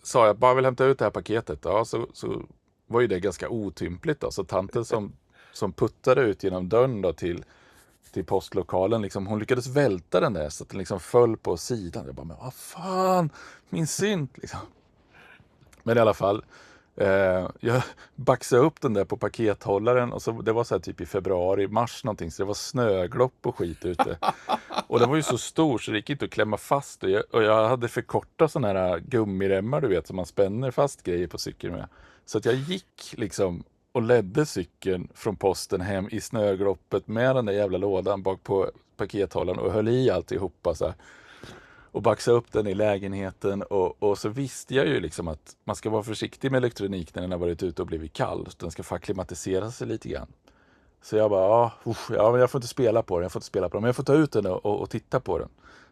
sa 0.04 0.28
jag 0.28 0.38
bara 0.38 0.54
vill 0.54 0.65
hämta 0.65 0.86
ut 0.86 1.00
det 1.00 1.06
här 1.06 1.10
paketet. 1.12 1.60
Ja, 1.63 1.86
så, 1.86 2.08
så 2.13 2.43
var 2.88 3.02
ju 3.02 3.08
det 3.08 3.19
ganska 3.19 3.50
otympligt 3.50 4.19
då. 4.19 4.32
Så 4.32 4.43
tanten 4.43 4.86
som, 4.86 5.13
som 5.52 5.74
puttade 5.74 6.22
ut 6.22 6.43
genom 6.43 6.69
dörren 6.69 7.02
då 7.02 7.13
till, 7.13 7.46
till 8.12 8.26
postlokalen, 8.26 9.02
liksom, 9.02 9.28
hon 9.28 9.39
lyckades 9.39 9.67
välta 9.67 10.19
den 10.19 10.34
där 10.34 10.50
så 10.50 10.63
att 10.63 10.69
den 10.69 10.80
liksom 10.80 11.00
föll 11.00 11.38
på 11.38 11.58
sidan. 11.58 12.06
Jag 12.06 12.15
bara, 12.15 12.26
men 12.26 12.38
vad 12.38 12.54
fan, 12.54 13.30
min 13.69 13.88
synt 13.88 14.38
liksom. 14.38 14.60
Men 15.84 15.98
i 15.98 16.00
alla 16.00 16.13
fall, 16.13 16.46
eh, 16.95 17.49
jag 17.60 17.82
baxade 18.15 18.62
upp 18.62 18.82
den 18.82 18.93
där 18.93 19.06
på 19.06 19.17
pakethållaren 19.17 20.13
och 20.13 20.21
så, 20.21 20.32
det 20.32 20.53
var 20.53 20.63
så 20.63 20.79
typ 20.79 21.01
i 21.01 21.06
februari, 21.06 21.67
mars 21.67 22.03
någonting, 22.03 22.32
så 22.32 22.43
det 22.43 22.47
var 22.47 22.53
snöglopp 22.53 23.38
och 23.41 23.56
skit 23.56 23.86
ute. 23.86 24.17
Och 24.88 24.99
den 24.99 25.10
var 25.10 25.15
ju 25.15 25.23
så 25.23 25.38
stor 25.38 25.77
så 25.77 25.91
det 25.91 25.97
gick 25.97 26.10
inte 26.10 26.25
att 26.25 26.32
klämma 26.32 26.58
fast 26.58 27.03
och 27.03 27.10
jag, 27.10 27.23
och 27.32 27.43
jag 27.43 27.67
hade 27.67 27.88
för 27.88 28.01
korta 28.01 28.47
sådana 28.47 28.79
här 28.79 28.99
gummiremmar 28.99 29.82
du 29.82 29.88
vet 29.88 30.08
som 30.08 30.15
man 30.15 30.25
spänner 30.25 30.71
fast 30.71 31.03
grejer 31.03 31.27
på 31.27 31.38
cykeln 31.38 31.73
med. 31.73 31.88
Så 32.25 32.38
att 32.38 32.45
jag 32.45 32.56
gick 32.56 33.13
liksom 33.17 33.63
och 33.91 34.01
ledde 34.01 34.45
cykeln 34.45 35.08
från 35.13 35.36
posten 35.36 35.82
hem 35.82 36.08
i 36.12 36.21
snögloppet 36.21 37.08
med 37.08 37.36
den 37.36 37.45
där 37.45 37.53
jävla 37.53 37.77
lådan 37.77 38.23
bak 38.23 38.43
på 38.43 38.71
pakethållaren 38.97 39.60
och 39.60 39.71
höll 39.71 39.88
i 39.88 40.10
alltihopa 40.10 40.75
så 40.75 40.86
här. 40.86 40.95
Och 41.93 42.01
baxade 42.01 42.38
upp 42.38 42.51
den 42.51 42.67
i 42.67 42.73
lägenheten 42.73 43.62
och, 43.63 44.03
och 44.03 44.17
så 44.17 44.29
visste 44.29 44.75
jag 44.75 44.88
ju 44.88 44.99
liksom 44.99 45.27
att 45.27 45.56
man 45.63 45.75
ska 45.75 45.89
vara 45.89 46.03
försiktig 46.03 46.51
med 46.51 46.58
elektronik 46.58 47.15
när 47.15 47.21
den 47.21 47.32
har 47.32 47.38
varit 47.39 47.63
ute 47.63 47.82
och 47.82 47.88
blivit 47.88 48.13
kall. 48.13 48.47
Den 48.58 48.71
ska 48.71 48.84
få 48.84 48.95
acklimatisera 48.95 49.71
sig 49.71 49.88
lite 49.88 50.10
grann. 50.10 50.27
Så 51.01 51.15
jag 51.15 51.29
bara, 51.29 51.41
ja, 51.49 51.71
usch, 51.91 52.12
ja 52.12 52.32
men 52.32 52.39
jag 52.39 52.51
får 52.51 52.60
inte 52.60 52.67
spela 52.67 53.03
på 53.03 53.17
den, 53.17 53.23
jag 53.23 53.32
får 53.32 53.39
inte 53.39 53.47
spela 53.47 53.69
på 53.69 53.77
den, 53.77 53.82
men 53.82 53.88
jag 53.88 53.95
får 53.95 54.03
ta 54.03 54.13
ut 54.13 54.32
den 54.32 54.45
och, 54.45 54.65
och, 54.65 54.82
och 54.82 54.89
titta 54.89 55.19
på 55.19 55.38
den. 55.39 55.49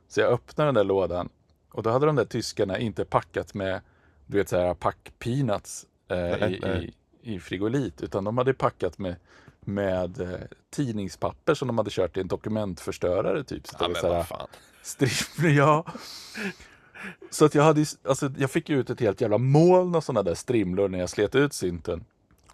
Så 0.07 0.19
jag 0.19 0.31
öppnade 0.33 0.67
den 0.67 0.75
där 0.75 0.83
lådan 0.83 1.29
och 1.71 1.83
då 1.83 1.89
hade 1.89 2.05
de 2.05 2.15
där 2.15 2.25
tyskarna 2.25 2.79
inte 2.79 3.05
packat 3.05 3.53
med, 3.53 3.81
du 4.25 4.37
vet 4.37 4.49
så 4.49 4.57
här 4.57 4.73
packpeanuts 4.73 5.85
eh, 6.07 6.17
Nej, 6.17 6.55
i, 6.55 6.59
nej. 6.61 6.93
i, 7.21 7.33
i 7.35 7.39
frigolit, 7.39 8.01
utan 8.01 8.23
de 8.23 8.37
hade 8.37 8.53
packat 8.53 8.97
med, 8.97 9.15
med 9.59 10.21
eh, 10.21 10.29
tidningspapper 10.69 11.53
som 11.53 11.67
de 11.67 11.77
hade 11.77 11.89
kört 11.91 12.17
i 12.17 12.21
en 12.21 12.27
dokumentförstörare 12.27 13.43
typ. 13.43 13.67
Så 13.67 13.77
det 13.77 13.83
Ja, 13.83 13.87
var 13.87 13.93
men 13.93 14.25
så 14.25 14.35
här, 14.35 14.47
Strimlor, 14.81 15.51
ja. 15.57 15.85
Så 17.29 17.45
att 17.45 17.55
jag 17.55 17.63
hade 17.63 17.85
alltså 18.03 18.31
jag 18.37 18.51
fick 18.51 18.69
ut 18.69 18.89
ett 18.89 18.99
helt 18.99 19.21
jävla 19.21 19.37
moln 19.37 19.95
av 19.95 20.01
sådana 20.01 20.23
där 20.23 20.35
strimlor 20.35 20.87
när 20.89 20.99
jag 20.99 21.09
slet 21.09 21.35
ut 21.35 21.53
synten. 21.53 22.03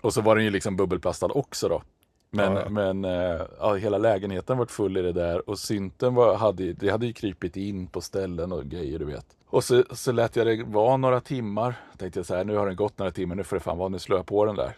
Och 0.02 0.14
så 0.14 0.22
var 0.22 0.36
den 0.36 0.46
ju 0.46 0.52
liksom 0.52 0.76
bubbelplastad 0.76 1.26
också 1.26 1.70
då. 1.70 1.84
Men, 2.32 2.54
Ja, 2.54 2.62
ja. 2.62 2.70
men 2.70 3.06
eh, 3.06 3.42
ja, 3.60 3.76
hela 3.76 3.98
lägenheten 3.98 4.58
var 4.58 4.66
full 4.66 4.98
i 4.98 5.02
det 5.02 5.12
där 5.12 5.50
och 5.50 5.60
synten 5.60 6.16
var, 6.16 6.36
hade, 6.36 6.74
det 6.74 6.90
hade 6.90 7.06
ju 7.06 7.14
krypit 7.14 7.58
in 7.58 7.88
på 7.88 8.02
ställen 8.02 8.52
och 8.52 8.66
grejer 8.66 9.00
du 9.00 9.06
vet. 9.06 9.26
Och 9.50 9.64
så, 9.64 9.84
så 9.92 10.12
lät 10.12 10.36
jag 10.36 10.48
det 10.48 10.64
vara 10.64 10.98
några 10.98 11.22
timmar. 11.22 11.76
Tänkte 11.98 12.20
jag 12.20 12.26
så 12.26 12.36
här, 12.36 12.44
nu 12.46 12.56
har 12.56 12.68
den 12.68 12.76
gått 12.76 12.98
några 12.98 13.12
timmar, 13.12 13.36
nu 13.36 13.44
får 13.44 13.56
det 13.56 13.60
fan 13.60 13.78
vara, 13.78 13.90
nu 13.90 14.00
slår 14.00 14.20
jag 14.20 14.26
på 14.26 14.46
den 14.46 14.56
där. 14.56 14.78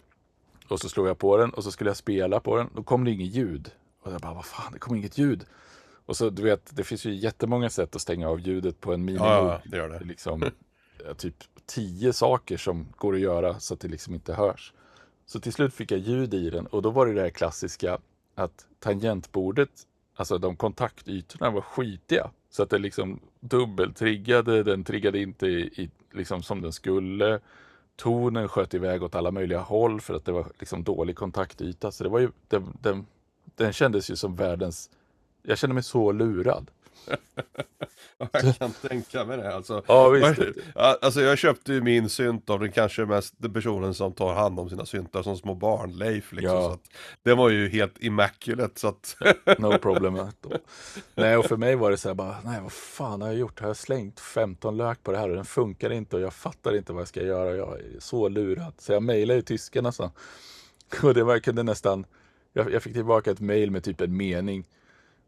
Och 0.68 0.80
så 0.80 0.88
slog 0.88 1.08
jag 1.08 1.18
på 1.18 1.36
den 1.36 1.50
och 1.50 1.64
så 1.64 1.70
skulle 1.70 1.90
jag 1.90 1.96
spela 1.96 2.40
på 2.40 2.56
den. 2.56 2.68
Då 2.74 2.82
kom 2.82 3.04
det 3.04 3.10
inget 3.10 3.34
ljud. 3.34 3.70
Och 4.02 4.12
jag 4.12 4.20
bara, 4.20 4.34
vad 4.34 4.44
fan, 4.44 4.72
det 4.72 4.78
kom 4.78 4.96
inget 4.96 5.18
ljud. 5.18 5.44
Och 6.10 6.16
så 6.16 6.30
du 6.30 6.42
vet, 6.42 6.76
det 6.76 6.84
finns 6.84 7.04
ju 7.04 7.14
jättemånga 7.14 7.70
sätt 7.70 7.96
att 7.96 8.02
stänga 8.02 8.28
av 8.28 8.40
ljudet 8.40 8.80
på 8.80 8.94
en 8.94 9.04
minimog. 9.04 9.28
Ja, 9.28 9.60
det 9.64 9.76
gör 9.76 9.88
Det 9.88 10.04
liksom 10.04 10.44
ja, 11.04 11.14
typ 11.14 11.34
tio 11.66 12.12
saker 12.12 12.56
som 12.56 12.86
går 12.96 13.14
att 13.14 13.20
göra 13.20 13.60
så 13.60 13.74
att 13.74 13.80
det 13.80 13.88
liksom 13.88 14.14
inte 14.14 14.34
hörs. 14.34 14.72
Så 15.26 15.40
till 15.40 15.52
slut 15.52 15.74
fick 15.74 15.92
jag 15.92 16.00
ljud 16.00 16.34
i 16.34 16.50
den 16.50 16.66
och 16.66 16.82
då 16.82 16.90
var 16.90 17.06
det 17.06 17.14
det 17.14 17.20
här 17.20 17.30
klassiska 17.30 17.98
att 18.34 18.66
tangentbordet, 18.78 19.70
alltså 20.14 20.38
de 20.38 20.56
kontaktytorna 20.56 21.50
var 21.50 21.60
skitiga. 21.60 22.30
Så 22.50 22.62
att 22.62 22.70
det 22.70 22.78
liksom 22.78 23.20
dubbeltriggade, 23.40 24.62
den 24.62 24.84
triggade 24.84 25.18
inte 25.18 25.46
i, 25.46 25.60
i, 25.60 25.90
liksom 26.12 26.42
som 26.42 26.62
den 26.62 26.72
skulle. 26.72 27.40
tonen 27.96 28.48
sköt 28.48 28.74
iväg 28.74 29.02
åt 29.02 29.14
alla 29.14 29.30
möjliga 29.30 29.60
håll 29.60 30.00
för 30.00 30.14
att 30.14 30.24
det 30.24 30.32
var 30.32 30.46
liksom 30.58 30.84
dålig 30.84 31.16
kontaktyta. 31.16 31.92
Så 31.92 32.04
det 32.04 32.10
var 32.10 32.18
ju, 32.18 32.30
den, 32.48 32.78
den, 32.80 33.06
den 33.54 33.72
kändes 33.72 34.10
ju 34.10 34.16
som 34.16 34.36
världens... 34.36 34.90
Jag 35.42 35.58
kände 35.58 35.74
mig 35.74 35.82
så 35.82 36.12
lurad. 36.12 36.70
Jag 38.32 38.56
kan 38.56 38.72
tänka 38.72 39.24
mig 39.24 39.36
det 39.36 39.54
alltså. 39.54 39.82
Ja, 39.86 40.08
visst. 40.08 40.40
Alltså 40.74 41.20
jag 41.20 41.38
köpte 41.38 41.72
ju 41.72 41.80
min 41.80 42.08
synt 42.08 42.50
av 42.50 42.60
den 42.60 42.72
kanske 42.72 43.06
mest 43.06 43.34
den 43.38 43.52
personen 43.52 43.94
som 43.94 44.12
tar 44.12 44.34
hand 44.34 44.60
om 44.60 44.70
sina 44.70 44.86
syntar 44.86 45.22
som 45.22 45.36
små 45.36 45.54
barn, 45.54 45.92
Leif 45.92 46.32
liksom. 46.32 46.56
Ja. 46.56 46.62
Så 46.62 46.72
att, 46.72 46.80
det 47.22 47.34
var 47.34 47.48
ju 47.48 47.68
helt 47.68 48.02
immaculate 48.02 48.80
så 48.80 48.88
att 48.88 49.16
No 49.58 49.78
problem. 49.82 50.18
Nej, 51.14 51.36
och 51.36 51.44
för 51.44 51.56
mig 51.56 51.76
var 51.76 51.90
det 51.90 51.96
så 51.96 52.08
här 52.08 52.14
bara, 52.14 52.36
nej 52.44 52.60
vad 52.62 52.72
fan 52.72 53.20
har 53.20 53.28
jag 53.28 53.36
gjort? 53.36 53.60
Har 53.60 53.66
jag 53.66 53.76
slängt 53.76 54.20
15 54.20 54.76
lök 54.76 55.02
på 55.02 55.12
det 55.12 55.18
här 55.18 55.28
och 55.28 55.36
den 55.36 55.44
funkar 55.44 55.90
inte 55.90 56.16
och 56.16 56.22
jag 56.22 56.34
fattar 56.34 56.76
inte 56.76 56.92
vad 56.92 57.00
jag 57.00 57.08
ska 57.08 57.22
göra. 57.22 57.56
Jag 57.56 57.78
är 57.78 57.84
så 57.98 58.28
lurad. 58.28 58.72
Så 58.78 58.92
jag 58.92 59.02
mejlade 59.02 59.36
ju 59.36 59.42
tyskarna 59.42 59.92
så. 59.92 60.10
Och 61.02 61.14
det 61.14 61.24
var, 61.24 61.32
jag 61.32 61.44
kunde 61.44 61.62
nästan, 61.62 62.06
jag, 62.52 62.72
jag 62.72 62.82
fick 62.82 62.92
tillbaka 62.92 63.30
ett 63.30 63.40
mejl 63.40 63.70
med 63.70 63.84
typ 63.84 64.00
en 64.00 64.16
mening. 64.16 64.64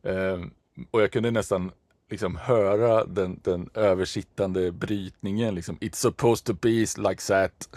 Ehm, 0.07 0.50
och 0.90 1.03
jag 1.03 1.12
kunde 1.12 1.30
nästan 1.30 1.72
liksom 2.11 2.36
höra 2.36 3.05
den, 3.05 3.40
den 3.42 3.70
översittande 3.74 4.72
brytningen. 4.72 5.55
Liksom, 5.55 5.78
It's 5.78 5.96
supposed 5.96 6.44
to 6.44 6.53
be 6.62 6.86
like 7.09 7.22
that. 7.28 7.68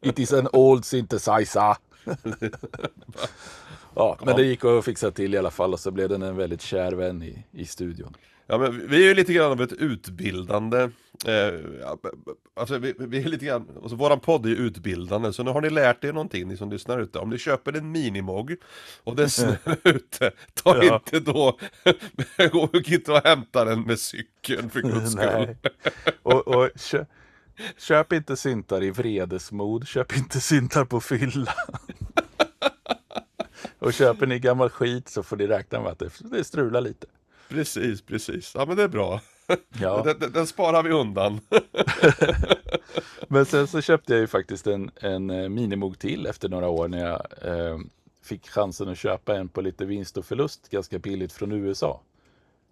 It 0.02 0.18
is 0.18 0.32
an 0.32 0.48
old 0.52 0.84
synthesizer. 0.84 1.76
ja, 3.94 4.18
men 4.22 4.36
det 4.36 4.44
gick 4.44 4.64
att 4.64 4.84
fixa 4.84 5.10
till 5.10 5.34
i 5.34 5.38
alla 5.38 5.50
fall 5.50 5.72
och 5.72 5.80
så 5.80 5.90
blev 5.90 6.08
den 6.08 6.22
en 6.22 6.36
väldigt 6.36 6.62
kär 6.62 6.92
vän 6.92 7.22
i, 7.22 7.46
i 7.50 7.66
studion. 7.66 8.14
Ja 8.50 8.58
men 8.58 8.88
vi 8.88 8.96
är 8.96 9.08
ju 9.08 9.14
lite 9.14 9.32
grann 9.32 9.52
av 9.52 9.62
ett 9.62 9.72
utbildande 9.72 10.78
eh, 11.26 11.88
Alltså 12.56 12.78
vi, 12.78 12.94
vi 12.98 13.18
är 13.22 13.28
lite 13.28 13.44
grann, 13.44 13.68
alltså 13.82 13.96
våran 13.96 14.20
podd 14.20 14.46
är 14.46 14.50
ju 14.50 14.56
utbildande 14.56 15.32
så 15.32 15.42
nu 15.42 15.50
har 15.50 15.60
ni 15.60 15.70
lärt 15.70 16.04
er 16.04 16.12
någonting 16.12 16.48
ni 16.48 16.56
som 16.56 16.70
lyssnar 16.70 16.98
ute 16.98 17.18
Om 17.18 17.30
ni 17.30 17.38
köper 17.38 17.76
en 17.76 17.92
minimog 17.92 18.56
och 19.04 19.16
det 19.16 19.22
är 19.22 19.28
snö 19.28 19.56
ute 19.84 20.32
Ta 20.54 20.84
Ja. 20.84 20.94
inte 20.94 21.20
då, 21.20 21.58
gå 22.52 22.68
inte 22.72 23.12
och 23.12 23.24
hämta 23.24 23.64
den 23.64 23.82
med 23.82 23.98
cykeln 23.98 24.70
för 24.70 24.80
guds 24.82 25.12
skull. 25.12 25.56
Och, 26.22 26.48
och 26.48 26.70
kö, 26.90 27.04
köp 27.78 28.12
inte 28.12 28.36
syntar 28.36 28.82
i 28.82 28.90
vredesmod, 28.90 29.88
köp 29.88 30.16
inte 30.16 30.40
syntar 30.40 30.84
på 30.84 31.00
fylla. 31.00 31.54
och 33.78 33.92
köper 33.92 34.26
ni 34.26 34.38
gammal 34.38 34.70
skit 34.70 35.08
så 35.08 35.22
får 35.22 35.36
ni 35.36 35.46
räkna 35.46 35.80
med 35.80 35.92
att 35.92 35.98
det, 35.98 36.10
det 36.20 36.44
strular 36.44 36.80
lite. 36.80 37.06
Precis, 37.50 38.02
precis, 38.02 38.52
ja 38.54 38.66
men 38.66 38.76
det 38.76 38.82
är 38.82 38.88
bra 38.88 39.20
Ja. 39.80 40.02
den, 40.04 40.18
den, 40.18 40.32
den 40.32 40.46
sparar 40.46 40.82
vi 40.82 40.90
undan 40.90 41.40
Men 43.28 43.46
sen 43.46 43.66
så 43.66 43.80
köpte 43.80 44.12
jag 44.12 44.20
ju 44.20 44.26
faktiskt 44.26 44.66
en, 44.66 44.90
en 45.00 45.30
eh, 45.30 45.48
minimog 45.48 45.98
till 45.98 46.26
efter 46.26 46.48
några 46.48 46.68
år 46.68 46.88
när 46.88 46.98
jag 46.98 47.26
eh, 47.42 47.78
fick 48.22 48.48
chansen 48.48 48.88
att 48.88 48.98
köpa 48.98 49.36
en 49.36 49.48
på 49.48 49.60
lite 49.60 49.84
vinst 49.84 50.16
och 50.16 50.24
förlust 50.24 50.68
ganska 50.68 50.98
billigt 50.98 51.32
från 51.32 51.52
USA. 51.52 52.00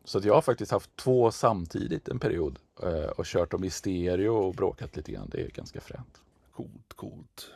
Så 0.05 0.18
att 0.18 0.24
jag 0.24 0.35
har 0.35 0.43
faktiskt 0.43 0.72
haft 0.72 0.97
två 0.97 1.31
samtidigt 1.31 2.09
en 2.09 2.18
period 2.18 2.59
eh, 2.83 3.11
och 3.11 3.26
kört 3.26 3.51
dem 3.51 3.64
i 3.64 3.70
stereo 3.70 4.35
och 4.35 4.55
bråkat 4.55 4.97
lite 4.97 5.12
grann. 5.12 5.29
Det 5.31 5.41
är 5.41 5.49
ganska 5.49 5.81
fränt. 5.81 6.20
Coolt, 6.53 6.95
coolt 6.97 7.51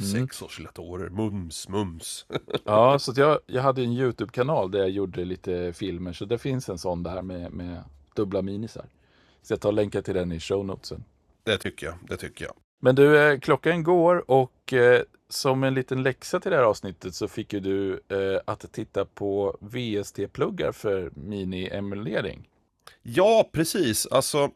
Mm. 0.00 0.12
Sexoscillatorer, 0.12 1.08
mums, 1.08 1.68
mums 1.68 2.26
Ja, 2.64 2.98
så 2.98 3.12
jag, 3.16 3.38
jag 3.46 3.62
hade 3.62 3.82
en 3.82 3.92
YouTube-kanal 3.92 4.70
där 4.70 4.78
jag 4.78 4.90
gjorde 4.90 5.24
lite 5.24 5.72
filmer. 5.72 6.12
Så 6.12 6.24
det 6.24 6.38
finns 6.38 6.68
en 6.68 6.78
sån 6.78 7.02
där 7.02 7.22
med, 7.22 7.52
med 7.52 7.82
dubbla 8.14 8.42
minisar. 8.42 8.86
Så 9.42 9.52
jag 9.52 9.60
tar 9.60 9.68
och 9.68 9.74
länkar 9.74 10.02
till 10.02 10.14
den 10.14 10.32
i 10.32 10.40
show 10.40 10.66
notesen. 10.66 11.04
Det 11.42 11.58
tycker 11.58 11.86
jag, 11.86 11.94
det 12.08 12.16
tycker 12.16 12.44
jag 12.44 12.54
Men 12.80 12.94
du, 12.94 13.18
eh, 13.18 13.38
klockan 13.38 13.82
går 13.82 14.30
och 14.30 14.72
eh, 14.72 15.02
som 15.28 15.64
en 15.64 15.74
liten 15.74 16.02
läxa 16.02 16.40
till 16.40 16.50
det 16.50 16.56
här 16.56 16.64
avsnittet 16.64 17.14
så 17.14 17.28
fick 17.28 17.52
ju 17.52 17.60
du 17.60 17.92
eh, 17.92 18.40
att 18.44 18.72
titta 18.72 19.04
på 19.04 19.56
VST-pluggar 19.60 20.72
för 20.72 21.10
mini-emulering. 21.10 22.48
Ja, 23.02 23.48
precis. 23.52 24.06
Alltså, 24.06 24.50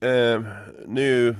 eh, 0.00 0.42
nu... 0.86 1.36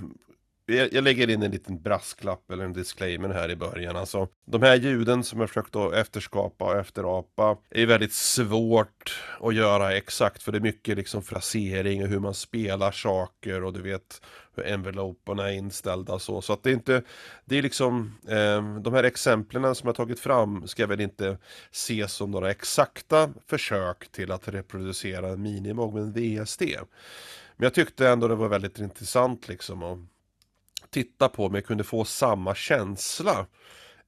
Jag, 0.66 0.92
jag 0.92 1.04
lägger 1.04 1.30
in 1.30 1.42
en 1.42 1.50
liten 1.50 1.82
brasklapp 1.82 2.50
eller 2.50 2.64
en 2.64 2.72
disclaimer 2.72 3.28
här 3.28 3.50
i 3.50 3.56
början. 3.56 3.96
Alltså, 3.96 4.28
de 4.46 4.62
här 4.62 4.76
ljuden 4.76 5.24
som 5.24 5.40
jag 5.40 5.48
försökt 5.48 5.76
att 5.76 5.92
efterskapa 5.92 6.64
och 6.64 6.76
efterapa 6.76 7.56
är 7.70 7.86
väldigt 7.86 8.12
svårt 8.12 9.22
att 9.40 9.54
göra 9.54 9.96
exakt 9.96 10.42
för 10.42 10.52
det 10.52 10.58
är 10.58 10.60
mycket 10.60 10.96
liksom 10.96 11.22
frasering 11.22 12.02
och 12.02 12.08
hur 12.08 12.18
man 12.18 12.34
spelar 12.34 12.92
saker 12.92 13.64
och 13.64 13.72
du 13.72 13.82
vet 13.82 14.22
hur 14.56 14.66
enveloperna 14.66 15.50
är 15.50 15.54
inställda 15.54 16.12
och 16.12 16.22
så. 16.22 16.42
Så 16.42 16.52
att 16.52 16.62
det 16.62 16.70
är 16.70 16.74
inte, 16.74 17.02
det 17.44 17.58
är 17.58 17.62
liksom, 17.62 18.14
eh, 18.28 18.80
de 18.80 18.94
här 18.94 19.04
exemplen 19.04 19.74
som 19.74 19.86
jag 19.86 19.96
tagit 19.96 20.20
fram 20.20 20.66
ska 20.66 20.86
väl 20.86 21.00
inte 21.00 21.38
ses 21.72 22.12
som 22.12 22.30
några 22.30 22.50
exakta 22.50 23.30
försök 23.46 24.12
till 24.12 24.32
att 24.32 24.48
reproducera 24.48 25.28
en 25.28 25.42
minimog 25.42 25.94
med 25.94 26.02
en 26.02 26.12
VST. 26.12 26.62
Men 27.56 27.64
jag 27.64 27.74
tyckte 27.74 28.08
ändå 28.08 28.28
det 28.28 28.34
var 28.34 28.48
väldigt 28.48 28.78
intressant 28.78 29.48
liksom 29.48 29.82
Och, 29.82 29.98
titta 30.94 31.28
på 31.28 31.48
men 31.48 31.54
jag 31.54 31.64
kunde 31.64 31.84
få 31.84 32.04
samma 32.04 32.54
känsla 32.54 33.46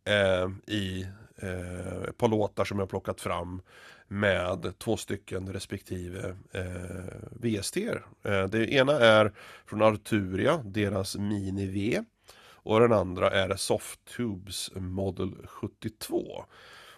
eh, 0.04 0.74
i 0.74 1.06
eh, 1.36 2.02
ett 2.08 2.18
par 2.18 2.28
låtar 2.28 2.64
som 2.64 2.78
jag 2.78 2.88
plockat 2.88 3.20
fram 3.20 3.62
med 4.08 4.78
två 4.78 4.96
stycken 4.96 5.52
respektive 5.52 6.36
eh, 6.52 7.30
VST. 7.30 7.76
Eh, 7.76 8.44
det 8.48 8.72
ena 8.72 8.92
är 8.92 9.32
från 9.66 9.82
Arturia, 9.82 10.62
deras 10.64 11.16
Mini 11.16 11.66
V. 11.66 12.02
Och 12.52 12.80
den 12.80 12.92
andra 12.92 13.30
är 13.30 13.56
Softtubes 13.56 14.70
Model 14.74 15.46
72. 15.46 16.44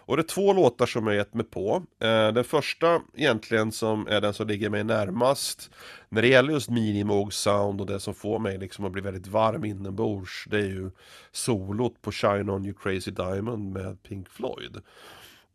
Och 0.09 0.17
det 0.17 0.21
är 0.21 0.27
två 0.27 0.53
låtar 0.53 0.85
som 0.85 1.07
jag 1.07 1.15
gett 1.15 1.33
mig 1.33 1.45
på. 1.45 1.83
Eh, 1.99 2.31
den 2.31 2.43
första 2.43 3.01
egentligen 3.15 3.71
som 3.71 4.07
är 4.07 4.21
den 4.21 4.33
som 4.33 4.47
ligger 4.47 4.69
mig 4.69 4.83
närmast 4.83 5.71
när 6.09 6.21
det 6.21 6.27
gäller 6.27 6.53
just 6.53 6.69
minimog 6.69 7.33
sound 7.33 7.81
och 7.81 7.87
det 7.87 7.99
som 7.99 8.13
får 8.13 8.39
mig 8.39 8.57
liksom 8.57 8.85
att 8.85 8.91
bli 8.91 9.01
väldigt 9.01 9.27
varm 9.27 9.65
inombords. 9.65 10.45
Det 10.47 10.57
är 10.57 10.67
ju 10.67 10.91
solot 11.31 12.01
på 12.01 12.11
Shine 12.11 12.49
On 12.49 12.65
You 12.65 12.73
Crazy 12.73 13.11
Diamond 13.11 13.73
med 13.73 14.03
Pink 14.03 14.29
Floyd. 14.29 14.81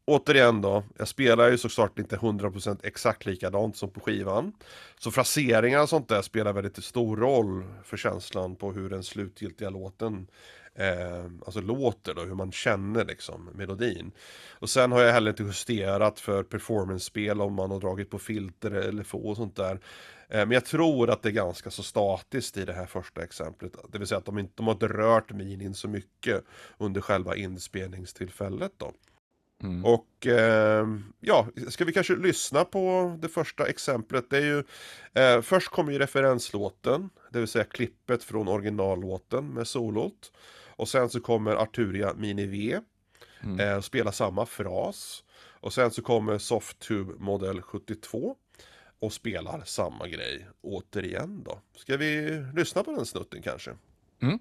Återigen 0.07 0.61
då, 0.61 0.85
jag 0.99 1.09
spelar 1.09 1.51
ju 1.51 1.59
såklart 1.59 1.99
inte 1.99 2.17
100% 2.17 2.79
exakt 2.83 3.27
likadant 3.27 3.77
som 3.77 3.91
på 3.91 4.01
skivan. 4.01 4.53
Så 4.99 5.11
fraseringar 5.11 5.83
och 5.83 5.89
sånt 5.89 6.09
där 6.09 6.23
spelar 6.23 6.53
väldigt 6.53 6.85
stor 6.85 7.17
roll 7.17 7.65
för 7.85 7.97
känslan 7.97 8.57
på 8.57 8.73
hur 8.73 8.91
den 8.91 9.03
slutgiltiga 9.03 9.71
låten 9.71 10.27
eh, 10.75 11.25
alltså 11.47 11.61
låter 11.61 12.15
då, 12.15 12.23
hur 12.23 12.35
man 12.35 12.53
känner 12.53 13.05
liksom 13.05 13.51
melodin. 13.55 14.13
Och 14.51 14.71
sen 14.71 14.93
har 14.93 15.01
jag 15.01 15.13
heller 15.13 15.31
inte 15.31 15.43
justerat 15.43 16.21
för 16.21 16.43
performance-spel 16.43 17.41
om 17.41 17.55
man 17.55 17.71
har 17.71 17.81
dragit 17.81 18.11
på 18.11 18.19
filter 18.19 18.71
eller 18.71 19.03
få 19.03 19.19
och 19.19 19.37
sånt 19.37 19.57
där. 19.57 19.81
Eh, 20.29 20.39
men 20.39 20.51
jag 20.51 20.65
tror 20.65 21.11
att 21.11 21.23
det 21.23 21.29
är 21.29 21.33
ganska 21.33 21.71
så 21.71 21.83
statiskt 21.83 22.57
i 22.57 22.65
det 22.65 22.73
här 22.73 22.87
första 22.87 23.23
exemplet. 23.23 23.73
Det 23.93 23.99
vill 23.99 24.09
säga 24.09 24.19
att 24.19 24.25
de 24.25 24.39
inte 24.39 24.53
de 24.57 24.67
har 24.67 24.73
inte 24.73 24.89
rört 24.89 25.33
minin 25.33 25.75
så 25.75 25.89
mycket 25.89 26.45
under 26.79 27.01
själva 27.01 27.37
inspelningstillfället 27.37 28.73
då. 28.77 28.93
Mm. 29.63 29.85
Och 29.85 30.27
eh, 30.27 30.87
ja, 31.21 31.47
ska 31.69 31.85
vi 31.85 31.93
kanske 31.93 32.17
lyssna 32.17 32.65
på 32.65 33.17
det 33.23 33.29
första 33.29 33.67
exemplet. 33.67 34.31
Det 34.31 34.37
är 34.37 34.43
ju, 34.43 34.65
eh, 35.15 35.43
först 35.43 35.69
kommer 35.69 35.93
ju 35.93 35.99
referenslåten, 35.99 37.11
det 37.31 37.39
vill 37.39 37.49
säga 37.49 37.65
klippet 37.65 38.25
från 38.25 38.49
originallåten 38.49 39.55
med 39.55 39.67
solot. 39.67 40.33
Och 40.77 40.89
sen 40.89 41.09
så 41.11 41.21
kommer 41.21 41.57
Arturia 41.57 42.15
Mini 42.15 42.47
V, 42.47 42.81
Mm. 43.43 43.61
eh, 43.61 43.81
spela 43.81 44.13
samma 44.13 44.47
fras. 44.47 45.25
Och 45.61 45.73
sen 45.73 45.91
så 45.91 46.03
kommer 46.03 46.39
Softtube 46.39 47.15
Model 47.19 47.63
72 47.63 48.37
och 48.99 49.13
spelar 49.13 49.63
samma 49.65 50.09
grej 50.09 50.47
återigen 50.63 51.43
då. 51.45 51.59
Ska 51.77 51.97
vi 51.97 52.43
lyssna 52.55 52.85
på 52.85 52.93
den 52.93 53.07
snutten 53.07 53.43
kanske? 53.43 53.71
Mm. 54.23 54.39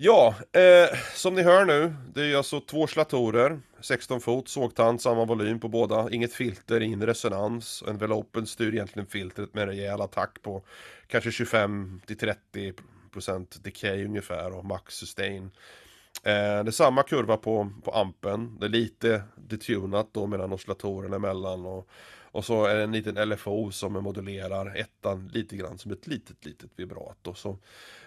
Ja, 0.00 0.34
eh, 0.52 0.98
som 1.14 1.34
ni 1.34 1.42
hör 1.42 1.64
nu, 1.64 1.94
det 2.14 2.22
är 2.22 2.36
alltså 2.36 2.60
två 2.60 2.86
slatorer, 2.86 3.60
16 3.80 4.20
fot, 4.20 4.48
sågtand, 4.48 5.00
samma 5.00 5.24
volym 5.24 5.60
på 5.60 5.68
båda, 5.68 6.10
inget 6.10 6.32
filter, 6.32 6.80
ingen 6.80 7.06
resonans. 7.06 7.84
Envelopen 7.88 8.46
styr 8.46 8.74
egentligen 8.74 9.06
filtret 9.06 9.54
med 9.54 9.62
en 9.62 9.68
rejäl 9.68 10.00
attack 10.00 10.42
på 10.42 10.62
kanske 11.06 11.30
25-30% 11.30 13.62
decay 13.62 14.04
ungefär 14.04 14.56
och 14.56 14.64
max 14.64 14.94
sustain. 14.94 15.50
Eh, 16.24 16.64
det 16.64 16.68
är 16.68 16.70
samma 16.70 17.02
kurva 17.02 17.36
på, 17.36 17.70
på 17.84 17.90
ampen, 17.90 18.58
det 18.60 18.66
är 18.66 18.70
lite 18.70 19.22
detunat 19.36 20.08
då 20.12 20.26
mellan 20.26 20.52
oscillatorerna 20.52 21.16
emellan 21.16 21.66
och, 21.66 21.88
och 22.32 22.44
så 22.44 22.64
är 22.64 22.74
det 22.74 22.82
en 22.82 22.92
liten 22.92 23.28
LFO 23.28 23.70
som 23.70 23.92
modulerar 23.92 24.76
ettan 24.76 25.28
lite 25.28 25.56
grann 25.56 25.78
som 25.78 25.92
ett 25.92 26.06
litet, 26.06 26.44
litet 26.44 26.70
vibrato. 26.76 27.34
Så, 27.34 27.58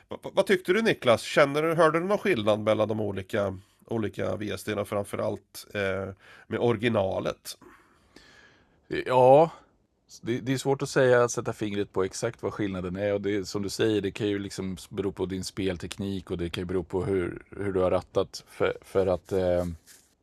vad, 0.07 0.45
tyckte 0.45 0.73
du 0.73 0.81
Niklas? 0.81 1.21
Känner 1.21 1.61
du, 1.61 1.73
hörde 1.73 1.99
du 1.99 2.05
någon 2.05 2.17
skillnad 2.17 2.59
mellan 2.59 2.87
de 2.87 2.99
olika, 2.99 3.57
olika 3.87 4.35
VSD 4.35 4.69
och 4.69 4.87
framförallt 4.87 5.67
eh, 5.73 6.13
med 6.47 6.59
originalet? 6.59 7.57
Ja, 9.05 9.51
det, 10.21 10.39
det 10.39 10.53
är 10.53 10.57
svårt 10.57 10.81
att 10.81 10.89
säga, 10.89 11.23
att 11.23 11.31
sätta 11.31 11.53
fingret 11.53 11.93
på 11.93 12.03
exakt 12.03 12.43
vad 12.43 12.53
skillnaden 12.53 12.95
är. 12.95 13.13
Och 13.13 13.21
det, 13.21 13.47
som 13.47 13.61
du 13.61 13.69
säger, 13.69 14.01
det 14.01 14.11
kan 14.11 14.27
ju 14.27 14.39
liksom 14.39 14.77
bero 14.89 15.11
på 15.11 15.25
din 15.25 15.43
spelteknik 15.43 16.31
och 16.31 16.37
det 16.37 16.49
kan 16.49 16.61
ju 16.61 16.65
bero 16.65 16.83
på 16.83 17.03
hur, 17.03 17.43
hur 17.49 17.73
du 17.73 17.79
har 17.79 17.91
rattat. 17.91 18.43
För, 18.47 18.77
för 18.81 19.07
att 19.07 19.31
eh, 19.31 19.65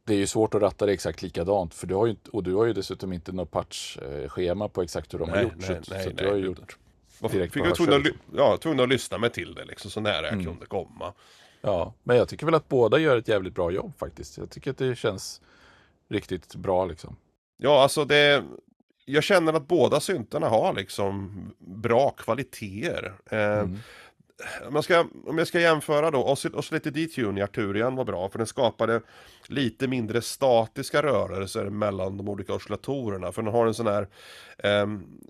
det 0.08 0.14
är 0.14 0.18
ju 0.18 0.26
svårt 0.26 0.54
att 0.54 0.62
ratta 0.62 0.86
det 0.86 0.92
exakt 0.92 1.22
likadant. 1.22 1.74
För 1.74 1.86
du 1.86 1.94
har 1.94 2.06
ju, 2.06 2.16
och 2.32 2.42
du 2.42 2.54
har 2.54 2.64
ju 2.66 2.72
dessutom 2.72 3.12
inte 3.12 3.32
något 3.32 3.50
patchschema 3.50 4.68
på 4.68 4.82
exakt 4.82 5.14
hur 5.14 5.18
de 5.18 5.28
har 5.28 5.36
Nej, 5.36 5.44
gjort. 5.44 5.52
nej, 5.56 5.66
så 5.66 5.94
nej, 5.94 6.02
så 6.04 6.10
att 6.10 6.16
du 6.16 6.22
nej, 6.24 6.32
har 6.32 6.38
ju 6.38 6.44
gjort 6.44 6.76
direkt 7.32 7.52
fick 7.52 7.66
jag 7.66 7.74
tvungen 7.74 7.94
att, 7.94 7.98
hörsel, 8.06 8.12
ly- 8.32 8.36
ja, 8.38 8.56
tvungen 8.56 8.80
att 8.80 8.88
lyssna 8.88 9.18
mig 9.18 9.30
till 9.30 9.54
det 9.54 9.64
liksom, 9.64 9.90
så 9.90 10.00
nära 10.00 10.22
jag 10.26 10.32
Mm. 10.32 10.44
kunde 10.44 10.66
komma. 10.66 11.12
Ja, 11.60 11.94
men 12.02 12.16
jag 12.16 12.28
tycker 12.28 12.46
väl 12.46 12.54
att 12.54 12.68
båda 12.68 12.98
gör 12.98 13.16
ett 13.16 13.28
jävligt 13.28 13.54
bra 13.54 13.70
jobb 13.70 13.92
faktiskt. 13.98 14.38
Jag 14.38 14.50
tycker 14.50 14.70
att 14.70 14.78
det 14.78 14.96
känns 14.98 15.40
riktigt 16.10 16.54
bra 16.54 16.84
liksom. 16.86 17.16
Ja, 17.56 17.82
alltså 17.82 18.04
det... 18.04 18.44
Jag 19.04 19.22
känner 19.24 19.52
att 19.52 19.68
båda 19.68 20.00
syntarna 20.00 20.48
har 20.48 20.74
liksom 20.74 21.32
bra 21.58 22.10
kvaliteter. 22.10 23.14
Eh, 23.30 23.38
Mm 23.38 23.78
om, 24.68 24.74
jag 24.74 24.84
ska, 24.84 25.06
om 25.26 25.38
jag 25.38 25.46
ska 25.46 25.60
jämföra 25.60 26.10
då, 26.10 26.18
Oscill- 26.18 26.54
Oscillator 26.54 26.90
Detune 26.90 27.40
i 27.40 27.42
Arturian 27.42 27.96
var 27.96 28.04
bra 28.04 28.28
för 28.28 28.38
den 28.38 28.46
skapade 28.46 29.00
lite 29.46 29.88
mindre 29.88 30.22
statiska 30.22 31.02
rörelser 31.02 31.70
mellan 31.70 32.16
de 32.16 32.28
olika 32.28 32.54
oscillatorerna. 32.54 33.32
För 33.32 33.42
den 33.42 33.52
har 33.52 33.66
en 33.66 33.74
sån 33.74 33.86
här, 33.86 34.08
um, 34.82 35.20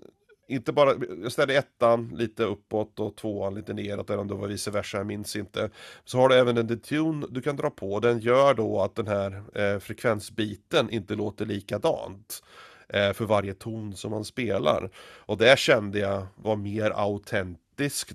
inte 0.47 0.71
bara, 0.71 0.93
jag 1.23 1.31
ställde 1.31 1.55
ettan 1.55 2.11
lite 2.15 2.43
uppåt 2.43 2.99
och 2.99 3.15
tvåan 3.15 3.55
lite 3.55 3.73
neråt, 3.73 4.09
eller 4.09 4.19
om 4.21 4.27
det 4.27 4.33
var 4.33 4.47
vice 4.47 4.71
versa, 4.71 4.97
jag 4.97 5.07
minns 5.07 5.35
inte. 5.35 5.69
Så 6.05 6.17
har 6.17 6.29
du 6.29 6.35
även 6.35 6.57
en 6.57 6.67
detune 6.67 7.27
du 7.29 7.41
kan 7.41 7.55
dra 7.55 7.69
på, 7.69 7.99
den 7.99 8.19
gör 8.19 8.53
då 8.53 8.81
att 8.81 8.95
den 8.95 9.07
här 9.07 9.43
eh, 9.55 9.79
frekvensbiten 9.79 10.89
inte 10.89 11.15
låter 11.15 11.45
likadant 11.45 12.43
eh, 12.89 13.13
för 13.13 13.25
varje 13.25 13.53
ton 13.53 13.95
som 13.95 14.11
man 14.11 14.25
spelar. 14.25 14.89
Och 14.97 15.37
det 15.37 15.59
kände 15.59 15.99
jag 15.99 16.27
var 16.35 16.55
mer 16.55 16.91
autentiskt 16.95 17.68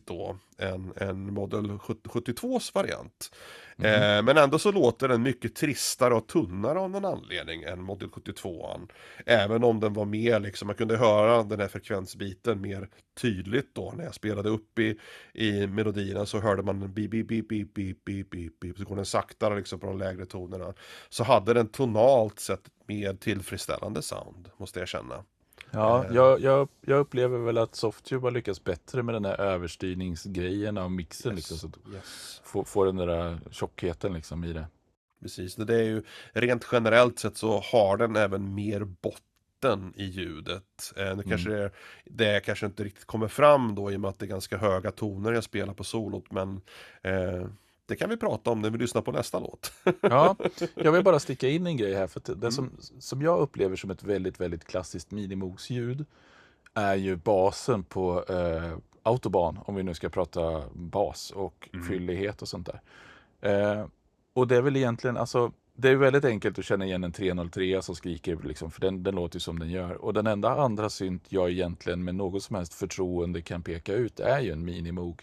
då 0.05 0.37
än, 0.59 0.93
än 0.97 1.35
Model 1.35 1.71
72s 1.71 2.75
variant. 2.75 3.31
Eh, 3.79 4.23
men 4.23 4.39
ändå 4.39 4.59
så 4.59 4.73
låter 4.73 5.09
den 5.09 5.23
mycket 5.23 5.55
tristare 5.55 6.15
och 6.15 6.29
tunnare 6.29 6.79
av 6.79 6.91
någon 6.91 7.05
anledning 7.05 7.63
än 7.63 7.83
Model 7.83 8.09
72an. 8.09 8.89
Även 9.27 9.65
om 9.65 9.81
den 9.81 9.93
var 9.93 10.05
mer 10.05 10.41
liksom, 10.41 10.67
man 10.67 10.77
kunde 10.77 10.97
höra 10.97 11.43
den 11.43 11.61
här 11.61 11.69
frekvensbiten 11.69 12.61
mer 12.61 12.89
tydligt 13.21 13.75
då 13.75 13.93
när 13.97 14.05
jag 14.05 14.15
spelade 14.15 14.49
upp 14.49 14.79
i, 14.79 14.99
i 15.33 15.67
melodierna 15.67 16.27
så 16.27 16.41
hörde 16.41 16.63
man 16.63 16.83
en 16.83 16.95
beep, 16.95 17.11
beep, 17.11 17.29
beep, 17.29 17.49
beep, 17.49 17.75
beep, 17.75 18.05
beep, 18.05 18.31
beep, 18.31 18.61
beep, 18.61 18.79
så 18.79 18.85
går 18.85 18.97
den 18.97 19.07
saktare 19.07 19.57
liksom 19.57 19.81
på 19.81 19.87
de 19.87 19.99
lägre 19.99 20.27
tonerna. 20.27 20.75
Så 21.09 21.25
hade 21.25 21.55
den 21.55 21.69
tonalt 21.69 22.41
sett 22.41 22.71
mer 22.87 23.15
tillfredsställande 23.15 24.03
sound, 24.03 24.51
måste 24.57 24.79
jag 24.79 24.89
känna. 24.89 25.25
Ja, 25.75 26.05
Eh. 26.05 26.15
jag, 26.15 26.41
jag, 26.41 26.69
jag 26.81 26.99
upplever 27.01 27.39
väl 27.39 27.59
att 27.59 27.75
Softube 27.75 28.27
har 28.27 28.31
lyckats 28.31 28.65
bättre 28.65 29.03
med 29.03 29.15
den 29.15 29.25
här 29.25 29.41
överstyrningsgrejen 29.41 30.79
av 30.79 30.93
mixen. 30.93 31.35
Liksom, 31.37 31.57
så 31.57 31.67
att 31.67 31.95
Yes. 31.95 32.41
få, 32.45 32.65
få 32.65 32.85
den 32.85 32.97
där 32.97 33.41
tjockheten 33.51 34.13
liksom 34.13 34.45
i 34.45 34.53
det. 34.53 34.67
Precis, 35.23 35.55
det 35.57 35.75
är 35.75 35.83
ju 35.83 36.03
rent 36.33 36.69
generellt 36.73 37.19
sett 37.19 37.37
så 37.37 37.61
har 37.73 37.97
den 37.97 38.17
även 38.17 38.55
mer 38.55 38.85
botten 38.85 39.93
i 39.97 40.05
ljudet. 40.05 40.93
Eh, 40.97 41.17
nu 41.17 41.23
kanske 41.23 41.51
det, 41.51 41.71
det 42.05 42.41
kanske 42.45 42.67
inte 42.67 42.85
riktigt 42.85 43.05
kommer 43.05 43.29
fram 43.29 43.75
då 43.75 43.93
i 43.93 43.97
och 43.97 44.01
med 44.01 44.09
att 44.09 44.19
det 44.19 44.25
är 44.27 44.29
ganska 44.29 44.57
höga 44.59 44.91
toner 44.91 45.33
jag 45.33 45.45
spelar 45.45 45.75
på 45.75 45.85
solot 45.85 46.31
men 46.31 46.61
eh, 47.03 47.47
det 47.87 47.97
kan 47.97 48.11
vi 48.11 48.17
prata 48.17 48.51
om 48.51 48.61
när 48.61 48.71
vi 48.71 48.79
lyssnar 48.79 49.03
på 49.03 49.13
nästa 49.13 49.39
låt. 49.39 49.73
Ja, 50.01 50.37
jag 50.75 50.93
vill 50.93 51.05
bara 51.05 51.19
sticka 51.19 51.49
in 51.49 51.67
en 51.67 51.77
grej 51.77 51.95
här. 51.95 52.07
För 52.07 52.35
det 52.35 52.53
som, 52.53 52.71
som 52.99 53.23
jag 53.23 53.41
upplever 53.41 53.77
som 53.77 53.91
ett 53.91 54.03
väldigt, 54.03 54.41
väldigt 54.41 54.65
klassiskt 54.65 55.11
minimogsljud 55.11 56.05
är 56.75 56.95
ju 56.95 57.17
basen 57.17 57.85
på 57.85 58.25
eh, 58.25 58.79
autobahn, 59.03 59.59
om 59.65 59.75
vi 59.75 59.83
nu 59.83 59.95
ska 59.95 60.09
prata 60.09 60.63
bas 60.73 61.31
och 61.31 61.69
fyllighet 61.89 62.43
och 62.43 62.49
sånt 62.49 62.67
där. 62.67 62.81
Eh, 63.41 63.87
och 64.33 64.49
det 64.49 64.57
är 64.57 64.63
väl 64.63 64.77
egentligen, 64.77 65.17
alltså, 65.17 65.53
det 65.77 65.89
är 65.89 65.97
väldigt 65.97 66.25
enkelt 66.25 66.59
att 66.59 66.65
känna 66.65 66.85
igen 66.85 67.05
en 67.05 67.13
303 67.13 67.83
som 67.83 67.95
skriker, 67.95 68.39
liksom, 68.45 68.71
för 68.71 68.81
den, 68.81 69.03
den 69.03 69.15
låter 69.15 69.37
ju 69.37 69.41
som 69.41 69.59
den 69.59 69.71
gör. 69.71 70.05
Och 70.05 70.15
den 70.15 70.27
enda 70.27 70.51
andra 70.51 70.91
synt 70.91 71.25
jag 71.29 71.51
egentligen 71.51 72.05
med 72.05 72.15
något 72.15 72.43
som 72.43 72.57
helst 72.57 72.75
förtroende 72.75 73.43
kan 73.43 73.63
peka 73.63 73.93
ut 73.93 74.21
är 74.21 74.41
ju 74.41 74.53
en 74.53 74.65
minimog 74.65 75.23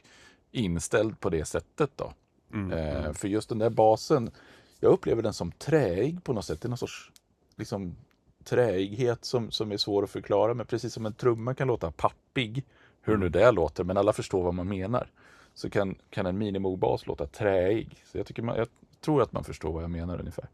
inställd 0.51 1.19
på 1.19 1.29
det 1.29 1.45
sättet. 1.45 1.91
då. 1.95 2.13
Mm, 2.53 2.71
Eh, 2.71 3.13
för 3.13 3.27
just 3.27 3.49
den 3.49 3.59
där 3.59 3.69
basen, 3.69 4.31
jag 4.79 4.91
upplever 4.91 5.21
den 5.21 5.33
som 5.33 5.51
träig 5.51 6.23
på 6.23 6.33
något 6.33 6.45
sätt. 6.45 6.61
Det 6.61 6.67
är 6.67 6.69
någon 6.69 6.77
sorts 6.77 7.11
liksom, 7.55 7.95
träighet 8.43 9.25
som, 9.25 9.51
som 9.51 9.71
är 9.71 9.77
svår 9.77 10.03
att 10.03 10.09
förklara. 10.09 10.53
Men 10.53 10.65
precis 10.65 10.93
som 10.93 11.05
en 11.05 11.13
trumma 11.13 11.53
kan 11.53 11.67
låta 11.67 11.91
pappig, 11.91 12.65
hur 13.01 13.17
nu 13.17 13.29
det 13.29 13.51
låter, 13.51 13.83
men 13.83 13.97
alla 13.97 14.13
förstår 14.13 14.43
vad 14.43 14.53
man 14.53 14.67
menar. 14.67 15.07
Så 15.53 15.69
kan, 15.69 15.95
kan 16.09 16.25
en 16.25 16.37
minimogbas 16.37 17.07
låta 17.07 17.25
träig. 17.25 18.03
Så 18.11 18.17
jag, 18.17 18.25
tycker 18.25 18.43
man, 18.43 18.57
jag 18.57 18.67
tror 19.01 19.21
att 19.21 19.31
man 19.31 19.43
förstår 19.43 19.71
vad 19.71 19.83
jag 19.83 19.91
menar 19.91 20.19
ungefär. 20.19 20.49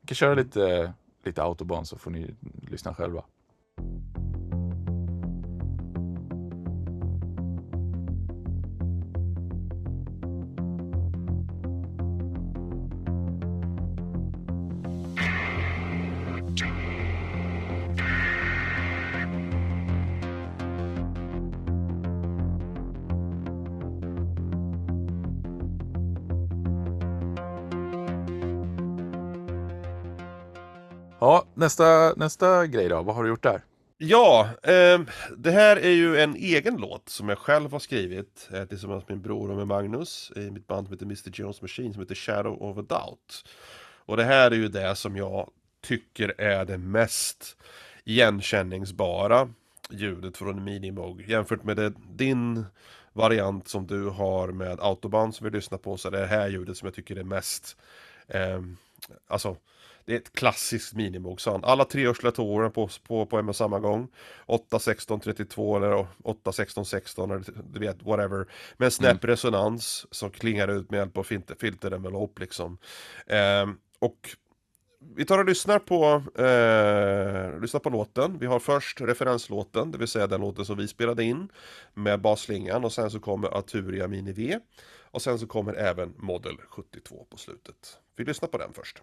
Vi 0.00 0.06
kan 0.06 0.14
köra 0.14 0.34
lite, 0.34 0.92
lite 1.24 1.42
autobahn 1.42 1.86
så 1.86 1.98
får 1.98 2.10
ni 2.10 2.34
lyssna 2.70 2.94
själva. 2.94 3.24
Nästa, 31.62 32.14
nästa 32.16 32.66
grej 32.66 32.88
då. 32.88 33.02
Vad 33.02 33.14
har 33.14 33.22
du 33.22 33.28
gjort 33.28 33.42
där? 33.42 33.64
Ja, 33.98 34.48
eh, 34.62 35.00
det 35.36 35.50
här 35.50 35.76
är 35.76 35.90
ju 35.90 36.20
en 36.20 36.36
egen 36.36 36.76
låt 36.76 37.08
som 37.08 37.28
jag 37.28 37.38
själv 37.38 37.72
har 37.72 37.78
skrivit 37.78 38.48
eh, 38.52 38.64
tillsammans 38.64 39.08
med 39.08 39.16
min 39.16 39.22
bror 39.22 39.50
och 39.50 39.56
med 39.56 39.66
Magnus 39.66 40.32
i 40.36 40.50
mitt 40.50 40.66
band 40.66 40.86
som 40.86 40.94
heter 40.94 41.06
Mr 41.06 41.30
Jones 41.32 41.62
Machine 41.62 41.92
som 41.92 42.02
heter 42.02 42.14
Shadow 42.14 42.62
of 42.62 42.78
a 42.78 42.82
Doubt. 42.82 43.48
Och 44.06 44.16
det 44.16 44.24
här 44.24 44.50
är 44.50 44.54
ju 44.54 44.68
det 44.68 44.96
som 44.96 45.16
jag 45.16 45.50
tycker 45.82 46.40
är 46.40 46.64
det 46.64 46.78
mest 46.78 47.56
igenkänningsbara 48.04 49.48
ljudet 49.90 50.36
från 50.36 50.58
en 50.58 50.64
Minimog 50.64 51.24
jämfört 51.28 51.64
med 51.64 51.76
det, 51.76 51.92
din 52.12 52.64
variant 53.12 53.68
som 53.68 53.86
du 53.86 54.08
har 54.08 54.48
med 54.48 54.80
Autobahn 54.80 55.32
som 55.32 55.44
vi 55.44 55.50
lyssnar 55.50 55.78
på 55.78 55.96
så 55.96 56.08
är 56.08 56.12
det 56.12 56.26
här 56.26 56.48
ljudet 56.48 56.76
som 56.76 56.86
jag 56.86 56.94
tycker 56.94 57.16
är 57.16 57.24
mest 57.24 57.76
eh, 58.28 58.60
alltså 59.26 59.56
det 60.04 60.12
är 60.12 60.16
ett 60.16 60.32
klassiskt 60.32 60.94
minimog-sound. 60.94 61.64
Alla 61.64 61.84
tre 61.84 62.08
oscillatorer 62.08 62.70
på, 62.70 62.88
på, 63.06 63.26
på 63.26 63.38
en 63.38 63.48
och 63.48 63.56
samma 63.56 63.80
gång. 63.80 64.08
8, 64.46 64.78
16, 64.78 65.20
32 65.20 65.76
eller 65.76 66.06
8, 66.22 66.52
16, 66.52 66.86
16 66.86 67.30
eller 67.30 67.44
du 67.72 67.80
vet, 67.80 68.02
whatever. 68.02 68.46
Med 68.76 68.86
en 68.86 68.90
snäpp 68.90 69.24
resonans 69.24 70.06
som 70.10 70.30
klingar 70.30 70.68
ut 70.68 70.90
med 70.90 70.98
hjälp 70.98 71.18
av 71.18 71.22
filter, 71.22 71.56
filterenvelop 71.60 72.38
liksom. 72.38 72.78
Ehm, 73.26 73.76
och 73.98 74.36
vi 75.16 75.24
tar 75.24 75.38
och 75.38 75.44
lyssnar 75.44 75.78
på, 75.78 76.04
eh, 76.42 77.60
lyssnar 77.60 77.80
på 77.80 77.90
låten. 77.90 78.38
Vi 78.38 78.46
har 78.46 78.58
först 78.58 79.00
referenslåten, 79.00 79.90
det 79.90 79.98
vill 79.98 80.08
säga 80.08 80.26
den 80.26 80.40
låten 80.40 80.64
som 80.64 80.76
vi 80.76 80.88
spelade 80.88 81.24
in 81.24 81.48
med 81.94 82.20
basslingan 82.20 82.84
och 82.84 82.92
sen 82.92 83.10
så 83.10 83.20
kommer 83.20 83.58
Arturia 83.58 84.08
Mini 84.08 84.32
V. 84.32 84.58
Och 85.12 85.22
sen 85.22 85.38
så 85.38 85.46
kommer 85.46 85.74
även 85.74 86.14
Model 86.16 86.56
72 86.68 87.26
på 87.30 87.36
slutet. 87.36 87.98
Vi 88.16 88.24
lyssnar 88.24 88.48
på 88.48 88.58
den 88.58 88.72
först. 88.72 89.02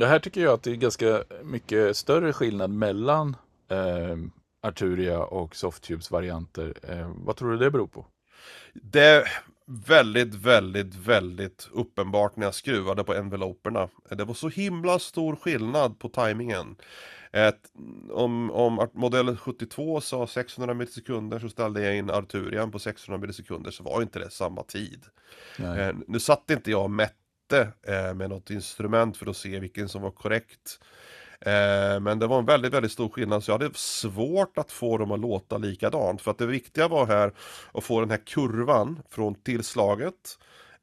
Ja, 0.00 0.06
här 0.06 0.18
tycker 0.18 0.40
jag 0.40 0.54
att 0.54 0.62
det 0.62 0.70
är 0.70 0.76
ganska 0.76 1.24
mycket 1.44 1.96
större 1.96 2.32
skillnad 2.32 2.70
mellan 2.70 3.36
eh, 3.68 4.16
Arturia 4.62 5.18
och 5.18 5.56
Softtubes 5.56 6.10
varianter. 6.10 6.74
Eh, 6.82 7.10
vad 7.16 7.36
tror 7.36 7.50
du 7.50 7.58
det 7.58 7.70
beror 7.70 7.86
på? 7.86 8.06
Det 8.74 9.00
är 9.00 9.28
väldigt, 9.66 10.34
väldigt, 10.34 10.94
väldigt 10.94 11.68
uppenbart 11.72 12.36
när 12.36 12.46
jag 12.46 12.54
skruvade 12.54 13.04
på 13.04 13.14
enveloperna. 13.14 13.88
Det 14.10 14.24
var 14.24 14.34
så 14.34 14.48
himla 14.48 14.98
stor 14.98 15.36
skillnad 15.36 15.98
på 15.98 16.08
tajmingen. 16.08 16.76
Ett, 17.32 17.60
om, 18.10 18.50
om 18.50 18.88
modell 18.92 19.36
72 19.36 20.00
sa 20.00 20.26
600 20.26 20.74
millisekunder 20.74 21.38
så 21.38 21.48
ställde 21.48 21.82
jag 21.82 21.96
in 21.96 22.10
Arturian 22.10 22.70
på 22.70 22.78
600 22.78 23.20
millisekunder 23.20 23.70
så 23.70 23.82
var 23.82 24.02
inte 24.02 24.18
det 24.18 24.30
samma 24.30 24.62
tid. 24.62 25.04
Eh, 25.58 25.96
nu 26.06 26.20
satt 26.20 26.50
inte 26.50 26.70
jag 26.70 26.82
och 26.82 26.90
mätte 26.90 27.14
eh, 27.52 28.14
med 28.14 28.30
något 28.30 28.50
instrument 28.50 29.16
för 29.16 29.26
att 29.26 29.36
se 29.36 29.60
vilken 29.60 29.88
som 29.88 30.02
var 30.02 30.10
korrekt. 30.10 30.80
Eh, 31.40 32.00
men 32.00 32.18
det 32.18 32.26
var 32.26 32.38
en 32.38 32.44
väldigt, 32.44 32.72
väldigt 32.72 32.92
stor 32.92 33.08
skillnad 33.08 33.44
så 33.44 33.50
jag 33.50 33.58
hade 33.58 33.74
svårt 33.74 34.58
att 34.58 34.72
få 34.72 34.98
dem 34.98 35.12
att 35.12 35.20
låta 35.20 35.58
likadant. 35.58 36.22
För 36.22 36.30
att 36.30 36.38
det 36.38 36.46
viktiga 36.46 36.88
var 36.88 37.06
här 37.06 37.32
att 37.72 37.84
få 37.84 38.00
den 38.00 38.10
här 38.10 38.26
kurvan 38.26 39.02
från 39.10 39.34
tillslaget 39.34 40.38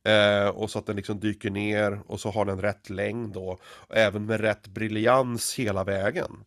eh, 0.05 0.47
och 0.47 0.71
så 0.71 0.79
att 0.79 0.85
den 0.85 0.95
liksom 0.95 1.19
dyker 1.19 1.49
ner 1.49 1.99
och 2.07 2.19
så 2.19 2.29
har 2.29 2.45
den 2.45 2.61
rätt 2.61 2.89
längd 2.89 3.33
då. 3.33 3.57
Även 3.89 4.25
med 4.25 4.41
rätt 4.41 4.67
briljans 4.67 5.55
hela 5.55 5.83
vägen. 5.83 6.45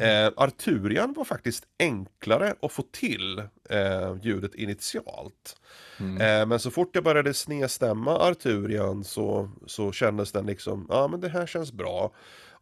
Eh, 0.00 0.32
Arturian 0.36 1.12
var 1.12 1.24
faktiskt 1.24 1.64
enklare 1.78 2.54
att 2.62 2.72
få 2.72 2.82
till 2.82 3.38
eh, 3.70 4.16
ljudet 4.22 4.54
initialt. 4.54 5.56
Eh, 5.98 6.46
men 6.46 6.58
så 6.58 6.70
fort 6.70 6.90
jag 6.92 7.04
började 7.04 7.34
snedstämma 7.34 8.18
Arturian 8.18 9.04
så, 9.04 9.50
så 9.66 9.92
kändes 9.92 10.32
den 10.32 10.46
liksom, 10.46 10.86
ja 10.90 11.08
men 11.08 11.20
det 11.20 11.28
här 11.28 11.46
känns 11.46 11.72
bra. 11.72 12.12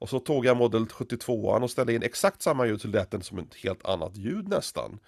Och 0.02 0.08
så 0.08 0.18
tog 0.18 0.46
jag 0.46 0.56
modell 0.56 0.84
72an 0.84 1.62
och 1.62 1.70
ställde 1.70 1.94
in 1.94 2.02
exakt 2.02 2.42
samma 2.42 2.66
ljud 2.66 2.84
lät 2.84 3.10
den 3.10 3.22
som 3.22 3.38
ett 3.38 3.54
helt 3.54 3.86
annat 3.86 4.16
ljud 4.16 4.48
nästan. 4.48 4.98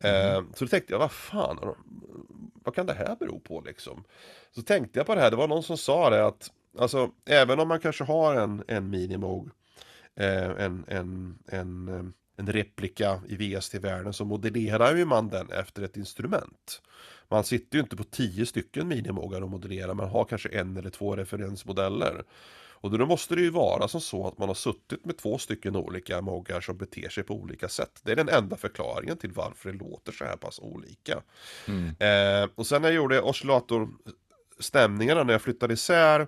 Mm. 0.00 0.36
Eh, 0.36 0.42
så 0.54 0.64
då 0.64 0.68
tänkte 0.68 0.92
jag, 0.92 0.98
vad 0.98 1.12
fan, 1.12 1.74
vad 2.64 2.74
kan 2.74 2.86
det 2.86 2.94
här 2.94 3.16
bero 3.16 3.40
på 3.40 3.60
liksom? 3.60 4.04
Så 4.54 4.62
tänkte 4.62 4.98
jag 4.98 5.06
på 5.06 5.14
det 5.14 5.20
här, 5.20 5.30
det 5.30 5.36
var 5.36 5.48
någon 5.48 5.62
som 5.62 5.78
sa 5.78 6.10
det 6.10 6.26
att, 6.26 6.50
alltså 6.78 7.10
även 7.26 7.60
om 7.60 7.68
man 7.68 7.80
kanske 7.80 8.04
har 8.04 8.34
en, 8.34 8.64
en 8.68 8.90
minimog, 8.90 9.50
eh, 10.16 10.50
en, 10.50 10.84
en, 10.88 11.38
en, 11.46 12.14
en 12.36 12.46
replika 12.46 13.20
i 13.28 13.36
VST-världen 13.36 14.12
så 14.12 14.24
modellerar 14.24 14.96
ju 14.96 15.04
man 15.04 15.28
den 15.28 15.50
efter 15.50 15.82
ett 15.82 15.96
instrument. 15.96 16.82
Man 17.28 17.44
sitter 17.44 17.78
ju 17.78 17.82
inte 17.82 17.96
på 17.96 18.04
tio 18.04 18.46
stycken 18.46 18.88
minimogar 18.88 19.40
och 19.40 19.50
modellerar, 19.50 19.94
man 19.94 20.08
har 20.08 20.24
kanske 20.24 20.48
en 20.48 20.76
eller 20.76 20.90
två 20.90 21.16
referensmodeller. 21.16 22.24
Och 22.80 22.98
då 22.98 23.06
måste 23.06 23.34
det 23.34 23.40
ju 23.40 23.50
vara 23.50 23.88
som 23.88 24.00
så 24.00 24.26
att 24.26 24.38
man 24.38 24.48
har 24.48 24.54
suttit 24.54 25.04
med 25.04 25.18
två 25.18 25.38
stycken 25.38 25.76
olika 25.76 26.20
moggar 26.20 26.60
som 26.60 26.76
beter 26.76 27.08
sig 27.08 27.24
på 27.24 27.34
olika 27.34 27.68
sätt. 27.68 28.00
Det 28.02 28.12
är 28.12 28.16
den 28.16 28.28
enda 28.28 28.56
förklaringen 28.56 29.16
till 29.16 29.32
varför 29.32 29.72
det 29.72 29.78
låter 29.78 30.12
så 30.12 30.24
här 30.24 30.36
pass 30.36 30.58
olika. 30.58 31.22
Eh, 31.98 32.48
och 32.54 32.66
sen 32.66 32.82
när 32.82 32.88
jag 32.88 32.96
gjorde 32.96 33.20
oscillatorstämningarna 33.20 35.22
när 35.22 35.32
jag 35.32 35.42
flyttade 35.42 35.74
isär 35.74 36.26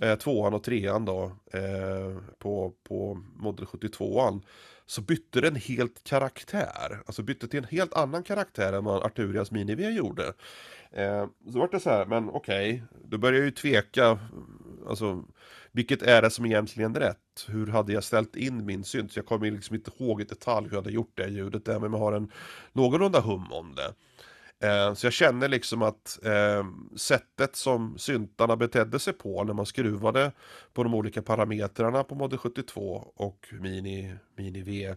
eh, 0.00 0.14
tvåan 0.14 0.54
och 0.54 0.64
trean 0.64 1.04
då 1.04 1.32
eh, 1.52 2.18
på, 2.38 2.72
på 2.88 3.22
Model 3.36 3.66
72an 3.66 4.42
så 4.86 5.00
bytte 5.00 5.40
den 5.40 5.56
helt 5.56 6.04
karaktär. 6.04 7.02
Alltså 7.06 7.22
bytte 7.22 7.48
till 7.48 7.58
en 7.58 7.64
helt 7.64 7.94
annan 7.94 8.22
karaktär 8.22 8.72
än 8.72 8.84
vad 8.84 9.02
Arturias 9.02 9.50
Mini-V 9.50 9.90
gjorde. 9.90 10.32
Eh, 10.90 11.26
så 11.52 11.58
var 11.58 11.68
det 11.72 11.80
så 11.80 11.90
här, 11.90 12.06
men 12.06 12.28
okej, 12.28 12.82
då 13.04 13.18
började 13.18 13.38
jag 13.38 13.44
ju 13.44 13.50
tveka. 13.50 14.18
Alltså, 14.88 15.24
vilket 15.76 16.02
är 16.02 16.22
det 16.22 16.30
som 16.30 16.46
egentligen 16.46 16.96
är 16.96 17.00
rätt? 17.00 17.46
Hur 17.48 17.66
hade 17.66 17.92
jag 17.92 18.04
ställt 18.04 18.36
in 18.36 18.66
min 18.66 18.84
synt? 18.84 19.12
Så 19.12 19.18
jag 19.18 19.26
kommer 19.26 19.50
liksom 19.50 19.76
inte 19.76 19.90
ihåg 19.98 20.20
i 20.20 20.24
detalj 20.24 20.66
hur 20.66 20.72
jag 20.76 20.82
hade 20.82 20.94
gjort 20.94 21.12
det 21.16 21.28
ljudet, 21.28 21.64
där, 21.64 21.78
men 21.80 21.92
jag 21.92 21.98
har 21.98 22.12
en 22.12 22.32
någorlunda 22.72 23.20
hum 23.20 23.52
om 23.52 23.74
det. 23.74 23.94
Eh, 24.68 24.94
Så 24.94 25.06
jag 25.06 25.12
känner 25.12 25.48
liksom 25.48 25.82
att 25.82 26.18
eh, 26.24 26.64
sättet 26.96 27.56
som 27.56 27.98
syntarna 27.98 28.56
betedde 28.56 28.98
sig 28.98 29.12
på 29.12 29.44
när 29.44 29.54
man 29.54 29.66
skruvade 29.66 30.32
på 30.74 30.82
de 30.82 30.94
olika 30.94 31.22
parametrarna 31.22 32.04
på 32.04 32.14
Model 32.14 32.38
72 32.38 33.12
och 33.16 33.48
Mini, 33.60 34.14
Mini 34.36 34.62
V 34.62 34.94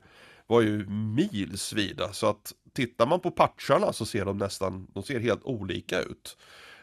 var 0.47 0.61
ju 0.61 0.85
milsvida. 0.89 2.13
Så 2.13 2.27
att 2.29 2.53
tittar 2.73 3.07
man 3.07 3.19
på 3.19 3.31
patcharna 3.31 3.93
så 3.93 4.05
ser 4.05 4.25
de 4.25 4.37
nästan, 4.37 4.87
de 4.93 5.03
ser 5.03 5.19
helt 5.19 5.43
olika 5.43 6.01
ut. 6.01 6.37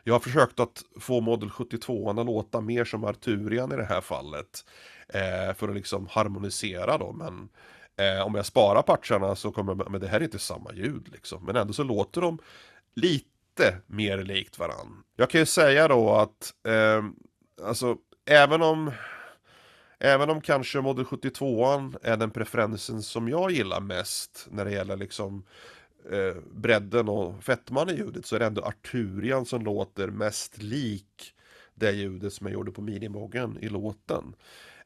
Jag 0.09 0.15
har 0.15 0.21
försökt 0.21 0.61
att 0.61 0.83
få 1.01 1.21
Model 1.21 1.51
72 1.51 2.11
att 2.11 2.27
låta 2.27 2.61
mer 2.61 2.85
som 2.85 3.05
Arturian 3.05 3.73
i 3.73 3.77
det 3.77 3.85
här 3.85 4.01
fallet. 4.01 4.65
Eh, 5.09 5.55
för 5.55 5.69
att 5.69 5.75
liksom 5.75 6.07
harmonisera 6.11 6.99
då, 6.99 7.13
men 7.13 7.49
eh, 7.97 8.27
om 8.27 8.35
jag 8.35 8.47
sparar 8.47 8.83
patcharna 8.83 9.37
så 9.37 9.53
kommer 9.53 9.75
men 9.75 10.01
det 10.01 10.09
här 10.09 10.21
är 10.21 10.25
inte 10.25 10.39
samma 10.39 10.73
ljud 10.73 11.09
liksom. 11.13 11.45
Men 11.45 11.57
ändå 11.57 11.73
så 11.73 11.83
låter 11.83 12.21
de 12.21 12.39
lite 12.95 13.77
mer 13.87 14.19
likt 14.19 14.59
varann. 14.59 15.03
Jag 15.17 15.31
kan 15.31 15.41
ju 15.41 15.47
säga 15.47 15.89
då 15.89 16.15
att, 16.15 16.55
eh, 16.69 17.05
alltså 17.69 17.97
även 18.27 18.63
om 18.63 18.93
Även 19.99 20.31
om 20.31 20.41
kanske 20.41 20.81
Model 20.81 21.05
72 21.05 21.93
är 22.03 22.17
den 22.17 22.31
preferensen 22.31 23.03
som 23.03 23.29
jag 23.29 23.51
gillar 23.51 23.81
mest 23.81 24.47
när 24.51 24.65
det 24.65 24.73
gäller 24.73 24.97
liksom 24.97 25.45
eh, 26.13 26.43
bredden 26.53 27.09
och 27.09 27.45
fettman 27.45 27.91
i 27.91 27.97
ljudet 27.97 28.27
så 28.27 28.37
är 28.37 28.41
det 28.41 28.47
ändå 28.47 28.63
Arturian 28.63 29.47
som 29.47 29.65
låter 29.65 30.09
mest 30.09 30.63
lik 30.63 31.35
det 31.75 31.93
ljudet 31.93 32.33
som 32.33 32.47
jag 32.47 32.55
gjorde 32.55 32.73
på 32.73 32.83
minimogen 32.83 33.59
i 33.61 33.69
låten. 33.69 34.35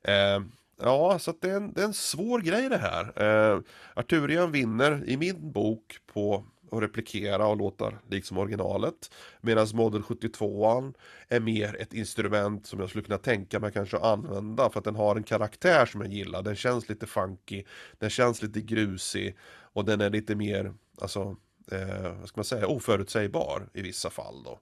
Eh, 0.02 0.40
ja, 0.82 1.18
så 1.18 1.30
att 1.30 1.40
det, 1.40 1.50
är 1.50 1.56
en, 1.56 1.72
det 1.72 1.80
är 1.80 1.84
en 1.84 1.94
svår 1.94 2.40
grej 2.40 2.68
det 2.68 2.78
här. 2.78 3.22
Eh, 3.22 3.60
Arturian 3.94 4.52
vinner 4.52 5.02
i 5.06 5.16
min 5.16 5.52
bok 5.52 5.98
på 6.06 6.44
att 6.70 6.82
replikera 6.82 7.46
och 7.46 7.56
låta 7.56 7.92
liksom 8.10 8.38
originalet. 8.38 9.10
Medan 9.40 9.66
Model 9.74 10.02
72an 10.02 10.94
är 11.28 11.40
mer 11.40 11.76
ett 11.80 11.92
instrument 11.92 12.66
som 12.66 12.80
jag 12.80 12.88
skulle 12.88 13.04
kunna 13.04 13.18
tänka 13.18 13.60
mig 13.60 13.72
kanske 13.72 13.96
att 13.96 14.02
använda 14.02 14.70
för 14.70 14.78
att 14.78 14.84
den 14.84 14.96
har 14.96 15.16
en 15.16 15.22
karaktär 15.22 15.86
som 15.86 16.00
jag 16.00 16.12
gillar. 16.12 16.42
Den 16.42 16.56
känns 16.56 16.88
lite 16.88 17.06
funky, 17.06 17.64
den 17.98 18.10
känns 18.10 18.42
lite 18.42 18.60
grusig 18.60 19.36
och 19.72 19.84
den 19.84 20.00
är 20.00 20.10
lite 20.10 20.34
mer, 20.34 20.74
alltså, 21.02 21.36
eh, 21.72 22.12
vad 22.20 22.28
ska 22.28 22.38
man 22.38 22.44
säga, 22.44 22.66
oförutsägbar 22.66 23.68
i 23.74 23.82
vissa 23.82 24.10
fall 24.10 24.42
då. 24.44 24.58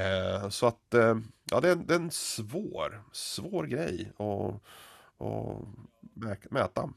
Eh, 0.00 0.48
så 0.48 0.66
att, 0.66 0.94
eh, 0.94 1.16
ja 1.50 1.60
det 1.60 1.68
är, 1.68 1.72
en- 1.72 1.86
det 1.86 1.94
är 1.94 1.98
en 1.98 2.10
svår, 2.10 3.02
svår 3.12 3.64
grej 3.64 4.12
att, 4.16 4.54
att 5.26 6.50
mäta. 6.50 6.90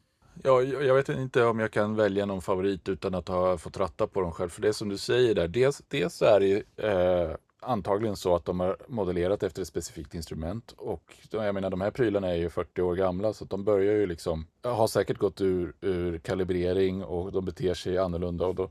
Ja, 0.44 0.62
jag 0.62 0.96
vet 0.96 1.10
inte 1.10 1.44
om 1.46 1.60
jag 1.60 1.72
kan 1.72 1.96
välja 1.96 2.26
någon 2.26 2.42
favorit 2.42 2.90
utan 2.90 3.16
att 3.16 3.28
ha 3.28 3.58
fått 3.58 3.78
ratta 3.78 4.08
på 4.08 4.22
dem 4.22 4.32
själv. 4.32 4.50
För 4.50 4.62
det 4.62 4.68
är 4.68 4.72
som 4.74 4.90
du 4.90 4.98
säger 4.98 5.36
där, 5.36 5.48
dels, 5.48 5.82
dels 5.88 6.14
så 6.16 6.26
är 6.26 6.40
det 6.40 6.48
ju 6.48 6.64
eh, 6.78 7.36
antagligen 7.60 8.16
så 8.16 8.36
att 8.36 8.46
de 8.46 8.60
har 8.60 8.78
modellerat 8.88 9.44
efter 9.44 9.62
ett 9.62 9.68
specifikt 9.68 10.14
instrument. 10.14 10.74
Och 10.78 11.16
jag 11.32 11.56
menar, 11.56 11.70
de 11.70 11.82
här 11.82 11.92
prylarna 11.92 12.28
är 12.28 12.36
ju 12.36 12.50
40 12.50 12.82
år 12.82 12.96
gamla 12.96 13.34
så 13.34 13.46
de 13.46 13.64
börjar 13.64 13.94
ju 13.94 14.06
liksom, 14.06 14.48
har 14.64 14.88
säkert 14.88 15.18
gått 15.18 15.42
ur, 15.42 15.74
ur 15.82 16.20
kalibrering 16.20 17.04
och 17.04 17.32
de 17.32 17.46
beter 17.46 17.74
sig 17.74 17.98
annorlunda. 17.98 18.46
Och 18.46 18.56
då, 18.56 18.70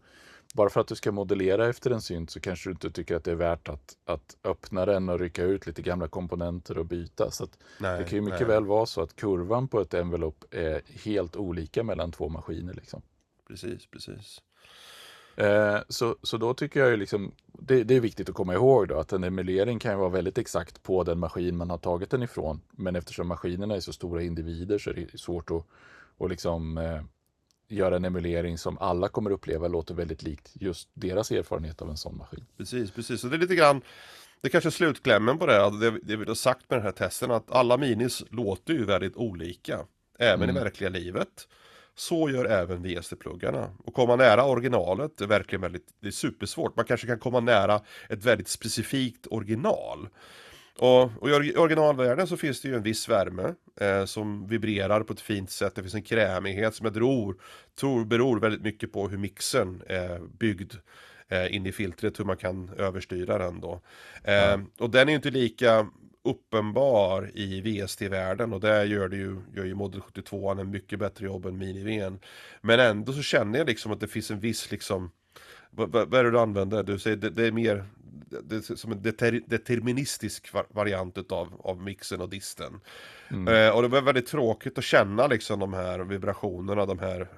bara 0.55 0.71
för 0.71 0.81
att 0.81 0.89
du 0.89 0.95
ska 0.95 1.13
modellera 1.13 1.69
efter 1.69 1.91
en 1.91 2.01
synt 2.01 2.31
så 2.31 2.41
kanske 2.41 2.69
du 2.69 2.73
inte 2.73 2.91
tycker 2.91 3.17
att 3.17 3.25
det 3.25 3.31
är 3.31 3.35
värt 3.35 3.69
att, 3.69 3.97
att 4.05 4.37
öppna 4.45 4.87
den 4.87 5.09
och 5.09 5.21
rycka 5.21 5.43
ut 5.43 5.67
lite 5.67 5.83
gamla 5.83 6.09
komponenter 6.09 6.79
och 6.79 6.87
byta. 6.87 7.31
Så 7.31 7.47
Nej, 7.81 7.99
det 7.99 8.05
kan 8.05 8.17
ju 8.17 8.23
mycket 8.23 8.41
nej. 8.41 8.49
väl 8.49 8.65
vara 8.65 8.87
så 8.87 9.01
att 9.01 9.17
kurvan 9.17 9.69
på 9.69 9.81
ett 9.81 9.95
envelope 9.95 10.47
är 10.51 10.83
helt 11.05 11.37
olika 11.37 11.83
mellan 11.83 12.13
två 12.13 12.29
maskiner. 12.29 12.75
Liksom. 12.75 13.03
Precis, 13.49 13.87
precis. 13.87 14.43
Eh, 15.37 15.79
så, 15.89 16.17
så 16.23 16.37
då 16.37 16.55
tycker 16.55 16.81
jag 16.81 16.91
ju 16.91 16.97
liksom, 16.97 17.33
det, 17.61 17.85
det 17.85 17.97
är 17.97 18.01
viktigt 18.01 18.29
att 18.29 18.35
komma 18.35 18.55
ihåg 18.55 18.89
då 18.89 18.99
att 18.99 19.13
en 19.13 19.25
emulering 19.25 19.79
kan 19.79 19.93
ju 19.93 19.99
vara 19.99 20.09
väldigt 20.09 20.39
exakt 20.39 20.83
på 20.83 21.05
den 21.05 21.19
maskin 21.19 21.57
man 21.57 21.71
har 21.71 21.79
tagit 21.79 22.11
den 22.11 22.23
ifrån. 22.23 22.61
Men 22.71 22.97
eftersom 22.97 23.29
maskinerna 23.29 23.77
är 23.77 23.81
så 23.81 23.93
stora 23.93 24.23
individer 24.23 24.79
så 24.79 24.91
är 24.91 24.95
det 24.95 25.19
svårt 25.19 25.51
att, 25.51 25.67
att 26.19 26.31
liksom, 26.31 26.79
eh, 26.79 27.03
göra 27.69 27.97
en 27.97 28.05
emulering 28.05 28.59
som 28.59 28.79
alla 28.79 29.09
kommer 29.09 29.31
uppleva 29.31 29.69
låter 29.69 29.95
väldigt 29.95 30.23
likt 30.23 30.51
just 30.55 30.89
deras 30.95 31.31
erfarenhet 31.31 31.83
av 31.83 31.91
en 31.91 31.97
sån 31.97 32.19
maskin. 32.19 32.47
Precis, 32.57 32.91
precis. 32.91 33.21
Så 33.21 33.27
det 33.27 33.37
är 33.37 33.39
lite 33.39 33.55
grann, 33.55 33.81
det 34.41 34.49
är 34.49 34.51
kanske 34.51 34.69
är 34.69 34.71
slutklämmen 34.71 35.39
på 35.39 35.47
det, 35.47 35.65
att 35.65 35.81
det, 35.81 35.91
det 35.91 36.17
vi 36.17 36.25
har 36.25 36.35
sagt 36.35 36.71
med 36.71 36.79
den 36.79 36.85
här 36.85 36.93
testen, 36.93 37.31
att 37.31 37.51
alla 37.51 37.77
minis 37.77 38.25
låter 38.31 38.73
ju 38.73 38.85
väldigt 38.85 39.17
olika, 39.17 39.79
även 40.19 40.51
i 40.51 40.53
verkliga 40.53 40.91
livet. 40.91 41.49
Så 41.99 42.31
gör 42.31 42.45
även 42.45 42.83
VST-pluggarna. 42.87 43.71
Och 43.85 43.95
komma 43.95 44.17
nära 44.17 44.45
originalet 44.45 45.21
är 45.21 45.27
verkligen 45.27 45.61
väldigt, 45.63 45.87
det 46.01 46.07
är 46.07 46.11
supersvårt. 46.11 46.77
Man 46.77 46.85
kanske 46.85 47.07
kan 47.07 47.19
komma 47.19 47.41
nära 47.41 47.81
ett 48.09 48.25
väldigt 48.25 48.49
specifikt 48.49 49.27
original. 49.31 50.09
Och, 50.79 51.03
och 51.03 51.29
i 51.29 51.33
or- 51.33 51.59
originalvärlden 51.59 52.27
så 52.27 52.37
finns 52.37 52.61
det 52.61 52.69
ju 52.69 52.75
en 52.75 52.83
viss 52.83 53.09
värme 53.09 53.55
eh, 53.81 54.05
som 54.05 54.47
vibrerar 54.49 55.01
på 55.03 55.13
ett 55.13 55.21
fint 55.21 55.51
sätt. 55.51 55.75
Det 55.75 55.83
finns 55.83 55.95
en 55.95 56.03
krämighet 56.03 56.75
som 56.75 56.85
jag 56.87 56.95
tror, 56.95 57.37
tror 57.81 58.05
beror 58.05 58.41
väldigt 58.41 58.63
mycket 58.63 58.93
på 58.93 59.09
hur 59.09 59.19
mixen 59.19 59.83
är 59.87 60.21
byggd 60.39 60.73
eh, 61.29 61.55
in 61.57 61.67
i 61.67 61.73
filtret, 61.73 62.21
hur 62.21 62.25
man 62.25 62.37
kan 62.37 62.71
överstyra 62.77 63.39
den 63.39 63.61
då. 63.61 63.81
Eh, 64.25 64.61
Och 64.79 64.91
den 64.91 65.09
är 65.09 65.13
ju 65.13 65.17
inte 65.17 65.31
lika 65.31 65.87
uppenbar 66.31 67.31
i 67.35 67.61
VST-världen 67.61 68.53
och 68.53 68.61
där 68.61 68.85
gör, 68.85 69.09
det 69.09 69.17
ju, 69.17 69.37
gör 69.57 69.65
ju 69.65 69.75
Model 69.75 70.01
72 70.01 70.51
en 70.51 70.71
mycket 70.71 70.99
bättre 70.99 71.27
jobb 71.27 71.47
än 71.47 71.63
Mini-Vn. 71.63 72.19
Men 72.61 72.81
ändå 72.81 73.13
så 73.13 73.23
känner 73.23 73.59
jag 73.59 73.67
liksom 73.67 73.93
att 73.93 74.01
det 74.01 74.09
finns 74.09 74.31
en 74.31 74.41
viss 74.41 74.71
liksom 74.71 75.11
vad, 75.71 75.93
vad 75.93 76.11
vad 76.11 76.21
är 76.21 76.25
det 76.25 76.31
du 76.31 76.39
använder? 76.41 76.83
Du 76.83 76.99
säger 76.99 77.17
det, 77.17 77.31
det 77.31 77.47
är 77.47 77.53
mer 77.53 77.85
det 78.45 78.79
som 78.79 78.93
en 78.93 79.03
deter, 79.03 79.41
deterministisk 79.47 80.55
va- 80.55 80.67
variant 80.71 81.19
utav, 81.19 81.61
av 81.65 81.83
mixen 81.83 82.21
och 82.21 82.29
disten. 82.29 82.81
Eh, 83.49 83.71
och 83.71 83.83
det 83.83 83.89
var 83.89 84.01
väldigt 84.03 84.27
tråkigt 84.27 84.79
att 84.79 84.85
känna 84.85 85.27
liksom 85.27 85.61
de 85.61 85.73
här 85.73 85.99
vibrationerna, 85.99 86.87
de 86.87 86.99
här 86.99 87.29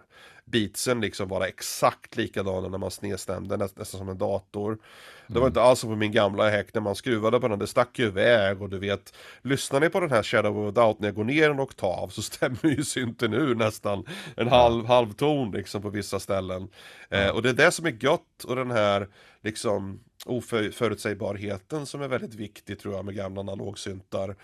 beatsen 0.45 1.01
liksom 1.01 1.29
vara 1.29 1.47
exakt 1.49 2.17
likadana 2.17 2.69
när 2.69 2.79
man 2.79 2.91
snedstämde, 2.91 3.57
nä, 3.57 3.65
nästan 3.65 3.99
som 3.99 4.09
en 4.09 4.19
dator. 4.19 4.79
Det 5.27 5.39
var 5.41 5.47
inte 5.47 5.63
alls 5.63 5.81
som 5.81 5.91
på 5.91 5.97
min 5.97 6.13
gamla 6.13 6.51
häck 6.51 6.75
när 6.75 6.81
man 6.81 6.95
skruvade 6.95 7.41
på 7.41 7.49
den, 7.49 7.59
det 7.59 7.67
stack 7.67 7.99
ju 7.99 8.07
iväg 8.07 8.63
och 8.63 8.69
du 8.69 8.79
vet 8.79 9.15
Lyssnar 9.43 9.81
ni 9.81 9.89
på 9.89 10.01
den 10.01 10.11
här 10.11 10.23
Shadow 10.23 10.69
of 10.69 10.75
Doubt 10.75 11.01
när 11.01 11.09
jag 11.09 11.15
går 11.15 11.25
ner 11.25 11.51
en 11.51 11.61
oktav 11.61 12.09
så 12.09 12.23
stämmer 12.33 12.67
ju 12.67 12.85
synten 12.85 13.35
ur 13.35 13.55
nästan 13.55 14.05
en 14.37 14.49
halv, 14.49 14.87
halv 14.87 15.13
ton 15.13 15.51
liksom 15.51 15.83
på 15.83 15.91
vissa 15.91 16.21
ställen. 16.21 16.69
Eh, 17.11 17.29
och 17.29 17.43
det 17.43 17.49
är 17.49 17.55
det 17.55 17.71
som 17.71 17.87
är 17.87 18.05
gött 18.05 18.45
och 18.45 18.57
den 18.57 18.71
här 18.71 19.09
liksom 19.43 20.01
oförutsägbarheten 20.27 21.87
som 21.87 22.03
är 22.03 22.09
väldigt 22.09 22.35
viktig 22.35 22.79
tror 22.79 22.95
jag 22.95 23.05
med 23.05 23.15
gamla 23.15 23.41
analogsyntar. 23.41 24.37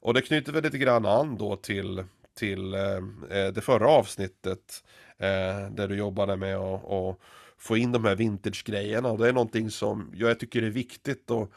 Och 0.00 0.14
det 0.14 0.20
knyter 0.20 0.52
väl 0.52 0.62
lite 0.62 0.78
grann 0.78 1.06
an 1.06 1.36
då 1.36 1.56
till, 1.56 2.04
till 2.34 2.74
eh, 2.74 2.96
eh 3.30 3.52
det 3.52 3.60
förra 3.60 3.88
avsnittet 3.88 4.84
eh, 5.18 5.70
där 5.70 5.88
du 5.88 5.96
jobbade 5.96 6.36
med 6.36 6.56
att 6.56 7.18
få 7.58 7.76
in 7.76 7.92
de 7.92 8.04
här 8.04 8.16
vintage-grejerna 8.16 9.10
och 9.10 9.18
det 9.18 9.28
är 9.28 9.32
någonting 9.32 9.70
som 9.70 10.12
jag 10.14 10.40
tycker 10.40 10.62
är 10.62 10.70
viktigt 10.70 11.30
att, 11.30 11.50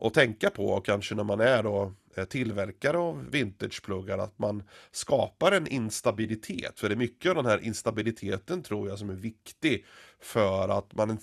att 0.00 0.14
tänka 0.14 0.50
på 0.50 0.66
och 0.66 0.86
kanske 0.86 1.14
när 1.14 1.24
man 1.24 1.40
är 1.40 1.62
då 1.62 1.92
eh, 2.16 2.24
tillverkare 2.24 2.98
av 2.98 3.30
vintagepluggar 3.30 4.18
att 4.18 4.38
man 4.38 4.62
skapar 4.90 5.52
en 5.52 5.66
instabilitet 5.66 6.80
för 6.80 6.88
det 6.88 6.94
är 6.94 6.96
mycket 6.96 7.28
av 7.28 7.34
den 7.34 7.46
här 7.46 7.64
instabiliteten 7.64 8.62
tror 8.62 8.88
jag 8.88 8.98
som 8.98 9.10
är 9.10 9.14
viktig 9.14 9.84
för 10.20 10.68
att 10.68 10.94
man, 10.94 11.18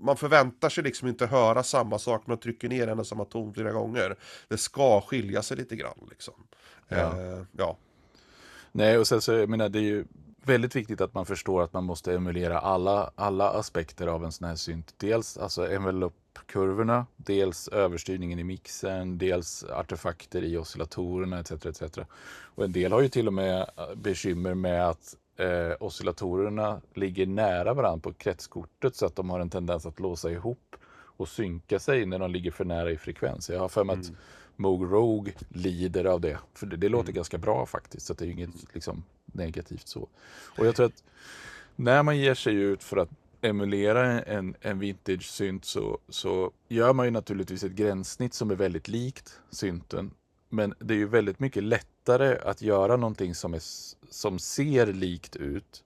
man 0.00 0.16
förväntar 0.16 0.68
sig 0.68 0.84
liksom 0.84 1.08
inte 1.08 1.26
höra 1.26 1.62
samma 1.62 1.98
sak 1.98 2.26
man 2.26 2.38
trycker 2.38 2.68
ner 2.68 2.88
en 2.88 2.98
och 2.98 3.06
samma 3.06 3.24
ton 3.24 3.54
flera 3.54 3.72
gånger 3.72 4.16
det 4.48 4.58
ska 4.58 5.00
skilja 5.00 5.42
sig 5.42 5.56
lite 5.56 5.76
grann 5.76 6.08
liksom 6.10 6.34
Ja. 6.88 7.20
Eh, 7.20 7.42
ja. 7.52 7.76
Nej, 8.72 8.98
och 8.98 9.06
sen 9.06 9.20
så, 9.20 9.32
jag 9.32 9.48
menar, 9.48 9.68
det 9.68 9.78
är 9.78 9.82
ju 9.82 10.04
väldigt 10.42 10.76
viktigt 10.76 11.00
att 11.00 11.14
man 11.14 11.26
förstår 11.26 11.62
att 11.62 11.72
man 11.72 11.84
måste 11.84 12.14
emulera 12.14 12.58
alla, 12.58 13.10
alla 13.14 13.50
aspekter 13.50 14.06
av 14.06 14.24
en 14.24 14.32
sån 14.32 14.48
här 14.48 14.56
synt. 14.56 14.94
Dels 14.96 15.38
alltså 15.38 15.68
envelope-kurvorna, 15.68 17.06
dels 17.16 17.68
överstyrningen 17.68 18.38
i 18.38 18.44
mixern, 18.44 19.18
dels 19.18 19.64
artefakter 19.64 20.42
i 20.44 20.56
oscillatorerna 20.56 21.38
etc. 21.38 21.52
etc. 21.52 21.98
Och 22.36 22.64
en 22.64 22.72
del 22.72 22.92
har 22.92 23.00
ju 23.00 23.08
till 23.08 23.26
och 23.26 23.34
med 23.34 23.70
bekymmer 23.96 24.54
med 24.54 24.88
att 24.88 25.16
eh, 25.36 25.72
oscillatorerna 25.80 26.80
ligger 26.94 27.26
nära 27.26 27.74
varandra 27.74 28.00
på 28.00 28.12
kretskortet 28.12 28.96
så 28.96 29.06
att 29.06 29.16
de 29.16 29.30
har 29.30 29.40
en 29.40 29.50
tendens 29.50 29.86
att 29.86 30.00
låsa 30.00 30.30
ihop 30.30 30.76
och 31.16 31.28
synka 31.28 31.78
sig 31.78 32.06
när 32.06 32.18
de 32.18 32.30
ligger 32.30 32.50
för 32.50 32.64
nära 32.64 32.90
i 32.90 32.96
frekvens. 32.96 33.50
Jag 33.50 33.60
har 33.60 33.68
för 33.68 33.84
mig 33.84 33.98
att 33.98 34.12
Moog 34.56 34.92
Rogue 34.92 35.32
lider 35.48 36.04
av 36.04 36.20
det. 36.20 36.38
För 36.54 36.66
det, 36.66 36.76
det 36.76 36.88
låter 36.88 37.12
ganska 37.12 37.38
bra 37.38 37.66
faktiskt. 37.66 38.06
Så 38.06 38.14
det 38.14 38.24
är 38.24 38.30
inget 38.30 38.74
liksom, 38.74 39.02
negativt 39.26 39.88
så. 39.88 40.08
Och 40.58 40.66
jag 40.66 40.76
tror 40.76 40.86
att 40.86 41.04
när 41.76 42.02
man 42.02 42.18
ger 42.18 42.34
sig 42.34 42.54
ut 42.54 42.82
för 42.82 42.96
att 42.96 43.10
emulera 43.40 44.22
en, 44.22 44.54
en 44.60 44.78
vintage-synt 44.78 45.64
så, 45.64 45.98
så 46.08 46.50
gör 46.68 46.92
man 46.92 47.06
ju 47.06 47.10
naturligtvis 47.10 47.64
ett 47.64 47.72
gränssnitt 47.72 48.34
som 48.34 48.50
är 48.50 48.54
väldigt 48.54 48.88
likt 48.88 49.40
synten. 49.50 50.10
Men 50.48 50.74
det 50.78 50.94
är 50.94 50.98
ju 50.98 51.06
väldigt 51.06 51.40
mycket 51.40 51.62
lättare 52.08 52.38
att 52.50 52.62
göra 52.62 52.96
någonting 52.96 53.34
som, 53.34 53.54
är, 53.54 53.62
som 54.10 54.38
ser 54.38 54.86
likt 54.86 55.36
ut 55.36 55.84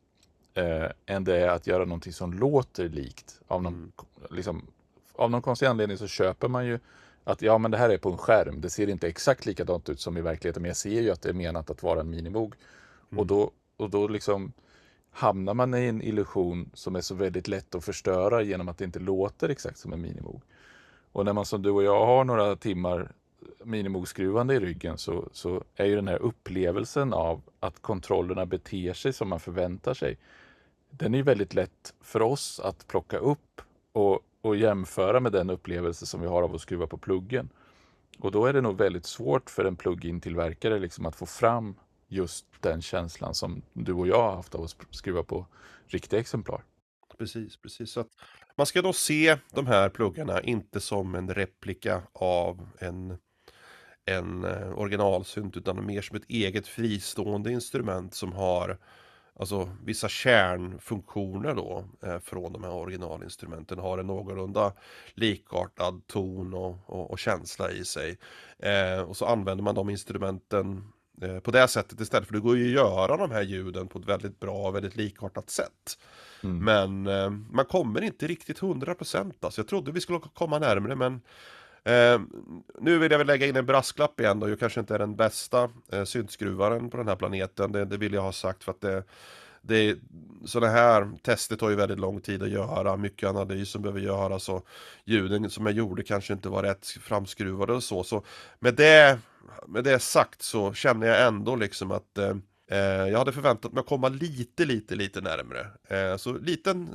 eh, 0.54 0.86
än 1.06 1.24
det 1.24 1.36
är 1.36 1.48
att 1.48 1.66
göra 1.66 1.84
någonting 1.84 2.12
som 2.12 2.32
låter 2.32 2.88
likt. 2.88 3.40
Av 3.48 3.62
någon, 3.62 3.92
liksom, 4.30 4.66
av 5.16 5.30
någon 5.30 5.42
konstig 5.42 5.66
anledning 5.66 5.98
så 5.98 6.06
köper 6.06 6.48
man 6.48 6.66
ju 6.66 6.78
att 7.24 7.42
ja, 7.42 7.58
men 7.58 7.70
det 7.70 7.78
här 7.78 7.90
är 7.90 7.98
på 7.98 8.10
en 8.10 8.18
skärm. 8.18 8.60
Det 8.60 8.70
ser 8.70 8.88
inte 8.88 9.08
exakt 9.08 9.46
likadant 9.46 9.88
ut 9.88 10.00
som 10.00 10.16
i 10.16 10.20
verkligheten, 10.20 10.62
men 10.62 10.68
jag 10.68 10.76
ser 10.76 11.00
ju 11.02 11.10
att 11.10 11.22
det 11.22 11.28
är 11.28 11.32
menat 11.32 11.70
att 11.70 11.82
vara 11.82 12.00
en 12.00 12.10
minibog. 12.10 12.54
Och 13.16 13.26
då, 13.26 13.50
och 13.76 13.90
då 13.90 14.08
liksom 14.08 14.52
hamnar 15.10 15.54
man 15.54 15.74
i 15.74 15.86
en 15.86 16.02
illusion 16.02 16.70
som 16.74 16.96
är 16.96 17.00
så 17.00 17.14
väldigt 17.14 17.48
lätt 17.48 17.74
att 17.74 17.84
förstöra 17.84 18.42
genom 18.42 18.68
att 18.68 18.78
det 18.78 18.84
inte 18.84 18.98
låter 18.98 19.48
exakt 19.48 19.78
som 19.78 19.92
en 19.92 20.00
minimog. 20.00 20.42
Och 21.12 21.24
när 21.24 21.32
man 21.32 21.44
som 21.44 21.62
du 21.62 21.70
och 21.70 21.82
jag 21.82 22.06
har 22.06 22.24
några 22.24 22.56
timmar 22.56 23.12
minimoskruvande 23.64 24.54
i 24.54 24.60
ryggen 24.60 24.98
så, 24.98 25.28
så 25.32 25.64
är 25.74 25.84
ju 25.84 25.96
den 25.96 26.08
här 26.08 26.22
upplevelsen 26.22 27.12
av 27.12 27.42
att 27.60 27.82
kontrollerna 27.82 28.46
beter 28.46 28.92
sig 28.92 29.12
som 29.12 29.28
man 29.28 29.40
förväntar 29.40 29.94
sig. 29.94 30.18
Den 30.90 31.14
är 31.14 31.18
ju 31.18 31.24
väldigt 31.24 31.54
lätt 31.54 31.94
för 32.00 32.22
oss 32.22 32.60
att 32.60 32.86
plocka 32.86 33.18
upp 33.18 33.60
och, 33.92 34.20
och 34.40 34.56
jämföra 34.56 35.20
med 35.20 35.32
den 35.32 35.50
upplevelse 35.50 36.06
som 36.06 36.20
vi 36.20 36.26
har 36.26 36.42
av 36.42 36.54
att 36.54 36.60
skruva 36.60 36.86
på 36.86 36.98
pluggen. 36.98 37.48
Och 38.18 38.32
då 38.32 38.46
är 38.46 38.52
det 38.52 38.60
nog 38.60 38.78
väldigt 38.78 39.06
svårt 39.06 39.50
för 39.50 39.64
en 39.64 39.76
plugin-tillverkare 39.76 40.78
liksom 40.78 41.06
att 41.06 41.16
få 41.16 41.26
fram 41.26 41.74
just 42.08 42.46
den 42.60 42.82
känslan 42.82 43.34
som 43.34 43.62
du 43.72 43.92
och 43.92 44.08
jag 44.08 44.22
har 44.22 44.36
haft 44.36 44.54
av 44.54 44.62
att 44.62 44.76
skruva 44.90 45.22
på 45.22 45.46
riktiga 45.86 46.20
exemplar. 46.20 46.64
Precis, 47.18 47.56
precis. 47.56 47.90
Så 47.90 48.00
att 48.00 48.08
man 48.56 48.66
ska 48.66 48.82
då 48.82 48.92
se 48.92 49.38
de 49.50 49.66
här 49.66 49.88
pluggarna 49.88 50.42
inte 50.42 50.80
som 50.80 51.14
en 51.14 51.34
replika 51.34 52.02
av 52.12 52.68
en, 52.78 53.18
en 54.08 54.44
eh, 54.44 54.78
originalsynt 54.78 55.56
utan 55.56 55.86
mer 55.86 56.02
som 56.02 56.16
ett 56.16 56.28
eget 56.28 56.66
fristående 56.66 57.52
instrument 57.52 58.14
som 58.14 58.32
har 58.32 58.78
alltså 59.38 59.70
vissa 59.84 60.08
kärnfunktioner 60.08 61.54
då 61.54 61.84
eh, 62.02 62.18
från 62.18 62.52
de 62.52 62.64
här 62.64 62.72
originalinstrumenten 62.72 63.78
har 63.78 63.98
en 63.98 64.06
någorlunda 64.06 64.72
likartad 65.14 66.06
ton 66.06 66.54
och, 66.54 66.76
och, 66.86 67.10
och 67.10 67.18
känsla 67.18 67.70
i 67.70 67.84
sig. 67.84 68.18
Eh, 68.58 69.00
och 69.00 69.16
så 69.16 69.26
använder 69.26 69.64
man 69.64 69.74
de 69.74 69.90
instrumenten 69.90 70.92
eh, 71.22 71.38
på 71.38 71.50
det 71.50 71.68
sättet 71.68 72.00
istället 72.00 72.26
för 72.26 72.34
det 72.34 72.40
går 72.40 72.56
ju 72.56 72.66
att 72.66 72.84
göra 72.84 73.16
de 73.16 73.30
här 73.30 73.42
ljuden 73.42 73.88
på 73.88 73.98
ett 73.98 74.08
väldigt 74.08 74.40
bra 74.40 74.68
och 74.68 74.74
väldigt 74.74 74.96
likartat 74.96 75.50
sätt. 75.50 75.98
Men 76.40 77.06
eh, 77.06 77.30
man 77.30 77.64
kommer 77.64 78.02
inte 78.02 78.26
riktigt 78.26 78.60
100% 78.60 79.32
alltså. 79.40 79.60
Jag 79.60 79.68
trodde 79.68 79.92
vi 79.92 80.00
skulle 80.00 80.20
komma 80.34 80.58
närmare 80.58 80.94
men 80.94 81.20
eh, 81.84 82.20
nu 82.80 82.98
vill 82.98 83.10
jag 83.10 83.18
väl 83.18 83.26
lägga 83.26 83.46
in 83.46 83.56
en 83.56 83.66
brasklapp 83.66 84.20
igen 84.20 84.40
då. 84.40 84.48
Jag 84.48 84.60
kanske 84.60 84.80
inte 84.80 84.94
är 84.94 84.98
den 84.98 85.16
bästa 85.16 85.70
eh, 85.92 86.04
syntskruvaren 86.04 86.90
på 86.90 86.96
den 86.96 87.08
här 87.08 87.16
planeten. 87.16 87.72
Det, 87.72 87.84
det 87.84 87.96
vill 87.96 88.12
jag 88.12 88.22
ha 88.22 88.32
sagt 88.32 88.64
för 88.64 88.72
att 88.72 88.80
det, 88.80 89.02
det 89.62 89.96
sådana 90.44 90.72
här 90.72 91.10
tester 91.22 91.56
tar 91.56 91.70
ju 91.70 91.76
väldigt 91.76 91.98
lång 91.98 92.20
tid 92.20 92.42
att 92.42 92.48
göra. 92.48 92.96
Mycket 92.96 93.28
analys 93.28 93.70
som 93.70 93.82
behöver 93.82 94.00
göras 94.00 94.48
och 94.48 94.66
ljuden 95.04 95.50
som 95.50 95.66
jag 95.66 95.74
gjorde 95.74 96.02
kanske 96.02 96.32
inte 96.32 96.48
var 96.48 96.62
rätt 96.62 96.86
framskruvade 96.86 97.72
och 97.72 97.82
så. 97.82 98.04
Så 98.04 98.22
med 98.58 98.74
det, 98.74 99.18
med 99.66 99.84
det 99.84 99.98
sagt 99.98 100.42
så 100.42 100.72
känner 100.72 101.06
jag 101.06 101.26
ändå 101.26 101.56
liksom 101.56 101.90
att 101.90 102.18
eh, 102.18 102.34
Eh, 102.70 102.78
jag 103.08 103.18
hade 103.18 103.32
förväntat 103.32 103.72
mig 103.72 103.80
att 103.80 103.86
komma 103.86 104.08
lite, 104.08 104.64
lite, 104.64 104.94
lite 104.94 105.20
närmre. 105.20 105.66
Eh, 105.88 106.16
så 106.16 106.32
liten, 106.32 106.88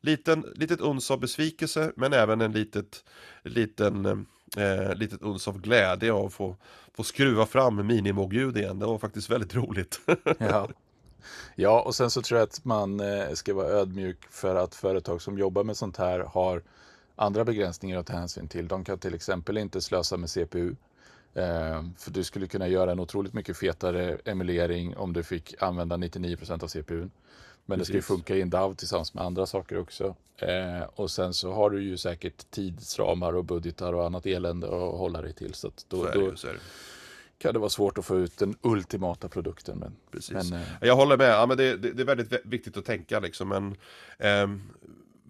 liten, 0.00 0.44
litet 0.54 0.80
uns 0.80 1.10
av 1.10 1.20
besvikelse 1.20 1.92
men 1.96 2.12
även 2.12 2.40
en 2.40 2.52
litet, 2.52 3.04
liten, 3.42 4.06
eh, 4.56 4.94
litet 4.94 5.22
uns 5.22 5.48
av 5.48 5.60
glädje 5.60 6.12
av 6.12 6.26
att 6.26 6.32
få, 6.32 6.56
få 6.94 7.04
skruva 7.04 7.46
fram 7.46 7.86
minimogljud 7.86 8.56
igen. 8.56 8.78
Det 8.78 8.86
var 8.86 8.98
faktiskt 8.98 9.30
väldigt 9.30 9.54
roligt. 9.54 10.00
Ja. 10.38 10.68
ja, 11.54 11.82
och 11.82 11.94
sen 11.94 12.10
så 12.10 12.22
tror 12.22 12.38
jag 12.40 12.46
att 12.46 12.64
man 12.64 13.00
eh, 13.00 13.32
ska 13.32 13.54
vara 13.54 13.68
ödmjuk 13.68 14.26
för 14.30 14.54
att 14.54 14.74
företag 14.74 15.22
som 15.22 15.38
jobbar 15.38 15.64
med 15.64 15.76
sånt 15.76 15.96
här 15.96 16.20
har 16.20 16.62
andra 17.16 17.44
begränsningar 17.44 17.98
att 17.98 18.06
ta 18.06 18.12
hänsyn 18.12 18.48
till. 18.48 18.68
De 18.68 18.84
kan 18.84 18.98
till 18.98 19.14
exempel 19.14 19.58
inte 19.58 19.80
slösa 19.80 20.16
med 20.16 20.30
CPU. 20.30 20.74
Eh, 21.34 21.84
för 21.98 22.10
du 22.10 22.24
skulle 22.24 22.46
kunna 22.46 22.68
göra 22.68 22.92
en 22.92 23.00
otroligt 23.00 23.32
mycket 23.34 23.56
fetare 23.56 24.18
emulering 24.24 24.96
om 24.96 25.12
du 25.12 25.22
fick 25.22 25.62
använda 25.62 25.96
99% 25.96 26.62
av 26.64 26.68
CPUn. 26.68 27.10
Men 27.66 27.78
det 27.78 27.84
ska 27.84 27.94
ju 27.94 27.98
Precis. 27.98 28.08
funka 28.16 28.36
i 28.36 28.40
en 28.42 28.50
DAV 28.50 28.74
tillsammans 28.74 29.14
med 29.14 29.24
andra 29.24 29.46
saker 29.46 29.78
också. 29.78 30.14
Eh, 30.36 30.82
och 30.94 31.10
sen 31.10 31.34
så 31.34 31.52
har 31.52 31.70
du 31.70 31.82
ju 31.82 31.96
säkert 31.96 32.50
tidsramar 32.50 33.32
och 33.32 33.44
budgetar 33.44 33.92
och 33.92 34.06
annat 34.06 34.26
elände 34.26 34.66
att 34.66 34.72
hålla 34.98 35.22
dig 35.22 35.32
till. 35.34 35.54
Så 35.54 35.68
att 35.68 35.84
då, 35.88 35.96
Så 36.04 36.10
det, 36.10 36.18
då 36.30 36.36
så 36.36 36.46
det. 36.46 36.58
kan 37.38 37.52
det 37.52 37.58
vara 37.58 37.70
svårt 37.70 37.98
att 37.98 38.04
få 38.04 38.18
ut 38.18 38.38
den 38.38 38.54
ultimata 38.62 39.28
produkten. 39.28 39.78
Men, 39.78 39.96
Precis. 40.10 40.30
men 40.32 40.52
eh, 40.52 40.66
Jag 40.80 40.96
håller 40.96 41.16
med, 41.16 41.30
ja, 41.30 41.46
men 41.46 41.56
det, 41.56 41.76
det, 41.76 41.92
det 41.92 42.02
är 42.02 42.06
väldigt 42.06 42.30
vä- 42.32 42.40
viktigt 42.44 42.76
att 42.76 42.84
tänka 42.84 43.20
liksom. 43.20 43.48
Men, 43.48 43.76
ehm, 44.18 44.62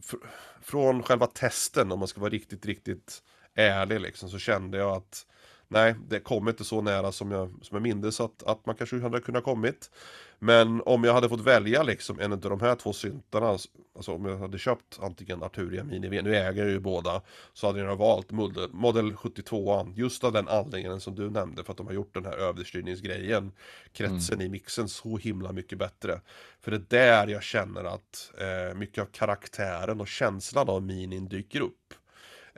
fr- 0.02 0.26
från 0.62 1.02
själva 1.02 1.26
testen, 1.26 1.92
om 1.92 1.98
man 1.98 2.08
ska 2.08 2.20
vara 2.20 2.30
riktigt, 2.30 2.66
riktigt 2.66 3.22
ärlig 3.54 4.00
liksom, 4.00 4.28
så 4.30 4.38
kände 4.38 4.78
jag 4.78 4.96
att 4.96 5.26
nej, 5.70 5.94
det 6.08 6.20
kom 6.20 6.48
inte 6.48 6.64
så 6.64 6.80
nära 6.80 7.12
som 7.12 7.30
jag, 7.30 7.50
som 7.62 7.74
jag 7.74 7.82
mindes 7.82 8.20
att, 8.20 8.42
att 8.42 8.66
man 8.66 8.74
kanske 8.74 9.00
hade 9.00 9.20
kunnat 9.20 9.44
kommit. 9.44 9.90
Men 10.38 10.82
om 10.86 11.04
jag 11.04 11.14
hade 11.14 11.28
fått 11.28 11.40
välja 11.40 11.82
liksom 11.82 12.20
en 12.20 12.32
av 12.32 12.40
de 12.40 12.60
här 12.60 12.74
två 12.74 12.92
syntarna, 12.92 13.46
alltså 13.46 14.12
om 14.12 14.24
jag 14.24 14.38
hade 14.38 14.58
köpt 14.58 14.98
antingen 15.02 15.42
Arturia 15.42 15.84
Mini 15.84 16.08
V, 16.08 16.22
nu 16.22 16.36
äger 16.36 16.62
jag 16.62 16.70
ju 16.70 16.80
båda, 16.80 17.22
så 17.52 17.66
hade 17.66 17.80
jag 17.80 17.96
valt 17.96 18.30
Model, 18.30 18.68
Model 18.72 19.16
72 19.16 19.86
just 19.94 20.24
av 20.24 20.32
den 20.32 20.48
anledningen 20.48 21.00
som 21.00 21.14
du 21.14 21.30
nämnde, 21.30 21.64
för 21.64 21.72
att 21.72 21.76
de 21.76 21.86
har 21.86 21.94
gjort 21.94 22.14
den 22.14 22.24
här 22.24 22.36
överstyrningsgrejen, 22.36 23.52
kretsen 23.92 24.40
i 24.40 24.48
mixen 24.48 24.88
så 24.88 25.16
himla 25.16 25.52
mycket 25.52 25.78
bättre. 25.78 26.20
För 26.60 26.70
det 26.70 26.76
är 26.76 27.24
där 27.26 27.32
jag 27.32 27.42
känner 27.42 27.84
att 27.84 28.32
eh, 28.38 28.78
mycket 28.78 29.02
av 29.02 29.06
karaktären 29.06 30.00
och 30.00 30.08
känslan 30.08 30.68
av 30.68 30.82
Minin 30.82 31.28
dyker 31.28 31.60
upp. 31.60 31.94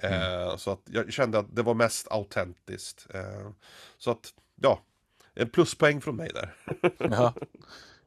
Eh, 0.02 0.56
så 0.56 0.70
att 0.70 0.80
jag 0.84 1.12
kände 1.12 1.38
att 1.38 1.56
det 1.56 1.62
var 1.62 1.74
mest 1.74 2.12
autentiskt. 2.12 3.06
Eh, 3.14 3.50
så 3.98 4.10
att, 4.10 4.28
ja, 4.62 4.80
en 5.34 5.48
pluspoäng 5.48 6.00
från 6.00 6.16
mig 6.16 6.30
där. 6.34 6.54
Ja, 7.10 7.34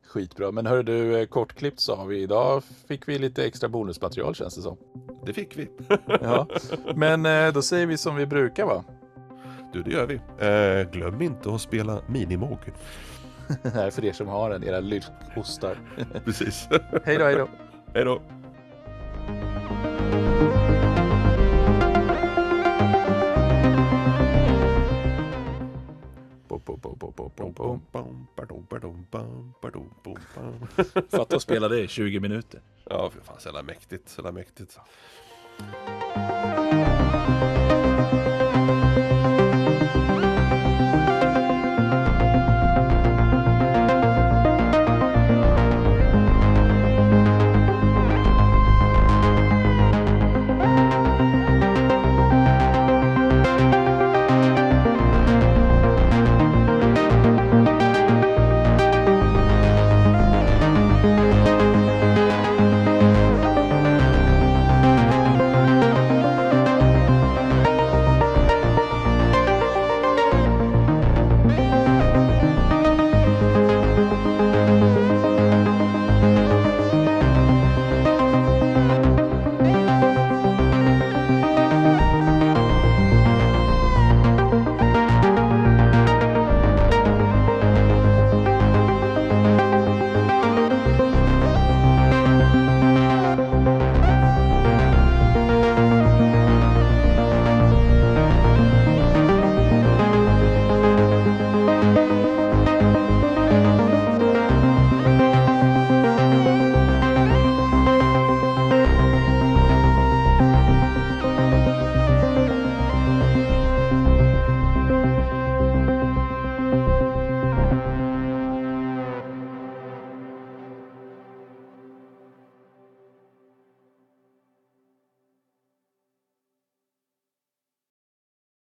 skitbra. 0.08 0.52
Men 0.52 0.66
hörru 0.66 0.84
du, 0.84 1.20
eh, 1.20 1.26
kortklippt 1.28 1.80
sa 1.80 2.04
vi. 2.06 2.22
Idag 2.22 2.64
fick 2.88 3.08
vi 3.08 3.20
lite 3.20 3.46
extra 3.46 3.70
bonusmaterial 3.70 4.36
känns 4.36 4.56
det 4.56 4.62
som. 4.62 4.78
Det 5.26 5.34
fick 5.34 5.58
vi. 5.58 5.70
Ja. 6.22 6.48
Men 6.96 7.54
då 7.54 7.62
säger 7.62 7.86
vi 7.86 7.98
som 7.98 8.16
vi 8.16 8.26
brukar 8.26 8.66
va? 8.66 8.84
Du, 9.74 9.84
det 9.84 9.92
gör 9.92 10.06
vi. 10.06 10.16
Eh, 10.46 10.92
glöm 10.92 11.22
inte 11.22 11.54
att 11.56 11.62
spela 11.62 12.02
Minimog. 12.08 12.60
Nej, 13.76 13.92
för 13.92 14.06
er 14.06 14.14
som 14.14 14.28
har 14.28 14.52
en, 14.52 14.64
era 14.64 14.80
lyxhostar. 14.80 15.78
Precis. 16.26 16.68
hej 17.04 17.18
då, 17.18 17.24
hej 17.26 17.36
då. 17.36 17.50
Hej 17.94 18.06
då. 18.06 18.22
Fatta 31.10 31.36
att 31.36 31.42
spela 31.42 31.68
det 31.68 31.82
i 31.82 31.88
20 31.88 32.20
minuter. 32.20 32.62
Ja, 32.90 33.10
för 33.10 33.22
fan, 33.22 33.40
så 33.40 33.48
jävla 33.48 33.64
mäktigt, 33.64 34.10
så 34.10 34.20
jävla 34.20 34.32
mäktigt. 34.32 34.80